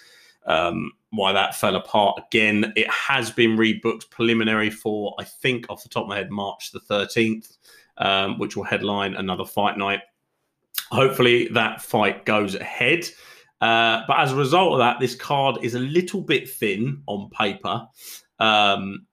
um, 0.46 0.92
why 1.10 1.32
that 1.32 1.54
fell 1.54 1.76
apart. 1.76 2.20
Again, 2.26 2.72
it 2.76 2.88
has 2.88 3.30
been 3.30 3.56
rebooked 3.56 4.10
preliminary 4.10 4.70
for, 4.70 5.14
I 5.18 5.24
think, 5.24 5.66
off 5.68 5.82
the 5.82 5.88
top 5.88 6.04
of 6.04 6.08
my 6.08 6.16
head, 6.16 6.30
March 6.30 6.72
the 6.72 6.80
13th, 6.80 7.58
um, 7.98 8.38
which 8.38 8.56
will 8.56 8.64
headline 8.64 9.14
another 9.14 9.44
fight 9.44 9.76
night. 9.76 10.00
Hopefully, 10.90 11.48
that 11.48 11.82
fight 11.82 12.24
goes 12.24 12.54
ahead. 12.54 13.06
Uh, 13.60 14.02
but 14.08 14.18
as 14.18 14.32
a 14.32 14.36
result 14.36 14.72
of 14.72 14.78
that, 14.78 14.98
this 14.98 15.14
card 15.14 15.58
is 15.62 15.74
a 15.74 15.78
little 15.78 16.22
bit 16.22 16.48
thin 16.48 17.02
on 17.06 17.28
paper. 17.30 17.86
Um, 18.38 19.06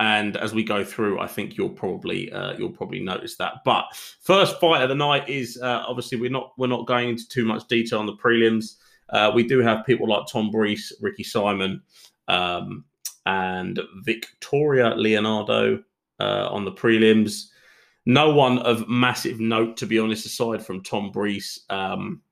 and 0.00 0.38
as 0.38 0.54
we 0.54 0.64
go 0.64 0.82
through, 0.82 1.20
I 1.20 1.26
think 1.26 1.58
you'll 1.58 1.68
probably 1.68 2.32
uh, 2.32 2.54
you'll 2.56 2.70
probably 2.70 3.00
notice 3.00 3.36
that. 3.36 3.56
But 3.66 3.84
first 4.20 4.58
fight 4.58 4.82
of 4.82 4.88
the 4.88 4.94
night 4.94 5.28
is 5.28 5.60
uh, 5.62 5.84
obviously 5.86 6.18
we're 6.18 6.30
not 6.30 6.52
we're 6.56 6.68
not 6.68 6.86
going 6.86 7.10
into 7.10 7.28
too 7.28 7.44
much 7.44 7.68
detail 7.68 7.98
on 7.98 8.06
the 8.06 8.16
prelims. 8.16 8.76
Uh, 9.10 9.30
we 9.34 9.46
do 9.46 9.58
have 9.60 9.84
people 9.84 10.08
like 10.08 10.26
Tom 10.26 10.50
Breese, 10.50 10.92
Ricky 11.02 11.22
Simon, 11.22 11.82
um, 12.28 12.84
and 13.26 13.78
Victoria 13.96 14.94
Leonardo 14.96 15.82
uh, 16.18 16.48
on 16.50 16.64
the 16.64 16.72
prelims. 16.72 17.48
No 18.06 18.32
one 18.32 18.58
of 18.60 18.88
massive 18.88 19.38
note, 19.38 19.76
to 19.76 19.86
be 19.86 19.98
honest, 19.98 20.24
aside 20.24 20.64
from 20.64 20.82
Tom 20.82 21.10
Breese. 21.10 21.60
Um, 21.68 22.22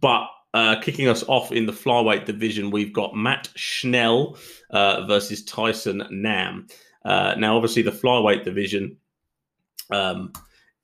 but 0.00 0.26
uh, 0.54 0.80
kicking 0.80 1.08
us 1.08 1.24
off 1.28 1.52
in 1.52 1.66
the 1.66 1.72
flyweight 1.72 2.24
division, 2.24 2.70
we've 2.70 2.92
got 2.92 3.16
Matt 3.16 3.48
Schnell 3.56 4.36
uh, 4.70 5.06
versus 5.06 5.44
Tyson 5.44 6.02
Nam. 6.10 6.66
Uh, 7.04 7.34
now, 7.38 7.56
obviously, 7.56 7.82
the 7.82 7.90
flyweight 7.90 8.44
division 8.44 8.96
um, 9.90 10.32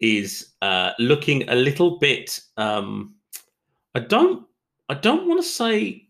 is 0.01 0.55
uh, 0.63 0.93
looking 0.99 1.49
a 1.49 1.55
little 1.55 1.99
bit. 1.99 2.41
Um, 2.57 3.15
I 3.95 4.01
don't. 4.01 4.47
I 4.89 4.95
don't 4.95 5.29
want 5.29 5.43
to 5.43 5.47
say 5.47 6.09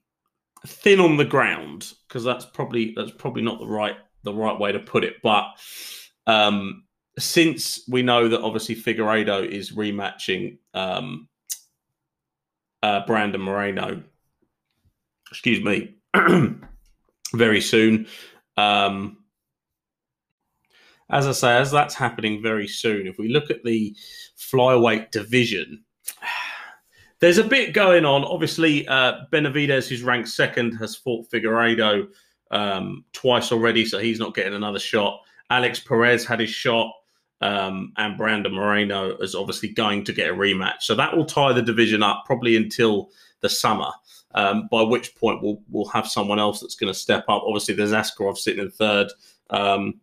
thin 0.66 1.00
on 1.00 1.16
the 1.16 1.24
ground 1.24 1.92
because 2.06 2.22
that's 2.22 2.44
probably 2.44 2.92
that's 2.96 3.10
probably 3.10 3.42
not 3.42 3.58
the 3.58 3.66
right 3.66 3.96
the 4.22 4.32
right 4.32 4.58
way 4.58 4.72
to 4.72 4.78
put 4.78 5.04
it. 5.04 5.16
But 5.22 5.46
um, 6.26 6.84
since 7.18 7.82
we 7.88 8.02
know 8.02 8.28
that 8.28 8.40
obviously 8.40 8.76
Figueiredo 8.76 9.46
is 9.46 9.72
rematching 9.72 10.58
um, 10.74 11.28
uh, 12.82 13.04
Brandon 13.06 13.40
Moreno, 13.40 14.02
excuse 15.30 15.62
me, 15.62 15.96
very 17.34 17.60
soon. 17.60 18.06
Um, 18.56 19.18
as 21.10 21.26
I 21.26 21.32
say, 21.32 21.56
as 21.56 21.70
that's 21.70 21.94
happening 21.94 22.42
very 22.42 22.68
soon, 22.68 23.06
if 23.06 23.18
we 23.18 23.28
look 23.28 23.50
at 23.50 23.64
the 23.64 23.96
flyweight 24.38 25.10
division, 25.10 25.84
there's 27.20 27.38
a 27.38 27.44
bit 27.44 27.72
going 27.72 28.04
on. 28.04 28.24
Obviously, 28.24 28.86
uh, 28.88 29.20
Benavidez, 29.32 29.88
who's 29.88 30.02
ranked 30.02 30.28
second, 30.28 30.72
has 30.72 30.96
fought 30.96 31.30
Figueiredo 31.30 32.08
um, 32.50 33.04
twice 33.12 33.52
already, 33.52 33.84
so 33.84 33.98
he's 33.98 34.18
not 34.18 34.34
getting 34.34 34.54
another 34.54 34.78
shot. 34.78 35.20
Alex 35.50 35.80
Perez 35.80 36.26
had 36.26 36.40
his 36.40 36.50
shot 36.50 36.92
um, 37.40 37.92
and 37.96 38.16
Brandon 38.16 38.52
Moreno 38.52 39.16
is 39.18 39.34
obviously 39.34 39.68
going 39.70 40.04
to 40.04 40.12
get 40.12 40.30
a 40.30 40.34
rematch. 40.34 40.82
So 40.82 40.94
that 40.94 41.16
will 41.16 41.24
tie 41.24 41.52
the 41.52 41.62
division 41.62 42.02
up 42.02 42.24
probably 42.26 42.56
until 42.56 43.10
the 43.40 43.48
summer. 43.48 43.90
Um, 44.34 44.68
by 44.70 44.82
which 44.82 45.14
point 45.16 45.42
we'll 45.42 45.62
we'll 45.70 45.86
have 45.86 46.06
someone 46.06 46.38
else 46.38 46.60
that's 46.60 46.74
going 46.74 46.92
to 46.92 46.98
step 46.98 47.24
up. 47.28 47.42
Obviously, 47.46 47.74
there's 47.74 47.92
Askarov 47.92 48.36
sitting 48.36 48.62
in 48.62 48.70
third, 48.70 49.08
um, 49.48 50.00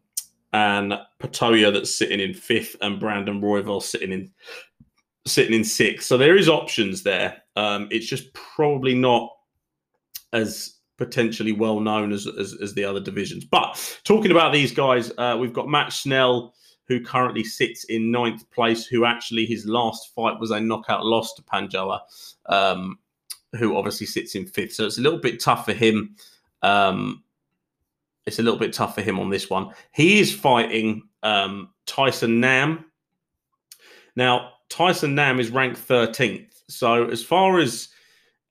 and 0.52 0.94
Pantoja 1.20 1.72
that's 1.72 1.96
sitting 1.96 2.20
in 2.20 2.34
fifth, 2.34 2.76
and 2.82 3.00
Brandon 3.00 3.40
Royval 3.40 3.84
sitting 3.84 4.12
in 4.12 4.32
sitting 5.28 5.54
in 5.54 5.64
sixth. 5.64 6.08
So 6.08 6.18
there 6.18 6.36
is 6.36 6.50
options 6.50 7.04
there. 7.04 7.44
Um, 7.56 7.88
it's 7.92 8.08
just 8.08 8.34
probably 8.34 8.96
not 8.96 9.30
as 10.34 10.76
potentially 10.98 11.52
well 11.52 11.80
known 11.80 12.12
as, 12.12 12.28
as, 12.28 12.56
as 12.62 12.74
the 12.74 12.84
other 12.84 13.00
divisions. 13.00 13.46
But 13.46 14.00
talking 14.04 14.32
about 14.32 14.54
these 14.54 14.72
guys, 14.72 15.12
uh, 15.18 15.38
we've 15.40 15.54
got 15.54 15.68
Matt 15.68 15.92
Schnell 15.92 16.54
who 16.88 17.02
currently 17.02 17.44
sits 17.44 17.84
in 17.86 18.12
ninth 18.12 18.50
place, 18.52 18.86
who 18.86 19.06
actually 19.06 19.46
his 19.46 19.66
last 19.66 20.14
fight 20.14 20.40
was 20.40 20.52
a 20.52 20.60
knockout 20.60 21.06
loss 21.06 21.34
to 21.34 21.42
Pantoja, 21.42 22.00
um, 22.48 23.00
who 23.58 23.76
obviously 23.76 24.06
sits 24.06 24.36
in 24.36 24.46
fifth. 24.46 24.74
So 24.74 24.86
it's 24.86 24.98
a 24.98 25.02
little 25.02 25.20
bit 25.20 25.40
tough 25.40 25.66
for 25.66 25.74
him. 25.74 26.16
Um, 26.62 27.24
it's 28.26 28.40
a 28.40 28.44
little 28.44 28.60
bit 28.60 28.74
tough 28.74 28.96
for 28.96 29.02
him 29.02 29.20
on 29.20 29.30
this 29.30 29.50
one. 29.50 29.72
He 29.92 30.20
is 30.20 30.34
fighting 30.34 31.04
um, 31.24 31.70
Tyson 31.86 32.40
Nam. 32.40 32.86
Now, 34.16 34.52
Tyson 34.70 35.16
Nam 35.16 35.40
is 35.40 35.52
ranked 35.52 35.88
13th. 35.88 36.50
So 36.68 37.06
as 37.06 37.24
far 37.24 37.60
as 37.60 37.90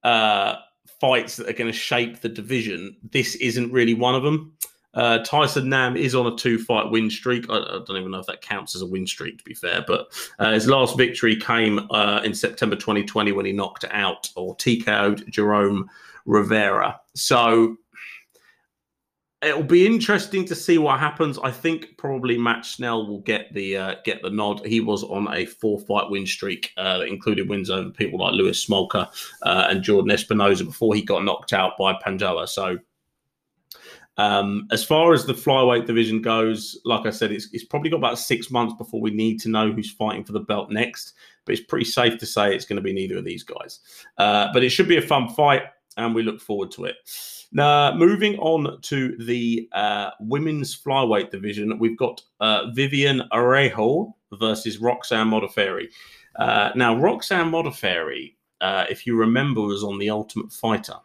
uh, 0.03 0.57
fights 1.01 1.37
that 1.37 1.49
are 1.49 1.55
going 1.55 1.71
to 1.71 1.77
shape 1.77 2.21
the 2.21 2.29
division, 2.29 2.97
this 3.11 3.35
isn't 3.37 3.73
really 3.73 3.95
one 3.95 4.15
of 4.15 4.23
them. 4.23 4.57
Uh, 4.95 5.19
Tyson 5.19 5.69
Nam 5.69 5.97
is 5.97 6.15
on 6.15 6.27
a 6.27 6.37
two 6.37 6.59
fight 6.59 6.91
win 6.91 7.11
streak. 7.11 7.49
I, 7.49 7.59
I, 7.59 7.81
don't 7.87 7.97
even 7.97 8.11
know 8.11 8.21
if 8.21 8.27
that 8.27 8.41
counts 8.41 8.75
as 8.75 8.83
a 8.83 8.87
win 8.87 9.07
streak, 9.07 9.39
to 9.39 9.45
be 9.45 9.55
fair. 9.55 9.85
But 9.87 10.09
uh, 10.39 10.53
his 10.53 10.69
last 10.69 10.97
victory 10.97 11.37
came 11.37 11.87
uh, 11.91 12.21
in 12.25 12.35
September 12.35 12.77
2020 12.77 13.33
when 13.33 13.47
he 13.47 13.53
knocked 13.53 13.85
out 13.91 14.31
or 14.37 14.57
TKO'd 14.57 15.31
Jerome 15.31 15.91
Rivera. 16.27 17.01
So 17.15 17.77
it'll 19.45 19.63
be 19.63 19.87
interesting 19.87 20.45
to 20.47 20.55
see 20.55 20.79
what 20.79 20.99
happens. 20.99 21.39
I 21.39 21.51
think 21.51 21.97
probably 21.99 22.39
Matt 22.39 22.65
Schnell 22.65 23.07
will 23.07 23.21
get 23.21 23.53
the 23.53 23.77
uh, 23.77 23.95
get 24.05 24.23
the 24.23 24.31
nod. 24.31 24.65
He 24.65 24.81
was 24.81 25.05
on 25.05 25.33
a 25.33 25.47
four 25.47 25.81
fight 25.81 26.11
win 26.11 26.27
streak 26.27 26.73
uh, 26.77 26.99
that 26.99 27.09
included 27.09 27.49
wins 27.49 27.71
over 27.71 27.91
people 27.91 28.19
like 28.19 28.35
Louis 28.35 28.67
Smolka 28.67 29.09
uh, 29.43 29.67
and 29.69 29.83
Jordan 29.83 30.11
Espinosa 30.11 30.65
before 30.65 30.95
he 30.95 31.03
got 31.03 31.25
knocked 31.25 31.53
out 31.53 31.77
by 31.79 31.95
Pantoja. 31.95 32.49
So 32.49 32.79
um, 34.17 34.69
as 34.71 34.85
far 34.85 35.13
as 35.13 35.27
the 35.27 35.33
flyweight 35.33 35.87
division 35.87 36.23
goes, 36.23 36.81
like 36.85 37.07
I 37.07 37.11
said, 37.11 37.33
it's, 37.33 37.49
it's 37.53 37.65
probably 37.65 37.91
got 37.91 37.97
about 37.97 38.19
six 38.19 38.51
months 38.51 38.75
before 38.79 39.01
we 39.01 39.11
need 39.11 39.41
to 39.41 39.49
know 39.49 39.73
who's 39.73 39.91
fighting 39.91 40.25
for 40.25 40.33
the 40.33 40.41
belt 40.41 40.71
next. 40.71 41.15
But 41.45 41.55
it's 41.55 41.65
pretty 41.65 41.85
safe 41.85 42.19
to 42.19 42.27
say 42.27 42.55
it's 42.55 42.65
going 42.65 42.77
to 42.77 42.83
be 42.83 42.93
neither 42.93 43.19
of 43.19 43.25
these 43.25 43.43
guys. 43.43 43.81
Uh, 44.17 44.49
but 44.53 44.63
it 44.63 44.71
should 44.71 44.89
be 44.89 44.97
a 44.97 45.03
fun 45.03 45.29
fight, 45.29 45.63
and 45.97 46.15
we 46.15 46.23
look 46.23 46.41
forward 46.41 46.71
to 46.73 46.85
it. 46.85 46.97
Now, 47.53 47.95
moving 47.95 48.37
on 48.39 48.81
to 48.83 49.17
the 49.19 49.69
uh, 49.73 50.11
women's 50.21 50.81
flyweight 50.81 51.31
division, 51.31 51.79
we've 51.79 51.99
got 51.99 52.23
uh, 52.41 52.71
Vivian 52.73 53.23
Arejo 53.33 54.13
versus 54.33 54.79
Roxanne 54.79 55.29
Modafferi. 55.29 55.89
Uh, 56.37 56.71
now, 56.75 56.97
Roxanne 56.97 57.51
Modafferi, 57.51 58.35
uh, 58.61 58.87
if 58.89 59.07
you 59.07 59.17
remember, 59.17 59.61
was 59.61 59.85
on 59.85 59.99
The 59.99 60.11
Ultimate 60.11 60.53
Fighter, 60.53 60.97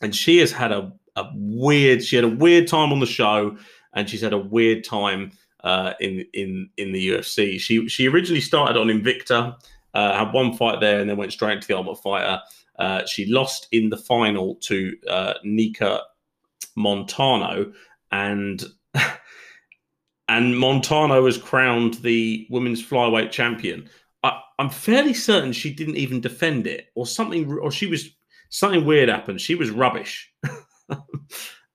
and 0.00 0.14
she 0.14 0.38
has 0.38 0.50
had 0.50 0.72
a 0.72 0.92
a 1.20 1.30
weird. 1.34 2.02
She 2.02 2.16
had 2.16 2.24
a 2.24 2.28
weird 2.28 2.66
time 2.66 2.92
on 2.92 3.00
the 3.00 3.06
show, 3.06 3.56
and 3.94 4.08
she's 4.08 4.20
had 4.20 4.32
a 4.32 4.38
weird 4.38 4.84
time 4.84 5.32
uh, 5.64 5.94
in 6.00 6.24
in 6.32 6.70
in 6.76 6.92
the 6.92 7.08
UFC. 7.10 7.58
She 7.60 7.88
she 7.88 8.08
originally 8.08 8.40
started 8.40 8.76
on 8.78 8.88
Invicta, 8.88 9.56
uh, 9.94 10.18
had 10.18 10.32
one 10.32 10.56
fight 10.56 10.80
there, 10.80 11.00
and 11.00 11.08
then 11.08 11.16
went 11.16 11.32
straight 11.32 11.54
into 11.54 11.68
the 11.68 11.76
Ultimate 11.76 12.02
Fighter. 12.02 12.40
Uh, 12.78 13.04
she 13.06 13.26
lost 13.26 13.68
in 13.72 13.90
the 13.90 13.96
final 13.96 14.54
to 14.56 14.96
uh, 15.08 15.34
Nika 15.44 16.00
Montano, 16.76 17.72
and 18.10 18.64
and 20.28 20.58
Montano 20.58 21.22
was 21.22 21.38
crowned 21.38 21.94
the 21.94 22.46
women's 22.50 22.84
flyweight 22.84 23.30
champion. 23.30 23.88
I, 24.22 24.40
am 24.58 24.70
fairly 24.70 25.14
certain 25.14 25.52
she 25.52 25.72
didn't 25.72 25.96
even 25.96 26.20
defend 26.20 26.66
it, 26.66 26.86
or 26.94 27.06
something, 27.06 27.50
or 27.58 27.70
she 27.70 27.86
was 27.86 28.10
something 28.48 28.84
weird 28.84 29.08
happened. 29.08 29.40
She 29.40 29.54
was 29.54 29.70
rubbish. 29.70 30.32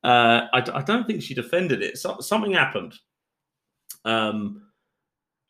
uh, 0.03 0.47
I, 0.53 0.63
I, 0.73 0.81
don't 0.83 1.07
think 1.07 1.21
she 1.21 1.33
defended 1.33 1.81
it. 1.81 1.97
So, 1.97 2.19
something 2.19 2.53
happened. 2.53 2.93
Um, 4.03 4.61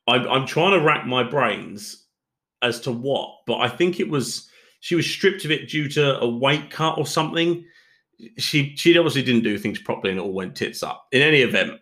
I'm, 0.08 0.28
I'm 0.28 0.46
trying 0.46 0.72
to 0.72 0.86
rack 0.86 1.06
my 1.06 1.24
brains 1.24 2.06
as 2.62 2.80
to 2.82 2.92
what, 2.92 3.30
but 3.48 3.58
I 3.58 3.70
think 3.70 4.00
it 4.00 4.10
was 4.10 4.50
she 4.80 4.96
was 4.96 5.10
stripped 5.10 5.46
of 5.46 5.52
it 5.52 5.70
due 5.70 5.90
to 5.90 6.20
a 6.20 6.30
weight 6.30 6.70
cut 6.70 6.98
or 6.98 7.06
something. 7.06 7.66
She 8.38 8.76
she 8.76 8.98
obviously 8.98 9.24
didn't 9.24 9.44
do 9.44 9.58
things 9.58 9.80
properly 9.80 10.12
and 10.12 10.20
it 10.20 10.24
all 10.24 10.34
went 10.34 10.56
tits 10.56 10.84
up. 10.84 11.08
In 11.12 11.22
any 11.22 11.42
event, 11.42 11.80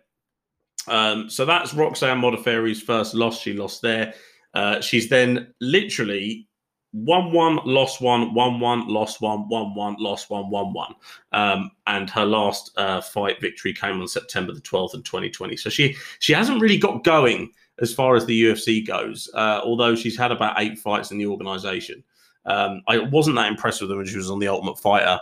um, 0.88 1.30
so 1.30 1.44
that's 1.44 1.74
Roxanne 1.74 2.20
Modafferi's 2.20 2.82
first 2.82 3.14
loss. 3.14 3.40
She 3.40 3.52
lost 3.52 3.82
there. 3.82 4.14
Uh, 4.54 4.80
she's 4.80 5.08
then 5.08 5.52
literally 5.60 6.48
one 6.94 7.32
one, 7.32 7.58
lost 7.64 8.00
one, 8.00 8.32
one 8.34 8.60
one, 8.60 8.86
lost 8.86 9.20
one, 9.20 9.48
one 9.48 9.74
one, 9.74 9.96
lost 9.98 10.30
one, 10.30 10.48
one 10.48 10.72
one. 10.72 10.94
Um, 11.32 11.72
and 11.88 12.08
her 12.08 12.24
last 12.24 12.70
uh, 12.76 13.00
fight 13.00 13.40
victory 13.40 13.74
came 13.74 14.00
on 14.00 14.06
September 14.06 14.52
the 14.52 14.60
twelfth 14.60 14.94
in 14.94 15.02
twenty 15.02 15.28
twenty. 15.28 15.56
So 15.56 15.70
she 15.70 15.96
she 16.20 16.32
hasn't 16.32 16.62
really 16.62 16.78
got 16.78 17.02
going 17.02 17.50
as 17.80 17.92
far 17.92 18.14
as 18.14 18.26
the 18.26 18.40
UFC 18.44 18.86
goes. 18.86 19.28
Uh, 19.34 19.60
although 19.64 19.96
she's 19.96 20.16
had 20.16 20.30
about 20.30 20.60
eight 20.60 20.78
fights 20.78 21.10
in 21.10 21.18
the 21.18 21.26
organization. 21.26 22.04
Um, 22.46 22.82
I 22.86 22.98
wasn't 22.98 23.36
that 23.36 23.48
impressed 23.48 23.80
with 23.80 23.90
her 23.90 23.96
when 23.96 24.06
she 24.06 24.16
was 24.16 24.30
on 24.30 24.38
the 24.38 24.48
Ultimate 24.48 24.78
Fighter, 24.78 25.18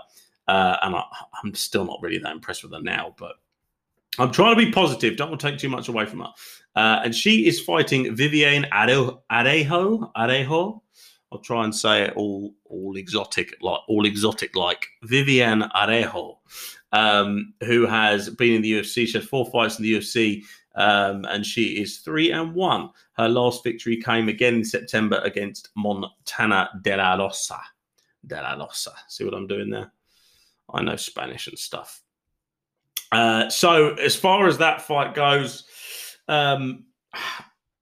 uh, 0.49 0.77
and 0.83 0.95
I, 0.95 1.05
I'm 1.43 1.55
still 1.55 1.87
not 1.87 2.01
really 2.03 2.19
that 2.19 2.33
impressed 2.33 2.65
with 2.65 2.73
her 2.73 2.83
now. 2.83 3.15
But 3.17 3.37
I'm 4.19 4.31
trying 4.31 4.59
to 4.59 4.65
be 4.65 4.73
positive. 4.73 5.17
Don't 5.17 5.31
want 5.31 5.41
to 5.41 5.51
take 5.51 5.59
too 5.59 5.71
much 5.71 5.89
away 5.89 6.05
from 6.05 6.21
her. 6.21 6.33
Uh, 6.75 7.01
and 7.05 7.15
she 7.15 7.47
is 7.47 7.61
fighting 7.61 8.15
Viviane 8.15 8.69
Arejo. 8.71 9.21
Arejo. 9.31 10.81
I'll 11.33 11.39
try 11.39 11.65
and 11.65 11.75
say 11.75 12.03
it 12.03 12.13
all 12.15 12.55
all 12.67 12.97
exotic 12.97 13.57
like 13.63 13.81
all 13.89 14.05
exotic 14.05 14.55
like 14.55 14.87
Viviane 15.05 15.71
Arejo, 15.73 16.37
um, 16.93 17.55
who 17.65 17.87
has 17.87 18.29
been 18.29 18.57
in 18.57 18.63
the 18.63 18.73
UFC. 18.73 19.07
She 19.07 19.15
had 19.15 19.27
four 19.27 19.47
fights 19.51 19.79
in 19.79 19.85
the 19.85 19.95
UFC, 19.95 20.45
um, 20.75 21.25
and 21.25 21.45
she 21.45 21.81
is 21.81 21.99
three 21.99 22.33
and 22.33 22.55
one. 22.55 22.91
Her 23.15 23.31
last 23.31 23.65
victory 23.65 23.97
came 23.97 24.29
again 24.29 24.57
in 24.57 24.65
September 24.65 25.21
against 25.25 25.71
Montana 25.75 26.69
de 26.83 26.97
la 26.97 27.15
Rosa. 27.15 27.61
De 28.27 28.37
la 28.37 28.53
Rosa. 28.53 28.93
See 29.09 29.25
what 29.25 29.35
I'm 29.35 29.47
doing 29.47 29.71
there? 29.71 29.91
I 30.73 30.83
know 30.83 30.97
Spanish 30.97 31.47
and 31.47 31.59
stuff. 31.59 32.03
Uh, 33.11 33.49
so 33.49 33.95
as 33.95 34.17
far 34.17 34.47
as 34.47 34.59
that 34.59 34.83
fight 34.83 35.15
goes, 35.15 35.65
um, 36.29 36.85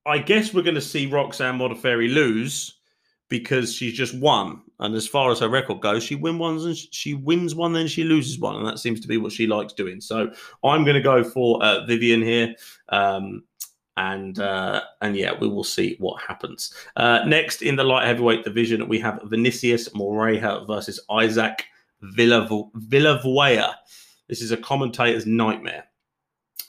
I 0.06 0.18
guess 0.18 0.54
we're 0.54 0.62
going 0.62 0.74
to 0.76 0.80
see 0.80 1.06
Roxanne 1.06 1.58
Modafferi 1.58 2.12
lose 2.12 2.79
because 3.30 3.72
she's 3.72 3.94
just 3.94 4.14
won. 4.14 4.60
And 4.80 4.94
as 4.94 5.06
far 5.06 5.30
as 5.30 5.38
her 5.38 5.48
record 5.48 5.80
goes, 5.80 6.02
she 6.02 6.16
wins 6.16 6.38
one 6.38 6.58
and 6.58 6.76
she 6.76 7.14
wins 7.14 7.54
one, 7.54 7.72
then 7.72 7.86
she 7.86 8.04
loses 8.04 8.38
one, 8.38 8.56
and 8.56 8.66
that 8.66 8.78
seems 8.78 9.00
to 9.00 9.08
be 9.08 9.16
what 9.16 9.32
she 9.32 9.46
likes 9.46 9.72
doing. 9.72 10.02
So 10.02 10.30
I'm 10.62 10.84
going 10.84 10.96
to 10.96 11.00
go 11.00 11.24
for 11.24 11.62
uh, 11.62 11.86
Vivian 11.86 12.20
here. 12.20 12.54
Um, 12.90 13.44
and 13.96 14.38
uh, 14.38 14.82
and 15.02 15.16
yeah, 15.16 15.32
we 15.38 15.48
will 15.48 15.64
see 15.64 15.96
what 15.98 16.22
happens. 16.22 16.72
Uh, 16.96 17.20
next 17.26 17.60
in 17.60 17.76
the 17.76 17.84
light 17.84 18.06
heavyweight 18.06 18.44
division, 18.44 18.88
we 18.88 18.98
have 18.98 19.20
Vinicius 19.24 19.94
Moreira 19.94 20.64
versus 20.66 21.00
Isaac 21.10 21.64
Villanueva. 22.00 23.76
This 24.28 24.40
is 24.40 24.52
a 24.52 24.56
commentator's 24.56 25.26
nightmare. 25.26 25.84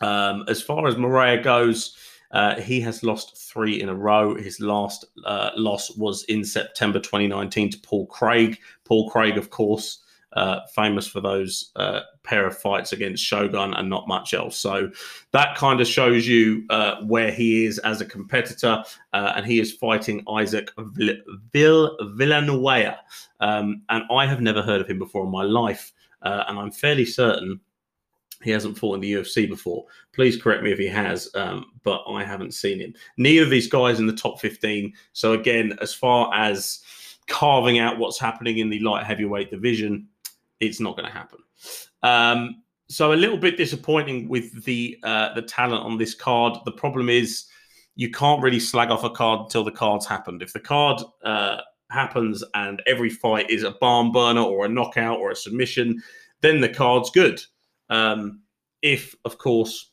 Um, 0.01 0.43
as 0.49 0.61
far 0.61 0.87
as 0.87 0.97
Moreira 0.97 1.41
goes, 1.41 1.95
uh, 2.31 2.59
he 2.61 2.81
has 2.81 3.03
lost 3.03 3.37
three 3.37 3.81
in 3.81 3.89
a 3.89 3.95
row. 3.95 4.35
His 4.35 4.59
last 4.59 5.05
uh, 5.25 5.51
loss 5.55 5.95
was 5.97 6.23
in 6.25 6.43
September 6.43 6.99
2019 6.99 7.71
to 7.71 7.79
Paul 7.79 8.07
Craig. 8.07 8.57
Paul 8.85 9.09
Craig, 9.09 9.37
of 9.37 9.49
course, 9.49 10.03
uh, 10.33 10.61
famous 10.73 11.07
for 11.07 11.19
those 11.19 11.71
uh, 11.75 12.01
pair 12.23 12.47
of 12.47 12.57
fights 12.57 12.93
against 12.93 13.23
Shogun 13.23 13.73
and 13.73 13.89
not 13.89 14.07
much 14.07 14.33
else. 14.33 14.57
So 14.57 14.89
that 15.31 15.55
kind 15.57 15.81
of 15.81 15.87
shows 15.87 16.25
you 16.25 16.65
uh, 16.69 17.01
where 17.01 17.31
he 17.31 17.65
is 17.65 17.79
as 17.79 17.99
a 17.99 18.05
competitor, 18.05 18.83
uh, 19.11 19.33
and 19.35 19.45
he 19.45 19.59
is 19.59 19.73
fighting 19.73 20.23
Isaac 20.29 20.71
Vill- 20.77 21.97
Villanueva. 22.15 22.99
Um, 23.41 23.81
and 23.89 24.03
I 24.09 24.25
have 24.25 24.39
never 24.39 24.61
heard 24.61 24.79
of 24.79 24.89
him 24.89 24.99
before 24.99 25.25
in 25.25 25.31
my 25.31 25.43
life 25.43 25.91
and 26.23 26.59
I'm 26.59 26.69
fairly 26.69 27.05
certain 27.05 27.59
he 28.43 28.51
hasn't 28.51 28.77
fought 28.77 28.95
in 28.95 29.01
the 29.01 29.13
UFC 29.13 29.47
before. 29.47 29.85
Please 30.13 30.41
correct 30.41 30.63
me 30.63 30.71
if 30.71 30.79
he 30.79 30.87
has, 30.87 31.29
um, 31.35 31.65
but 31.83 32.03
I 32.07 32.23
haven't 32.23 32.53
seen 32.53 32.79
him. 32.79 32.93
Neither 33.17 33.43
of 33.43 33.49
these 33.49 33.67
guys 33.67 33.99
in 33.99 34.07
the 34.07 34.13
top 34.13 34.39
15. 34.39 34.93
So 35.13 35.33
again, 35.33 35.77
as 35.81 35.93
far 35.93 36.33
as 36.33 36.81
carving 37.27 37.79
out 37.79 37.97
what's 37.97 38.19
happening 38.19 38.57
in 38.57 38.69
the 38.69 38.79
light 38.79 39.05
heavyweight 39.05 39.51
division, 39.51 40.07
it's 40.59 40.79
not 40.79 40.95
going 40.95 41.07
to 41.07 41.13
happen. 41.13 41.39
Um, 42.03 42.63
so 42.89 43.13
a 43.13 43.15
little 43.15 43.37
bit 43.37 43.55
disappointing 43.55 44.27
with 44.27 44.65
the 44.65 44.97
uh, 45.03 45.33
the 45.33 45.41
talent 45.41 45.83
on 45.83 45.97
this 45.97 46.13
card. 46.13 46.57
The 46.65 46.73
problem 46.73 47.07
is 47.07 47.45
you 47.95 48.11
can't 48.11 48.41
really 48.41 48.59
slag 48.59 48.91
off 48.91 49.03
a 49.03 49.09
card 49.09 49.41
until 49.41 49.63
the 49.63 49.71
card's 49.71 50.05
happened. 50.05 50.41
If 50.41 50.51
the 50.51 50.59
card 50.59 51.01
uh, 51.23 51.61
happens 51.89 52.43
and 52.53 52.81
every 52.87 53.09
fight 53.09 53.49
is 53.49 53.63
a 53.63 53.71
barn 53.71 54.11
burner 54.11 54.41
or 54.41 54.65
a 54.65 54.69
knockout 54.69 55.19
or 55.19 55.31
a 55.31 55.35
submission, 55.35 56.01
then 56.41 56.59
the 56.59 56.69
card's 56.69 57.09
good. 57.11 57.41
Um, 57.91 58.41
if, 58.81 59.15
of 59.25 59.37
course, 59.37 59.91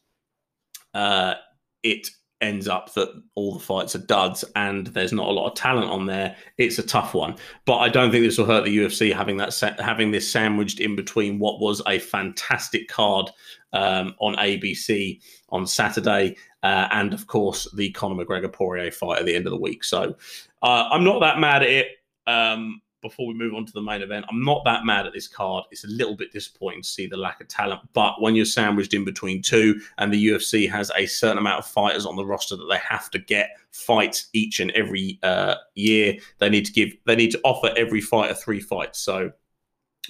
uh, 0.94 1.34
it 1.82 2.08
ends 2.40 2.68
up 2.68 2.94
that 2.94 3.08
all 3.34 3.54
the 3.54 3.60
fights 3.60 3.96
are 3.96 4.06
duds 4.06 4.44
and 4.54 4.86
there's 4.88 5.12
not 5.12 5.26
a 5.26 5.32
lot 5.32 5.48
of 5.48 5.56
talent 5.56 5.90
on 5.90 6.06
there, 6.06 6.36
it's 6.56 6.78
a 6.78 6.86
tough 6.86 7.12
one. 7.12 7.34
But 7.66 7.78
I 7.78 7.88
don't 7.88 8.10
think 8.10 8.24
this 8.24 8.38
will 8.38 8.46
hurt 8.46 8.64
the 8.64 8.76
UFC 8.76 9.12
having 9.12 9.36
that 9.38 9.52
having 9.80 10.10
this 10.10 10.30
sandwiched 10.30 10.80
in 10.80 10.96
between 10.96 11.38
what 11.38 11.60
was 11.60 11.82
a 11.86 11.98
fantastic 11.98 12.88
card 12.88 13.30
um, 13.72 14.14
on 14.20 14.36
ABC 14.36 15.20
on 15.50 15.66
Saturday, 15.66 16.36
uh, 16.62 16.88
and 16.92 17.12
of 17.12 17.26
course 17.26 17.68
the 17.74 17.90
Conor 17.90 18.24
McGregor 18.24 18.52
Poirier 18.52 18.90
fight 18.90 19.18
at 19.18 19.26
the 19.26 19.34
end 19.34 19.46
of 19.46 19.52
the 19.52 19.60
week. 19.60 19.84
So 19.84 20.14
uh, 20.62 20.88
I'm 20.90 21.04
not 21.04 21.20
that 21.20 21.38
mad 21.38 21.62
at 21.62 21.70
it. 21.70 21.86
Um, 22.26 22.80
before 23.00 23.26
we 23.26 23.34
move 23.34 23.54
on 23.54 23.64
to 23.66 23.72
the 23.72 23.82
main 23.82 24.02
event, 24.02 24.26
I'm 24.30 24.44
not 24.44 24.64
that 24.64 24.84
mad 24.84 25.06
at 25.06 25.12
this 25.12 25.28
card. 25.28 25.64
It's 25.70 25.84
a 25.84 25.88
little 25.88 26.16
bit 26.16 26.32
disappointing 26.32 26.82
to 26.82 26.88
see 26.88 27.06
the 27.06 27.16
lack 27.16 27.40
of 27.40 27.48
talent, 27.48 27.80
but 27.92 28.20
when 28.20 28.34
you're 28.34 28.44
sandwiched 28.44 28.94
in 28.94 29.04
between 29.04 29.42
two, 29.42 29.80
and 29.98 30.12
the 30.12 30.28
UFC 30.28 30.70
has 30.70 30.90
a 30.96 31.06
certain 31.06 31.38
amount 31.38 31.60
of 31.60 31.66
fighters 31.66 32.06
on 32.06 32.16
the 32.16 32.26
roster 32.26 32.56
that 32.56 32.66
they 32.70 32.78
have 32.78 33.10
to 33.10 33.18
get 33.18 33.50
fights 33.70 34.28
each 34.32 34.60
and 34.60 34.70
every 34.72 35.18
uh, 35.22 35.54
year, 35.74 36.14
they 36.38 36.48
need 36.48 36.66
to 36.66 36.72
give, 36.72 36.92
they 37.06 37.16
need 37.16 37.30
to 37.30 37.40
offer 37.44 37.72
every 37.76 38.00
fighter 38.00 38.34
three 38.34 38.60
fights. 38.60 38.98
So, 38.98 39.32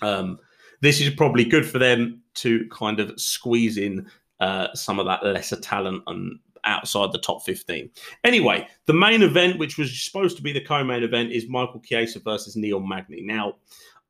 um, 0.03 0.39
this 0.81 1.01
is 1.01 1.11
probably 1.11 1.45
good 1.45 1.67
for 1.67 1.79
them 1.79 2.23
to 2.35 2.69
kind 2.71 3.01
of 3.01 3.19
squeeze 3.21 3.79
in 3.79 4.09
uh, 4.41 4.69
some 4.75 5.01
of 5.01 5.07
that 5.07 5.25
lesser 5.25 5.57
talent 5.57 6.03
and 6.07 6.39
outside 6.65 7.13
the 7.13 7.19
top 7.19 7.43
15. 7.45 7.91
Anyway, 8.25 8.67
the 8.87 8.93
main 8.93 9.23
event, 9.23 9.59
which 9.59 9.79
was 9.79 10.05
supposed 10.05 10.37
to 10.37 10.43
be 10.43 10.53
the 10.53 10.61
co 10.61 10.83
main 10.85 11.03
event, 11.03 11.33
is 11.33 11.49
Michael 11.49 11.81
Chiesa 11.81 12.21
versus 12.21 12.57
Neil 12.57 12.81
Magny. 12.81 13.23
Now, 13.23 13.55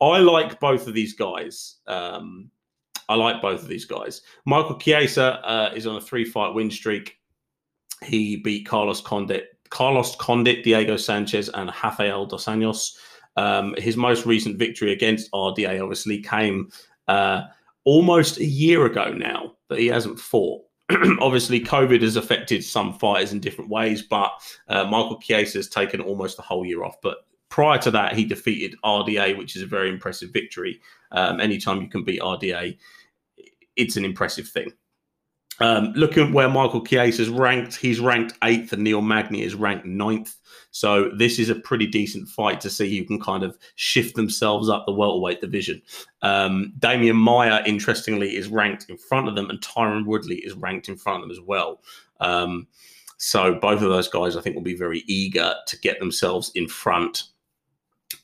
I 0.01 0.19
like 0.19 0.61
both 0.61 0.87
of 0.87 0.95
these 0.95 1.15
guys. 1.15 1.77
Um, 1.87 2.51
I 3.09 3.15
like 3.15 3.41
both 3.41 3.63
of 3.63 3.69
these 3.69 3.85
guys. 3.85 4.23
Michael 4.45 4.79
Chiesa 4.79 5.41
uh, 5.45 5.73
is 5.75 5.87
on 5.87 5.97
a 5.97 6.01
three 6.01 6.25
fight 6.25 6.55
win 6.55 6.71
streak. 6.71 7.17
He 8.05 8.37
beat 8.37 8.67
Carlos 8.67 9.01
Condit, 9.01 9.47
Carlos 9.71 10.15
Condit, 10.17 10.63
Diego 10.63 10.97
Sanchez, 10.97 11.49
and 11.49 11.73
Rafael 11.83 12.27
Dos 12.27 12.45
Anjos. 12.45 12.97
Um, 13.37 13.75
his 13.79 13.97
most 13.97 14.27
recent 14.27 14.59
victory 14.59 14.93
against 14.93 15.31
RDA 15.33 15.81
obviously 15.81 16.21
came 16.21 16.71
uh, 17.07 17.43
almost 17.85 18.39
a 18.39 18.45
year 18.45 18.85
ago 18.87 19.13
now 19.13 19.55
that 19.69 19.79
he 19.79 19.87
hasn't 19.87 20.21
fought. 20.21 20.63
obviously, 21.21 21.61
COVID 21.61 22.01
has 22.03 22.17
affected 22.17 22.65
some 22.65 22.95
fighters 22.95 23.33
in 23.33 23.41
different 23.41 23.71
ways, 23.71 24.03
but 24.03 24.33
uh, 24.69 24.85
Michael 24.85 25.19
Chiesa 25.21 25.59
has 25.59 25.69
taken 25.69 26.01
almost 26.01 26.37
the 26.37 26.43
whole 26.43 26.65
year 26.65 26.83
off. 26.83 26.97
But 27.03 27.19
prior 27.51 27.79
to 27.79 27.91
that, 27.91 28.15
he 28.15 28.25
defeated 28.25 28.79
RDA, 28.85 29.37
which 29.37 29.55
is 29.55 29.63
a 29.63 29.67
very 29.67 29.91
impressive 29.91 30.31
victory. 30.31 30.81
Um, 31.13 31.41
anytime 31.41 31.83
you 31.83 31.89
can 31.89 32.05
beat 32.05 32.21
RDA, 32.21 32.79
it's 33.77 33.97
an 33.97 34.05
impressive 34.05 34.49
thing. 34.49 34.73
Um, 35.61 35.93
looking 35.95 36.29
at 36.29 36.33
where 36.33 36.49
Michael 36.49 36.85
Chiesa 36.85 37.23
is 37.23 37.29
ranked, 37.29 37.77
he's 37.77 38.01
ranked 38.01 38.35
eighth, 38.45 38.73
and 38.73 38.85
Neil 38.85 39.01
Magny 39.03 39.43
is 39.43 39.55
ranked 39.55 39.87
ninth. 39.87 40.37
So 40.71 41.11
this 41.17 41.39
is 41.39 41.49
a 41.49 41.55
pretty 41.55 41.87
decent 41.87 42.29
fight 42.29 42.61
to 42.61 42.71
see 42.71 42.97
who 42.97 43.05
can 43.05 43.21
kind 43.21 43.43
of 43.43 43.59
shift 43.75 44.15
themselves 44.15 44.69
up 44.69 44.87
the 44.87 44.93
welterweight 44.93 45.41
division. 45.41 45.83
Um, 46.23 46.73
Demian 46.79 47.17
Maia, 47.17 47.63
interestingly, 47.67 48.37
is 48.37 48.49
ranked 48.49 48.89
in 48.89 48.97
front 48.97 49.29
of 49.29 49.35
them, 49.35 49.51
and 49.51 49.61
Tyron 49.61 50.07
Woodley 50.07 50.37
is 50.37 50.55
ranked 50.55 50.89
in 50.89 50.97
front 50.97 51.17
of 51.17 51.23
them 51.23 51.31
as 51.31 51.41
well. 51.41 51.81
Um, 52.21 52.69
so 53.17 53.55
both 53.55 53.83
of 53.83 53.91
those 53.91 54.09
guys, 54.09 54.37
I 54.37 54.41
think, 54.41 54.55
will 54.55 54.63
be 54.63 54.77
very 54.77 55.03
eager 55.07 55.55
to 55.67 55.79
get 55.81 55.99
themselves 55.99 56.53
in 56.55 56.69
front 56.69 57.25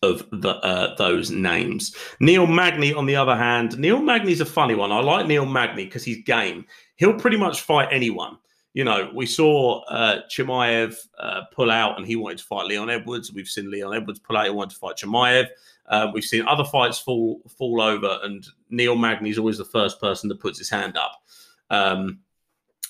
of 0.02 0.26
the, 0.30 0.50
uh, 0.50 0.94
those 0.96 1.30
names. 1.30 1.96
Neil 2.20 2.46
Magny, 2.46 2.94
on 2.94 3.06
the 3.06 3.16
other 3.16 3.36
hand, 3.36 3.78
Neil 3.78 4.00
Magny's 4.00 4.40
a 4.40 4.46
funny 4.46 4.74
one. 4.74 4.92
I 4.92 5.00
like 5.00 5.26
Neil 5.26 5.46
Magny 5.46 5.84
because 5.84 6.04
he's 6.04 6.22
game. 6.24 6.66
He'll 7.04 7.12
pretty 7.12 7.36
much 7.36 7.60
fight 7.60 7.90
anyone. 7.90 8.38
You 8.72 8.84
know, 8.84 9.10
we 9.14 9.26
saw 9.26 9.82
uh, 9.82 10.22
Chimaev 10.30 10.96
uh, 11.18 11.42
pull 11.52 11.70
out 11.70 11.98
and 11.98 12.06
he 12.06 12.16
wanted 12.16 12.38
to 12.38 12.44
fight 12.44 12.66
Leon 12.66 12.88
Edwards. 12.88 13.30
We've 13.30 13.46
seen 13.46 13.70
Leon 13.70 13.94
Edwards 13.94 14.20
pull 14.20 14.38
out, 14.38 14.46
he 14.46 14.50
wanted 14.50 14.70
to 14.70 14.78
fight 14.78 14.96
Chimaev. 14.96 15.48
Um, 15.90 16.14
we've 16.14 16.24
seen 16.24 16.48
other 16.48 16.64
fights 16.64 16.98
fall 16.98 17.42
fall 17.58 17.82
over, 17.82 18.20
and 18.22 18.46
Neil 18.70 18.96
Magny 18.96 19.28
is 19.28 19.36
always 19.36 19.58
the 19.58 19.66
first 19.66 20.00
person 20.00 20.30
that 20.30 20.40
puts 20.40 20.58
his 20.58 20.70
hand 20.70 20.96
up. 20.96 21.22
Um, 21.68 22.20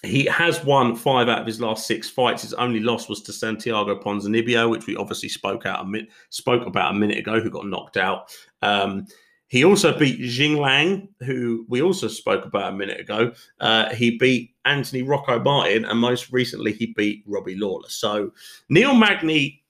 he 0.05 0.27
has 0.27 0.65
won 0.65 0.95
five 0.95 1.29
out 1.29 1.41
of 1.41 1.47
his 1.47 1.61
last 1.61 1.89
six 1.89 2.09
fights. 2.09 2.43
His 2.43 2.55
only 2.55 2.79
loss 2.79 3.09
was 3.09 3.21
to 3.23 3.33
Santiago 3.33 3.99
Ponzinibbio, 3.99 4.71
which 4.71 4.87
we 4.87 4.95
obviously 4.95 5.29
spoke 5.29 5.67
out 5.67 5.81
a 5.81 5.85
mi- 5.85 6.09
spoke 6.31 6.65
about 6.67 6.95
a 6.95 6.99
minute 6.99 7.19
ago, 7.19 7.41
who 7.41 7.51
got 7.51 7.67
knocked 7.67 7.97
out. 7.97 8.33
Um, 8.63 9.09
he 9.55 9.65
also 9.65 9.97
beat 9.97 10.19
Jingliang, 10.19 11.07
who 11.21 11.65
we 11.69 11.81
also 11.81 12.09
spoke 12.09 12.45
about 12.45 12.73
a 12.73 12.77
minute 12.77 12.99
ago. 12.99 13.33
Uh, 13.61 13.95
he 13.95 14.19
beat 14.19 14.53
Anthony 14.65 15.05
Rocco 15.05 15.39
Martin, 15.39 15.85
and 15.85 15.97
most 15.97 16.33
recently 16.33 16.73
he 16.73 16.87
beat 16.87 17.23
Robbie 17.25 17.55
Lawler. 17.55 17.89
So 17.89 18.33
Neil 18.69 18.97
Magny, 18.97 19.63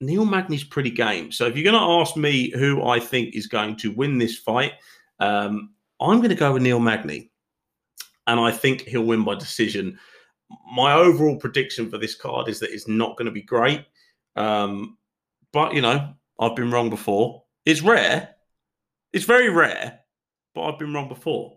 Neil 0.00 0.24
Magny's 0.24 0.64
pretty 0.64 0.90
game. 0.90 1.30
So 1.30 1.46
if 1.46 1.56
you're 1.56 1.62
going 1.62 1.80
to 1.80 2.00
ask 2.02 2.16
me 2.16 2.50
who 2.58 2.84
I 2.84 2.98
think 2.98 3.36
is 3.36 3.46
going 3.46 3.76
to 3.76 3.92
win 3.92 4.18
this 4.18 4.36
fight, 4.36 4.72
um, 5.20 5.72
I'm 6.00 6.16
going 6.16 6.30
to 6.30 6.34
go 6.34 6.52
with 6.52 6.62
Neil 6.62 6.80
Magny 6.80 7.30
and 8.26 8.40
I 8.40 8.50
think 8.50 8.80
he'll 8.80 9.04
win 9.04 9.22
by 9.22 9.36
decision. 9.36 9.96
My 10.74 10.92
overall 10.92 11.36
prediction 11.36 11.88
for 11.88 11.98
this 11.98 12.16
card 12.16 12.48
is 12.48 12.58
that 12.58 12.72
it's 12.72 12.88
not 12.88 13.16
going 13.16 13.26
to 13.26 13.30
be 13.30 13.42
great, 13.42 13.84
um, 14.34 14.98
but 15.52 15.72
you 15.72 15.82
know 15.82 16.14
I've 16.40 16.56
been 16.56 16.72
wrong 16.72 16.90
before. 16.90 17.44
It's 17.64 17.80
rare, 17.80 18.33
it's 19.14 19.24
very 19.24 19.48
rare, 19.48 20.00
but 20.54 20.62
I've 20.62 20.78
been 20.78 20.92
wrong 20.92 21.08
before. 21.08 21.56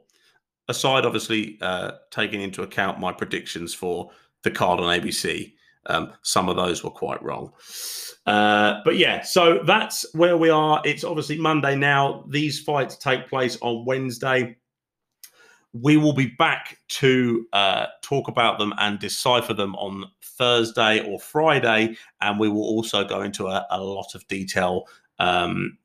Aside, 0.69 1.05
obviously, 1.05 1.57
uh, 1.61 1.91
taking 2.11 2.41
into 2.41 2.61
account 2.61 2.99
my 2.99 3.11
predictions 3.11 3.73
for 3.73 4.11
the 4.43 4.51
card 4.51 4.79
on 4.79 4.99
ABC, 4.99 5.53
um, 5.87 6.13
some 6.21 6.49
of 6.49 6.55
those 6.55 6.83
were 6.83 6.91
quite 6.91 7.21
wrong. 7.23 7.51
Uh, 8.25 8.81
but 8.83 8.97
yeah, 8.97 9.21
so 9.21 9.61
that's 9.65 10.05
where 10.13 10.37
we 10.37 10.49
are. 10.49 10.81
It's 10.85 11.03
obviously 11.03 11.37
Monday 11.37 11.75
now. 11.75 12.25
These 12.29 12.59
fights 12.61 12.97
take 12.97 13.27
place 13.27 13.57
on 13.61 13.85
Wednesday 13.85 14.57
we 15.73 15.97
will 15.97 16.13
be 16.13 16.27
back 16.37 16.77
to 16.87 17.45
uh, 17.53 17.87
talk 18.01 18.27
about 18.27 18.57
them 18.57 18.73
and 18.77 18.99
decipher 18.99 19.53
them 19.53 19.75
on 19.75 20.05
Thursday 20.21 21.05
or 21.07 21.19
Friday, 21.19 21.95
and 22.21 22.39
we 22.39 22.49
will 22.49 22.63
also 22.63 23.03
go 23.03 23.21
into 23.21 23.47
a, 23.47 23.65
a 23.69 23.81
lot 23.81 24.15
of 24.15 24.27
detail 24.27 24.85
um, 25.19 25.77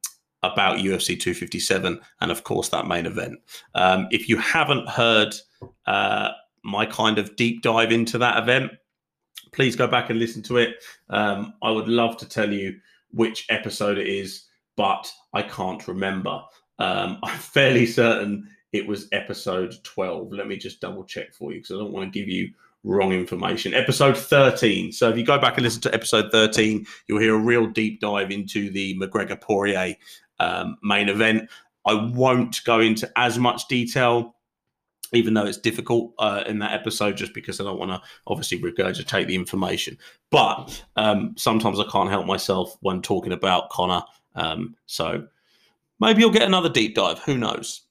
about 0.42 0.78
UFC 0.78 1.18
257 1.18 2.00
and, 2.20 2.30
of 2.30 2.44
course, 2.44 2.68
that 2.70 2.86
main 2.86 3.06
event. 3.06 3.38
Um, 3.74 4.08
if 4.10 4.28
you 4.28 4.36
haven't 4.38 4.88
heard 4.88 5.34
uh, 5.86 6.30
my 6.64 6.86
kind 6.86 7.18
of 7.18 7.36
deep 7.36 7.62
dive 7.62 7.92
into 7.92 8.18
that 8.18 8.42
event, 8.42 8.72
please 9.52 9.76
go 9.76 9.86
back 9.86 10.10
and 10.10 10.18
listen 10.18 10.42
to 10.42 10.56
it. 10.56 10.82
Um, 11.10 11.54
I 11.62 11.70
would 11.70 11.88
love 11.88 12.16
to 12.18 12.28
tell 12.28 12.52
you 12.52 12.78
which 13.12 13.46
episode 13.50 13.98
it 13.98 14.08
is, 14.08 14.46
but 14.76 15.12
I 15.32 15.42
can't 15.42 15.86
remember. 15.86 16.42
Um, 16.78 17.18
I'm 17.22 17.38
fairly 17.38 17.86
certain 17.86 18.48
it 18.72 18.86
was 18.86 19.08
episode 19.12 19.74
12. 19.84 20.32
Let 20.32 20.48
me 20.48 20.56
just 20.56 20.80
double 20.80 21.04
check 21.04 21.34
for 21.34 21.52
you 21.52 21.58
because 21.58 21.72
I 21.72 21.78
don't 21.78 21.92
want 21.92 22.10
to 22.10 22.18
give 22.18 22.28
you 22.28 22.50
wrong 22.84 23.12
information. 23.12 23.74
Episode 23.74 24.16
13. 24.16 24.92
So 24.92 25.10
if 25.10 25.16
you 25.16 25.24
go 25.24 25.38
back 25.38 25.56
and 25.56 25.62
listen 25.62 25.82
to 25.82 25.94
episode 25.94 26.32
13, 26.32 26.86
you'll 27.06 27.20
hear 27.20 27.34
a 27.34 27.38
real 27.38 27.66
deep 27.66 28.00
dive 28.00 28.30
into 28.30 28.70
the 28.70 28.98
McGregor 28.98 29.40
Poirier 29.40 29.94
um, 30.42 30.76
main 30.82 31.08
event. 31.08 31.48
I 31.86 31.94
won't 31.94 32.62
go 32.64 32.80
into 32.80 33.10
as 33.16 33.38
much 33.38 33.68
detail, 33.68 34.36
even 35.12 35.34
though 35.34 35.46
it's 35.46 35.58
difficult 35.58 36.12
uh, 36.18 36.44
in 36.46 36.58
that 36.60 36.72
episode, 36.72 37.16
just 37.16 37.34
because 37.34 37.60
I 37.60 37.64
don't 37.64 37.78
want 37.78 37.90
to 37.90 38.00
obviously 38.26 38.60
regurgitate 38.60 39.26
the 39.26 39.34
information. 39.34 39.98
But 40.30 40.84
um, 40.96 41.34
sometimes 41.36 41.80
I 41.80 41.84
can't 41.90 42.10
help 42.10 42.26
myself 42.26 42.76
when 42.80 43.02
talking 43.02 43.32
about 43.32 43.70
Conor. 43.70 44.02
Um, 44.34 44.76
so 44.86 45.26
maybe 46.00 46.20
you'll 46.20 46.30
get 46.30 46.42
another 46.42 46.68
deep 46.68 46.94
dive. 46.94 47.18
Who 47.20 47.36
knows? 47.36 47.82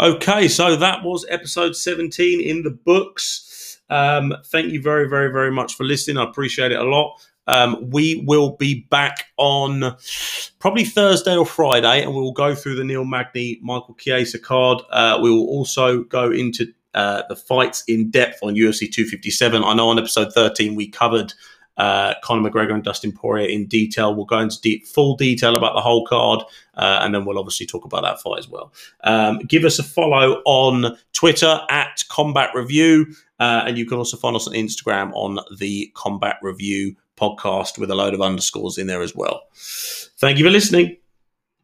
Okay, 0.00 0.46
so 0.46 0.76
that 0.76 1.02
was 1.02 1.26
episode 1.28 1.74
17 1.74 2.40
in 2.40 2.62
the 2.62 2.70
books. 2.70 3.47
Um, 3.90 4.34
thank 4.46 4.72
you 4.72 4.80
very, 4.82 5.08
very, 5.08 5.30
very 5.32 5.50
much 5.50 5.76
for 5.76 5.84
listening. 5.84 6.18
I 6.18 6.24
appreciate 6.24 6.72
it 6.72 6.78
a 6.78 6.84
lot. 6.84 7.20
Um, 7.46 7.90
we 7.90 8.22
will 8.26 8.56
be 8.56 8.86
back 8.90 9.26
on 9.38 9.96
probably 10.58 10.84
Thursday 10.84 11.34
or 11.34 11.46
Friday, 11.46 12.02
and 12.02 12.14
we 12.14 12.20
will 12.20 12.32
go 12.32 12.54
through 12.54 12.76
the 12.76 12.84
Neil 12.84 13.04
Magny, 13.04 13.58
Michael 13.62 13.94
Chiesa 13.94 14.38
card. 14.38 14.82
Uh, 14.90 15.18
we 15.22 15.30
will 15.30 15.46
also 15.46 16.02
go 16.04 16.30
into 16.30 16.66
uh, 16.94 17.22
the 17.28 17.36
fights 17.36 17.84
in 17.88 18.10
depth 18.10 18.38
on 18.42 18.54
UFC 18.54 18.80
257. 18.92 19.64
I 19.64 19.74
know 19.74 19.88
on 19.88 19.98
episode 19.98 20.32
13 20.34 20.74
we 20.74 20.88
covered 20.88 21.32
uh, 21.78 22.14
Conor 22.22 22.50
McGregor 22.50 22.74
and 22.74 22.82
Dustin 22.82 23.12
Poirier 23.12 23.48
in 23.48 23.66
detail. 23.66 24.14
We'll 24.14 24.26
go 24.26 24.38
into 24.38 24.60
deep, 24.60 24.86
full 24.86 25.16
detail 25.16 25.56
about 25.56 25.74
the 25.74 25.80
whole 25.80 26.04
card, 26.06 26.42
uh, 26.74 27.00
and 27.02 27.14
then 27.14 27.24
we'll 27.24 27.38
obviously 27.38 27.66
talk 27.66 27.84
about 27.84 28.02
that 28.02 28.20
fight 28.20 28.38
as 28.38 28.48
well. 28.48 28.72
Um, 29.04 29.38
give 29.40 29.64
us 29.64 29.78
a 29.78 29.82
follow 29.82 30.42
on 30.44 30.96
Twitter 31.12 31.60
at 31.70 32.04
Combat 32.08 32.50
Review, 32.54 33.06
uh, 33.40 33.64
and 33.66 33.78
you 33.78 33.86
can 33.86 33.98
also 33.98 34.16
find 34.16 34.36
us 34.36 34.46
on 34.46 34.54
Instagram 34.54 35.12
on 35.14 35.38
the 35.56 35.90
Combat 35.94 36.36
Review 36.42 36.96
podcast 37.16 37.78
with 37.78 37.90
a 37.90 37.94
load 37.94 38.14
of 38.14 38.20
underscores 38.20 38.78
in 38.78 38.86
there 38.86 39.02
as 39.02 39.14
well. 39.14 39.42
Thank 40.18 40.38
you 40.38 40.44
for 40.44 40.50
listening. 40.50 40.98